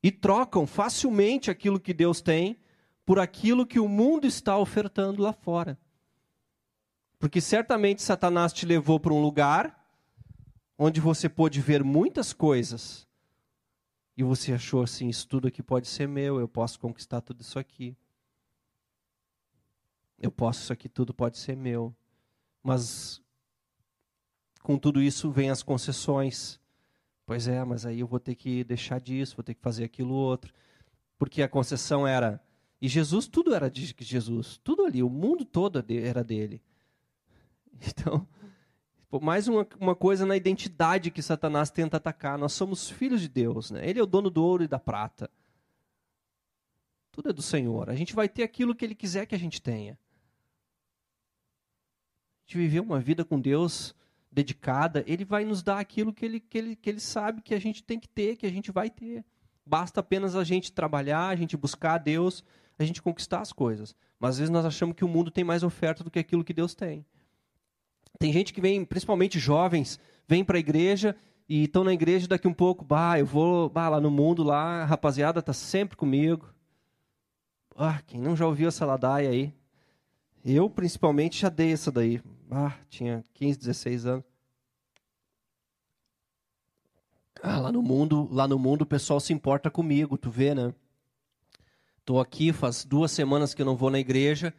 E 0.00 0.12
trocam 0.12 0.64
facilmente 0.64 1.50
aquilo 1.50 1.80
que 1.80 1.92
Deus 1.92 2.20
tem 2.20 2.56
por 3.04 3.18
aquilo 3.18 3.66
que 3.66 3.80
o 3.80 3.88
mundo 3.88 4.24
está 4.24 4.56
ofertando 4.56 5.20
lá 5.20 5.32
fora. 5.32 5.76
Porque 7.18 7.40
certamente 7.40 8.02
Satanás 8.02 8.52
te 8.52 8.64
levou 8.64 9.00
para 9.00 9.12
um 9.12 9.20
lugar 9.20 9.77
onde 10.78 11.00
você 11.00 11.28
pôde 11.28 11.60
ver 11.60 11.82
muitas 11.82 12.32
coisas 12.32 13.08
e 14.16 14.22
você 14.22 14.52
achou 14.52 14.82
assim: 14.82 15.08
isso 15.08 15.26
tudo 15.26 15.48
aqui 15.48 15.62
pode 15.62 15.88
ser 15.88 16.06
meu, 16.06 16.38
eu 16.38 16.48
posso 16.48 16.78
conquistar 16.78 17.20
tudo 17.20 17.40
isso 17.40 17.58
aqui. 17.58 17.96
Eu 20.20 20.30
posso, 20.30 20.62
isso 20.62 20.72
aqui 20.72 20.88
tudo 20.88 21.12
pode 21.12 21.38
ser 21.38 21.56
meu. 21.56 21.94
Mas 22.62 23.20
com 24.62 24.78
tudo 24.78 25.00
isso 25.00 25.30
vem 25.30 25.50
as 25.50 25.62
concessões. 25.62 26.60
Pois 27.24 27.46
é, 27.46 27.62
mas 27.62 27.84
aí 27.84 28.00
eu 28.00 28.06
vou 28.06 28.18
ter 28.18 28.34
que 28.34 28.64
deixar 28.64 29.00
disso, 29.00 29.36
vou 29.36 29.44
ter 29.44 29.54
que 29.54 29.60
fazer 29.60 29.84
aquilo 29.84 30.14
outro. 30.14 30.52
Porque 31.18 31.42
a 31.42 31.48
concessão 31.48 32.06
era. 32.06 32.42
E 32.80 32.88
Jesus, 32.88 33.26
tudo 33.26 33.54
era 33.54 33.70
de 33.70 33.94
Jesus. 33.98 34.58
Tudo 34.64 34.84
ali, 34.84 35.02
o 35.02 35.10
mundo 35.10 35.44
todo 35.44 35.84
era 35.88 36.22
dele. 36.22 36.62
Então, 37.80 38.26
mais 39.22 39.48
uma, 39.48 39.66
uma 39.80 39.94
coisa 39.94 40.26
na 40.26 40.36
identidade 40.36 41.10
que 41.10 41.22
Satanás 41.22 41.70
tenta 41.70 41.96
atacar. 41.96 42.36
Nós 42.38 42.52
somos 42.52 42.90
filhos 42.90 43.20
de 43.20 43.28
Deus. 43.28 43.70
Né? 43.70 43.88
Ele 43.88 43.98
é 43.98 44.02
o 44.02 44.06
dono 44.06 44.28
do 44.28 44.44
ouro 44.44 44.62
e 44.62 44.68
da 44.68 44.78
prata. 44.78 45.30
Tudo 47.10 47.30
é 47.30 47.32
do 47.32 47.42
Senhor. 47.42 47.88
A 47.88 47.94
gente 47.94 48.14
vai 48.14 48.28
ter 48.28 48.42
aquilo 48.42 48.74
que 48.74 48.84
Ele 48.84 48.94
quiser 48.94 49.26
que 49.26 49.34
a 49.34 49.38
gente 49.38 49.62
tenha 49.62 49.98
de 52.48 52.56
viver 52.56 52.80
uma 52.80 52.98
vida 52.98 53.24
com 53.26 53.38
Deus 53.38 53.94
dedicada, 54.32 55.04
Ele 55.06 55.24
vai 55.24 55.44
nos 55.44 55.62
dar 55.62 55.78
aquilo 55.78 56.12
que 56.12 56.24
ele, 56.24 56.40
que, 56.40 56.56
ele, 56.56 56.74
que 56.74 56.88
ele 56.88 57.00
sabe 57.00 57.42
que 57.42 57.54
a 57.54 57.60
gente 57.60 57.82
tem 57.84 58.00
que 58.00 58.08
ter, 58.08 58.36
que 58.36 58.46
a 58.46 58.50
gente 58.50 58.72
vai 58.72 58.88
ter. 58.88 59.24
Basta 59.64 60.00
apenas 60.00 60.34
a 60.34 60.42
gente 60.42 60.72
trabalhar, 60.72 61.28
a 61.28 61.36
gente 61.36 61.56
buscar 61.58 61.94
a 61.94 61.98
Deus, 61.98 62.42
a 62.78 62.84
gente 62.84 63.02
conquistar 63.02 63.40
as 63.40 63.52
coisas. 63.52 63.94
Mas 64.18 64.30
às 64.30 64.38
vezes 64.38 64.50
nós 64.50 64.64
achamos 64.64 64.96
que 64.96 65.04
o 65.04 65.08
mundo 65.08 65.30
tem 65.30 65.44
mais 65.44 65.62
oferta 65.62 66.02
do 66.02 66.10
que 66.10 66.18
aquilo 66.18 66.42
que 66.42 66.54
Deus 66.54 66.74
tem. 66.74 67.04
Tem 68.18 68.32
gente 68.32 68.52
que 68.52 68.60
vem, 68.60 68.84
principalmente 68.84 69.38
jovens, 69.38 69.98
vem 70.26 70.44
para 70.44 70.56
a 70.56 70.60
igreja 70.60 71.16
e 71.48 71.64
estão 71.64 71.82
na 71.82 71.92
igreja 71.92 72.28
daqui 72.28 72.46
um 72.46 72.52
pouco, 72.52 72.84
bah, 72.84 73.18
eu 73.18 73.26
vou 73.26 73.68
bah, 73.68 73.88
lá 73.88 74.00
no 74.00 74.10
mundo, 74.10 74.42
lá, 74.42 74.82
a 74.82 74.84
rapaziada 74.84 75.40
tá 75.40 75.52
sempre 75.52 75.96
comigo. 75.96 76.48
Ah, 77.74 78.02
quem 78.06 78.20
não 78.20 78.36
já 78.36 78.46
ouviu 78.46 78.68
essa 78.68 78.84
ladaia 78.84 79.30
aí? 79.30 79.54
Eu, 80.44 80.68
principalmente, 80.68 81.40
já 81.40 81.48
dei 81.48 81.72
essa 81.72 81.90
daí. 81.90 82.20
Ah, 82.50 82.72
tinha 82.88 83.24
15, 83.34 83.58
16 83.58 84.06
anos. 84.06 84.24
Ah, 87.42 87.58
lá 87.60 87.70
no 87.70 87.82
mundo, 87.82 88.28
lá 88.32 88.48
no 88.48 88.58
mundo 88.58 88.82
o 88.82 88.86
pessoal 88.86 89.20
se 89.20 89.32
importa 89.32 89.70
comigo, 89.70 90.18
tu 90.18 90.30
vê, 90.30 90.54
né? 90.54 90.74
Tô 92.04 92.18
aqui 92.18 92.52
faz 92.52 92.84
duas 92.84 93.12
semanas 93.12 93.54
que 93.54 93.62
eu 93.62 93.66
não 93.66 93.76
vou 93.76 93.90
na 93.90 94.00
igreja, 94.00 94.52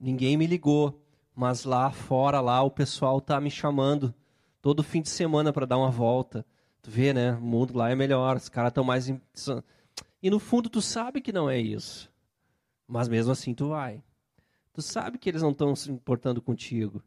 ninguém 0.00 0.36
me 0.36 0.46
ligou, 0.46 1.04
mas 1.36 1.64
lá 1.64 1.90
fora 1.90 2.40
lá 2.40 2.62
o 2.62 2.70
pessoal 2.70 3.20
tá 3.20 3.38
me 3.38 3.50
chamando 3.50 4.14
todo 4.62 4.82
fim 4.82 5.02
de 5.02 5.10
semana 5.10 5.52
para 5.52 5.66
dar 5.66 5.76
uma 5.76 5.90
volta. 5.90 6.44
Tu 6.82 6.90
vê, 6.90 7.12
né? 7.12 7.34
O 7.34 7.42
mundo 7.42 7.76
lá 7.76 7.90
é 7.90 7.94
melhor, 7.94 8.36
os 8.36 8.48
caras 8.48 8.70
estão 8.70 8.82
mais 8.82 9.08
e 9.08 10.30
no 10.30 10.38
fundo 10.38 10.70
tu 10.70 10.80
sabe 10.80 11.20
que 11.20 11.32
não 11.32 11.48
é 11.48 11.60
isso. 11.60 12.10
Mas 12.88 13.06
mesmo 13.06 13.32
assim 13.32 13.52
tu 13.52 13.68
vai. 13.68 14.02
Tu 14.72 14.80
sabe 14.80 15.18
que 15.18 15.28
eles 15.28 15.42
não 15.42 15.50
estão 15.50 15.76
se 15.76 15.90
importando 15.90 16.40
contigo. 16.40 17.02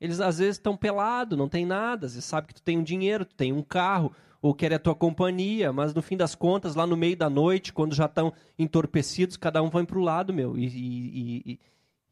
Eles 0.00 0.20
às 0.20 0.38
vezes 0.38 0.56
estão 0.56 0.76
pelados, 0.76 1.36
não 1.36 1.48
tem 1.48 1.66
nada. 1.66 2.08
Você 2.08 2.20
sabe 2.20 2.48
que 2.48 2.54
tu 2.54 2.62
tem 2.62 2.78
um 2.78 2.82
dinheiro, 2.82 3.24
tu 3.24 3.34
tem 3.34 3.52
um 3.52 3.62
carro, 3.62 4.12
ou 4.40 4.54
quer 4.54 4.72
a 4.72 4.78
tua 4.78 4.94
companhia, 4.94 5.72
mas 5.72 5.94
no 5.94 6.02
fim 6.02 6.16
das 6.16 6.34
contas, 6.34 6.74
lá 6.74 6.86
no 6.86 6.96
meio 6.96 7.16
da 7.16 7.30
noite, 7.30 7.72
quando 7.72 7.94
já 7.94 8.06
estão 8.06 8.32
entorpecidos, 8.58 9.36
cada 9.36 9.62
um 9.62 9.70
vai 9.70 9.86
para 9.86 9.98
o 9.98 10.02
lado, 10.02 10.32
meu. 10.32 10.58
E, 10.58 10.66
e, 10.66 11.52
e, 11.52 11.60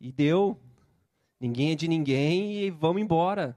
e 0.00 0.12
deu. 0.12 0.60
Ninguém 1.40 1.72
é 1.72 1.74
de 1.74 1.88
ninguém 1.88 2.64
e 2.64 2.70
vamos 2.70 3.00
embora. 3.00 3.56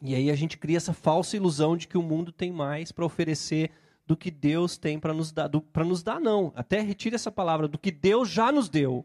E 0.00 0.14
aí 0.14 0.30
a 0.30 0.34
gente 0.34 0.56
cria 0.56 0.78
essa 0.78 0.94
falsa 0.94 1.36
ilusão 1.36 1.76
de 1.76 1.86
que 1.86 1.98
o 1.98 2.02
mundo 2.02 2.32
tem 2.32 2.50
mais 2.50 2.90
para 2.90 3.04
oferecer 3.04 3.70
do 4.06 4.16
que 4.16 4.30
Deus 4.30 4.76
tem 4.76 4.98
para 4.98 5.12
nos 5.12 5.30
dar. 5.30 5.48
Para 5.48 5.84
nos 5.84 6.02
dar, 6.02 6.20
não. 6.20 6.52
Até 6.56 6.80
retire 6.80 7.14
essa 7.14 7.30
palavra, 7.30 7.68
do 7.68 7.78
que 7.78 7.90
Deus 7.90 8.28
já 8.28 8.50
nos 8.50 8.68
deu. 8.68 9.04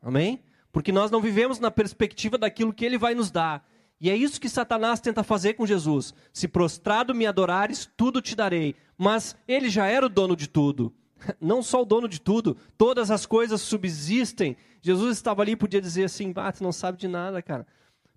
Amém? 0.00 0.42
Porque 0.72 0.90
nós 0.90 1.10
não 1.10 1.20
vivemos 1.20 1.58
na 1.58 1.70
perspectiva 1.70 2.36
daquilo 2.36 2.72
que 2.72 2.84
ele 2.84 2.98
vai 2.98 3.14
nos 3.14 3.30
dar. 3.30 3.66
E 4.00 4.10
é 4.10 4.16
isso 4.16 4.40
que 4.40 4.48
Satanás 4.48 5.00
tenta 5.00 5.22
fazer 5.22 5.54
com 5.54 5.66
Jesus. 5.66 6.12
Se 6.32 6.48
prostrado 6.48 7.14
me 7.14 7.26
adorares, 7.26 7.88
tudo 7.96 8.20
te 8.20 8.34
darei. 8.34 8.74
Mas 8.98 9.36
ele 9.46 9.70
já 9.70 9.86
era 9.86 10.06
o 10.06 10.10
dono 10.10 10.36
de 10.36 10.48
tudo. 10.48 10.92
Não 11.40 11.62
só 11.62 11.82
o 11.82 11.84
dono 11.84 12.08
de 12.08 12.20
tudo, 12.20 12.56
todas 12.76 13.10
as 13.10 13.26
coisas 13.26 13.60
subsistem. 13.60 14.56
Jesus 14.82 15.16
estava 15.16 15.42
ali 15.42 15.52
e 15.52 15.56
podia 15.56 15.80
dizer 15.80 16.04
assim: 16.04 16.32
ah, 16.36 16.52
tu 16.52 16.62
não 16.62 16.72
sabe 16.72 16.98
de 16.98 17.08
nada, 17.08 17.42
cara. 17.42 17.66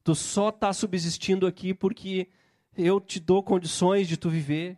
Tu 0.03 0.15
só 0.15 0.49
está 0.49 0.71
subsistindo 0.71 1.45
aqui 1.45 1.73
porque 1.73 2.27
eu 2.77 2.99
te 2.99 3.19
dou 3.19 3.43
condições 3.43 4.07
de 4.07 4.17
tu 4.17 4.29
viver. 4.29 4.77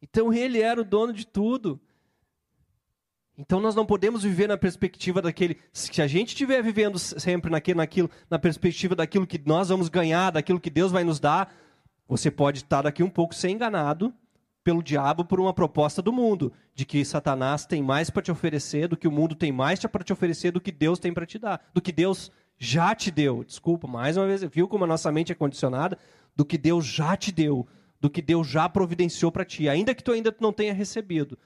Então 0.00 0.32
ele 0.32 0.60
era 0.60 0.80
o 0.80 0.84
dono 0.84 1.12
de 1.12 1.26
tudo. 1.26 1.80
Então 3.36 3.60
nós 3.60 3.74
não 3.74 3.86
podemos 3.86 4.22
viver 4.22 4.48
na 4.48 4.56
perspectiva 4.56 5.22
daquele. 5.22 5.58
Se 5.72 6.02
a 6.02 6.06
gente 6.06 6.28
estiver 6.28 6.62
vivendo 6.62 6.98
sempre 6.98 7.50
naquilo, 7.50 7.78
naquilo, 7.78 8.10
na 8.28 8.38
perspectiva 8.38 8.96
daquilo 8.96 9.26
que 9.26 9.40
nós 9.46 9.68
vamos 9.68 9.88
ganhar, 9.88 10.30
daquilo 10.30 10.60
que 10.60 10.70
Deus 10.70 10.90
vai 10.90 11.04
nos 11.04 11.20
dar, 11.20 11.54
você 12.06 12.30
pode 12.30 12.58
estar 12.58 12.82
daqui 12.82 13.02
um 13.02 13.10
pouco 13.10 13.34
ser 13.34 13.50
enganado 13.50 14.12
pelo 14.64 14.82
diabo 14.82 15.24
por 15.24 15.40
uma 15.40 15.52
proposta 15.52 16.02
do 16.02 16.12
mundo, 16.12 16.52
de 16.74 16.84
que 16.84 17.04
Satanás 17.04 17.64
tem 17.64 17.82
mais 17.82 18.10
para 18.10 18.22
te 18.22 18.30
oferecer, 18.30 18.88
do 18.88 18.96
que 18.96 19.08
o 19.08 19.12
mundo 19.12 19.34
tem 19.34 19.50
mais 19.50 19.80
para 19.80 20.04
te 20.04 20.12
oferecer, 20.12 20.50
do 20.50 20.60
que 20.60 20.72
Deus 20.72 20.98
tem 20.98 21.12
para 21.12 21.26
te 21.26 21.38
dar, 21.38 21.68
do 21.72 21.80
que 21.80 21.92
Deus 21.92 22.30
já 22.58 22.94
te 22.94 23.10
deu. 23.10 23.44
Desculpa, 23.44 23.86
mais 23.86 24.16
uma 24.16 24.26
vez, 24.26 24.42
viu 24.44 24.68
como 24.68 24.84
a 24.84 24.86
nossa 24.88 25.10
mente 25.10 25.32
é 25.32 25.34
condicionada? 25.34 25.98
Do 26.36 26.44
que 26.44 26.58
Deus 26.58 26.84
já 26.84 27.16
te 27.16 27.32
deu, 27.32 27.66
do 28.00 28.10
que 28.10 28.20
Deus 28.20 28.46
já 28.46 28.68
providenciou 28.68 29.32
para 29.32 29.44
ti, 29.44 29.68
ainda 29.68 29.94
que 29.94 30.02
tu 30.02 30.12
ainda 30.12 30.34
não 30.40 30.52
tenha 30.52 30.74
recebido 30.74 31.38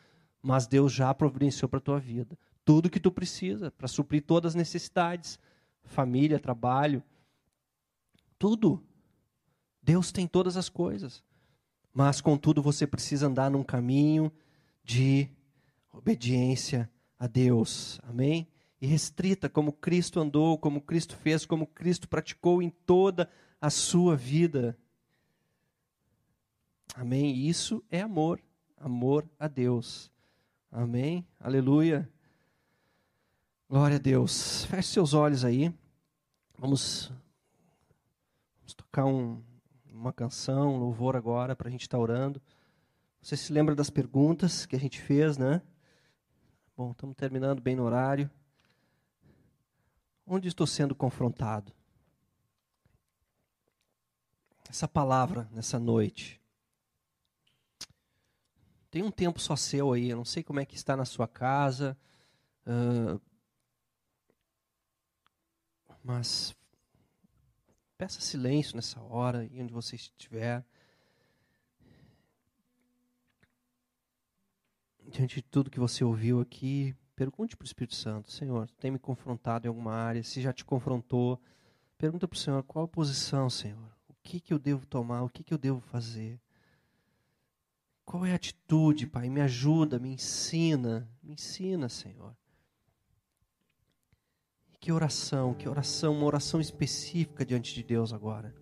mas 0.42 0.66
Deus 0.66 0.92
já 0.92 1.14
providenciou 1.14 1.68
para 1.68 1.78
tua 1.78 2.00
vida 2.00 2.36
tudo 2.64 2.90
que 2.90 3.00
tu 3.00 3.10
precisa 3.10 3.70
para 3.70 3.88
suprir 3.88 4.22
todas 4.22 4.52
as 4.52 4.54
necessidades, 4.54 5.38
família, 5.84 6.38
trabalho, 6.38 7.02
tudo. 8.38 8.84
Deus 9.82 10.12
tem 10.12 10.28
todas 10.28 10.56
as 10.56 10.68
coisas. 10.68 11.24
Mas 11.92 12.20
contudo 12.20 12.62
você 12.62 12.86
precisa 12.86 13.26
andar 13.26 13.50
num 13.50 13.62
caminho 13.62 14.32
de 14.82 15.28
obediência 15.92 16.90
a 17.18 17.26
Deus. 17.26 18.00
Amém? 18.02 18.48
E 18.80 18.86
restrita 18.86 19.48
como 19.48 19.72
Cristo 19.72 20.18
andou, 20.18 20.58
como 20.58 20.80
Cristo 20.80 21.16
fez, 21.16 21.44
como 21.44 21.66
Cristo 21.66 22.08
praticou 22.08 22.62
em 22.62 22.70
toda 22.70 23.30
a 23.60 23.70
sua 23.70 24.16
vida. 24.16 24.76
Amém? 26.94 27.46
Isso 27.46 27.84
é 27.90 28.00
amor, 28.00 28.40
amor 28.76 29.28
a 29.38 29.46
Deus. 29.46 30.10
Amém? 30.70 31.26
Aleluia. 31.38 32.10
Glória 33.68 33.96
a 33.96 34.00
Deus. 34.00 34.64
Feche 34.64 34.88
seus 34.88 35.14
olhos 35.14 35.44
aí. 35.44 35.72
Vamos, 36.58 37.12
vamos 38.58 38.74
tocar 38.74 39.04
um, 39.04 39.42
uma 39.92 40.12
canção, 40.12 40.74
um 40.74 40.78
louvor 40.78 41.16
agora 41.16 41.54
para 41.54 41.68
a 41.68 41.70
gente 41.70 41.82
estar 41.82 41.96
tá 41.96 42.02
orando. 42.02 42.40
Você 43.20 43.36
se 43.36 43.52
lembra 43.52 43.74
das 43.74 43.90
perguntas 43.90 44.66
que 44.66 44.74
a 44.74 44.80
gente 44.80 45.00
fez, 45.00 45.38
né? 45.38 45.62
Bom, 46.76 46.92
estamos 46.92 47.16
terminando 47.16 47.60
bem 47.60 47.76
no 47.76 47.84
horário. 47.84 48.30
Onde 50.26 50.48
estou 50.48 50.66
sendo 50.66 50.94
confrontado? 50.94 51.72
Essa 54.68 54.88
palavra 54.88 55.48
nessa 55.52 55.78
noite 55.78 56.42
tem 58.92 59.02
um 59.02 59.10
tempo 59.10 59.40
só 59.40 59.56
seu 59.56 59.94
aí, 59.94 60.10
eu 60.10 60.18
não 60.18 60.24
sei 60.24 60.42
como 60.42 60.60
é 60.60 60.66
que 60.66 60.74
está 60.74 60.94
na 60.94 61.06
sua 61.06 61.26
casa, 61.26 61.96
uh, 62.66 63.18
mas 66.04 66.54
peça 68.02 68.20
silêncio 68.20 68.74
nessa 68.74 69.00
hora, 69.00 69.48
e 69.52 69.62
onde 69.62 69.72
você 69.72 69.94
estiver. 69.94 70.64
Diante 75.06 75.36
de 75.36 75.42
tudo 75.42 75.70
que 75.70 75.78
você 75.78 76.02
ouviu 76.02 76.40
aqui, 76.40 76.96
pergunte 77.14 77.56
para 77.56 77.62
o 77.62 77.66
Espírito 77.66 77.94
Santo, 77.94 78.32
Senhor, 78.32 78.68
tem 78.80 78.90
me 78.90 78.98
confrontado 78.98 79.66
em 79.66 79.68
alguma 79.68 79.94
área? 79.94 80.20
Se 80.24 80.42
já 80.42 80.52
te 80.52 80.64
confrontou, 80.64 81.40
pergunta 81.96 82.26
para 82.26 82.34
o 82.34 82.38
Senhor, 82.38 82.60
qual 82.64 82.86
a 82.86 82.88
posição, 82.88 83.48
Senhor? 83.48 83.96
O 84.08 84.14
que, 84.20 84.40
que 84.40 84.52
eu 84.52 84.58
devo 84.58 84.84
tomar? 84.84 85.22
O 85.22 85.28
que, 85.28 85.44
que 85.44 85.54
eu 85.54 85.58
devo 85.58 85.78
fazer? 85.78 86.40
Qual 88.04 88.26
é 88.26 88.32
a 88.32 88.34
atitude, 88.34 89.06
Pai? 89.06 89.30
Me 89.30 89.42
ajuda, 89.42 90.00
me 90.00 90.12
ensina, 90.12 91.08
me 91.22 91.34
ensina, 91.34 91.88
Senhor. 91.88 92.36
Que 94.82 94.90
oração, 94.90 95.54
que 95.54 95.68
oração, 95.68 96.12
uma 96.12 96.26
oração 96.26 96.60
específica 96.60 97.46
diante 97.46 97.72
de 97.72 97.84
Deus 97.84 98.12
agora. 98.12 98.52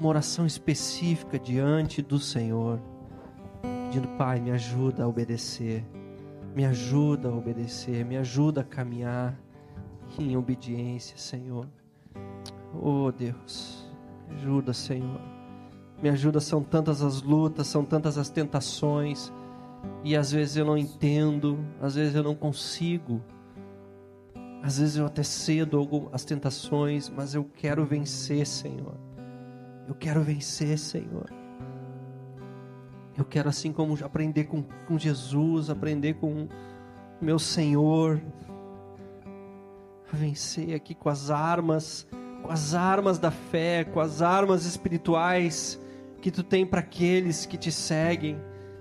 uma 0.00 0.08
oração 0.08 0.44
específica 0.44 1.38
diante 1.38 2.02
do 2.02 2.18
Senhor, 2.18 2.80
pedindo, 3.86 4.08
Pai, 4.18 4.40
me 4.40 4.50
ajuda 4.50 5.04
a 5.04 5.06
obedecer, 5.06 5.86
me 6.56 6.64
ajuda 6.64 7.28
a 7.28 7.32
obedecer, 7.32 8.04
me 8.04 8.16
ajuda 8.16 8.62
a 8.62 8.64
caminhar 8.64 9.38
em 10.18 10.36
obediência, 10.36 11.16
Senhor. 11.16 11.68
Oh 12.74 13.12
Deus, 13.12 13.88
me 14.28 14.34
ajuda, 14.34 14.72
Senhor. 14.72 15.20
Me 16.02 16.08
ajuda, 16.08 16.40
são 16.40 16.64
tantas 16.64 17.00
as 17.00 17.22
lutas, 17.22 17.68
são 17.68 17.84
tantas 17.84 18.18
as 18.18 18.28
tentações, 18.28 19.32
e 20.02 20.16
às 20.16 20.32
vezes 20.32 20.56
eu 20.56 20.64
não 20.64 20.76
entendo, 20.76 21.64
às 21.80 21.94
vezes 21.94 22.16
eu 22.16 22.24
não 22.24 22.34
consigo, 22.34 23.22
às 24.62 24.78
vezes 24.78 24.96
eu 24.96 25.06
até 25.06 25.24
cedo 25.24 26.08
as 26.12 26.24
tentações, 26.24 27.08
mas 27.08 27.34
eu 27.34 27.44
quero 27.44 27.84
vencer, 27.84 28.46
Senhor. 28.46 28.94
Eu 29.88 29.94
quero 29.94 30.22
vencer, 30.22 30.78
Senhor. 30.78 31.28
Eu 33.18 33.24
quero, 33.24 33.48
assim 33.48 33.72
como 33.72 33.98
aprender 34.04 34.44
com, 34.44 34.62
com 34.86 34.96
Jesus, 34.96 35.68
aprender 35.68 36.14
com 36.14 36.48
meu 37.20 37.40
Senhor, 37.40 38.22
a 40.12 40.16
vencer 40.16 40.74
aqui 40.74 40.94
com 40.94 41.08
as 41.08 41.28
armas, 41.28 42.06
com 42.42 42.50
as 42.50 42.72
armas 42.72 43.18
da 43.18 43.32
fé, 43.32 43.82
com 43.84 43.98
as 43.98 44.22
armas 44.22 44.64
espirituais 44.64 45.78
que 46.20 46.30
tu 46.30 46.44
tem 46.44 46.64
para 46.64 46.80
aqueles 46.80 47.44
que 47.44 47.56
te 47.56 47.72
seguem. 47.72 48.38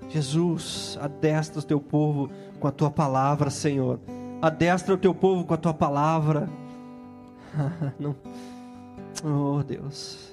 Jesus, 0.08 0.98
adestra 1.02 1.60
o 1.60 1.64
teu 1.64 1.80
povo 1.80 2.30
com 2.60 2.68
a 2.68 2.72
tua 2.72 2.92
palavra, 2.92 3.50
Senhor. 3.50 4.00
Adestra 4.42 4.96
o 4.96 4.98
teu 4.98 5.14
povo 5.14 5.46
com 5.46 5.54
a 5.54 5.58
tua 5.58 5.74
palavra. 5.74 6.50
Não. 8.00 8.16
Oh, 9.24 9.62
Deus. 9.62 10.32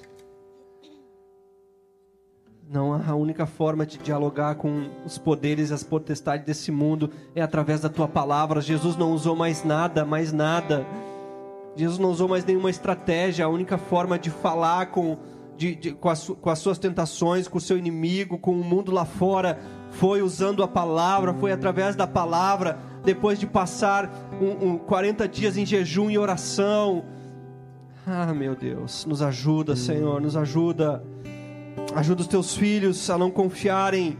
Não, 2.71 2.93
a 2.93 3.15
única 3.15 3.47
forma 3.47 3.83
de 3.83 3.97
dialogar 3.97 4.55
com 4.55 4.89
os 5.03 5.17
poderes 5.17 5.71
e 5.71 5.73
as 5.73 5.83
potestades 5.83 6.45
desse 6.45 6.71
mundo 6.71 7.09
é 7.35 7.41
através 7.41 7.81
da 7.81 7.89
tua 7.89 8.07
palavra. 8.07 8.61
Jesus 8.61 8.95
não 8.95 9.11
usou 9.11 9.35
mais 9.35 9.63
nada, 9.63 10.05
mais 10.05 10.31
nada. 10.31 10.85
Jesus 11.75 11.97
não 11.97 12.11
usou 12.11 12.27
mais 12.27 12.45
nenhuma 12.45 12.69
estratégia. 12.69 13.45
A 13.45 13.49
única 13.49 13.77
forma 13.79 14.19
de 14.19 14.29
falar 14.29 14.87
com, 14.87 15.17
de, 15.57 15.73
de, 15.73 15.91
com, 15.93 16.09
as, 16.09 16.27
com 16.27 16.49
as 16.49 16.59
suas 16.59 16.77
tentações, 16.77 17.47
com 17.47 17.57
o 17.57 17.61
seu 17.61 17.75
inimigo, 17.75 18.37
com 18.37 18.51
o 18.51 18.63
mundo 18.63 18.91
lá 18.91 19.03
fora, 19.03 19.59
foi 19.89 20.21
usando 20.21 20.61
a 20.61 20.67
palavra, 20.67 21.33
foi 21.33 21.51
através 21.51 21.95
da 21.95 22.05
palavra. 22.05 22.77
Depois 23.03 23.39
de 23.39 23.47
passar 23.47 24.09
um, 24.41 24.71
um 24.71 24.77
40 24.77 25.27
dias 25.27 25.57
em 25.57 25.65
jejum 25.65 26.09
e 26.09 26.17
oração. 26.17 27.05
Ah, 28.05 28.33
meu 28.33 28.55
Deus, 28.55 29.05
nos 29.05 29.21
ajuda, 29.21 29.75
Senhor, 29.75 30.21
nos 30.21 30.35
ajuda. 30.35 31.03
Ajuda 31.95 32.21
os 32.21 32.27
teus 32.27 32.55
filhos 32.55 33.09
a 33.09 33.17
não 33.17 33.31
confiarem 33.31 34.17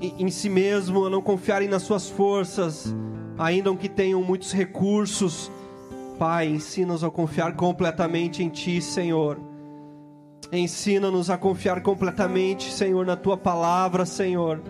em, 0.00 0.26
em 0.26 0.30
si 0.30 0.48
mesmo, 0.48 1.06
a 1.06 1.10
não 1.10 1.22
confiarem 1.22 1.68
nas 1.68 1.82
suas 1.82 2.08
forças, 2.08 2.94
ainda 3.38 3.74
que 3.76 3.88
tenham 3.88 4.22
muitos 4.22 4.52
recursos. 4.52 5.50
Pai, 6.18 6.48
ensina-nos 6.48 7.02
a 7.02 7.10
confiar 7.10 7.54
completamente 7.56 8.42
em 8.42 8.48
Ti, 8.48 8.82
Senhor. 8.82 9.38
Ensina-nos 10.52 11.30
a 11.30 11.38
confiar 11.38 11.80
completamente, 11.80 12.70
Senhor, 12.72 13.06
na 13.06 13.16
Tua 13.16 13.36
palavra, 13.36 14.04
Senhor. 14.04 14.60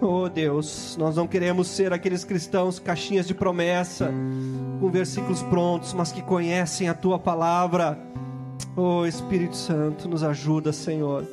Oh 0.00 0.28
Deus, 0.28 0.96
nós 0.98 1.16
não 1.16 1.26
queremos 1.26 1.68
ser 1.68 1.92
aqueles 1.92 2.24
cristãos 2.24 2.78
caixinhas 2.78 3.26
de 3.26 3.34
promessa, 3.34 4.12
com 4.80 4.90
versículos 4.90 5.42
prontos, 5.42 5.92
mas 5.92 6.12
que 6.12 6.22
conhecem 6.22 6.88
a 6.88 6.94
Tua 6.94 7.18
palavra 7.18 7.98
Oh 8.76 9.04
Espírito 9.04 9.56
Santo, 9.56 10.08
nos 10.08 10.22
ajuda, 10.22 10.72
Senhor, 10.72 11.26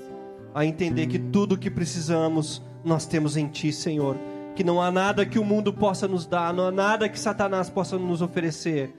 a 0.54 0.66
entender 0.66 1.08
que 1.08 1.20
tudo 1.20 1.56
o 1.56 1.58
que 1.58 1.70
precisamos 1.70 2.62
nós 2.84 3.06
temos 3.06 3.38
em 3.38 3.48
Ti, 3.48 3.72
Senhor. 3.72 4.18
Que 4.56 4.64
não 4.64 4.82
há 4.82 4.92
nada 4.92 5.26
que 5.26 5.38
o 5.38 5.46
mundo 5.46 5.72
possa 5.72 6.08
nos 6.08 6.26
dar, 6.26 6.54
não 6.54 6.66
há 6.68 6.72
nada 6.72 7.08
que 7.08 7.20
Satanás 7.20 7.70
possa 7.70 7.98
nos 7.98 8.22
oferecer 8.22 8.92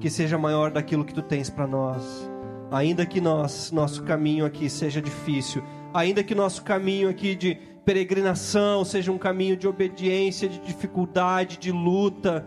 que 0.00 0.10
seja 0.10 0.36
maior 0.36 0.70
daquilo 0.70 1.04
que 1.04 1.14
Tu 1.14 1.22
tens 1.22 1.48
para 1.48 1.66
nós. 1.66 2.28
Ainda 2.70 3.06
que 3.06 3.20
nós, 3.20 3.70
nosso 3.70 4.02
caminho 4.02 4.44
aqui 4.44 4.68
seja 4.68 5.00
difícil, 5.00 5.62
ainda 5.92 6.24
que 6.24 6.34
nosso 6.34 6.62
caminho 6.64 7.08
aqui 7.08 7.36
de 7.36 7.58
peregrinação 7.84 8.84
seja 8.84 9.12
um 9.12 9.18
caminho 9.18 9.56
de 9.56 9.68
obediência, 9.68 10.48
de 10.48 10.58
dificuldade, 10.60 11.58
de 11.58 11.70
luta, 11.70 12.44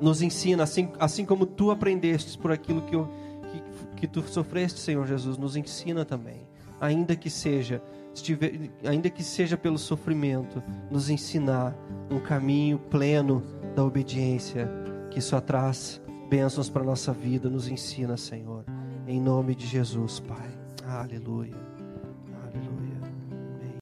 nos 0.00 0.22
ensina, 0.22 0.62
assim, 0.62 0.90
assim 0.98 1.24
como 1.24 1.44
Tu 1.44 1.70
aprendestes 1.70 2.36
por 2.36 2.50
aquilo 2.50 2.82
que 2.82 2.96
eu 2.96 3.08
que 4.00 4.08
tu 4.08 4.22
sofreste, 4.22 4.80
Senhor 4.80 5.06
Jesus, 5.06 5.36
nos 5.36 5.56
ensina 5.56 6.06
também, 6.06 6.40
ainda 6.80 7.14
que 7.14 7.28
seja 7.28 7.82
estiver, 8.14 8.70
ainda 8.82 9.10
que 9.10 9.22
seja 9.22 9.56
pelo 9.56 9.78
sofrimento, 9.78 10.62
nos 10.90 11.10
ensinar 11.10 11.76
um 12.10 12.18
caminho 12.18 12.78
pleno 12.78 13.42
da 13.76 13.84
obediência, 13.84 14.68
que 15.10 15.20
só 15.20 15.38
traz 15.38 16.00
bênçãos 16.28 16.70
para 16.70 16.82
nossa 16.82 17.12
vida, 17.12 17.50
nos 17.50 17.68
ensina, 17.68 18.16
Senhor, 18.16 18.64
em 19.06 19.20
nome 19.20 19.54
de 19.54 19.66
Jesus, 19.66 20.18
Pai. 20.20 20.50
Aleluia. 20.86 21.69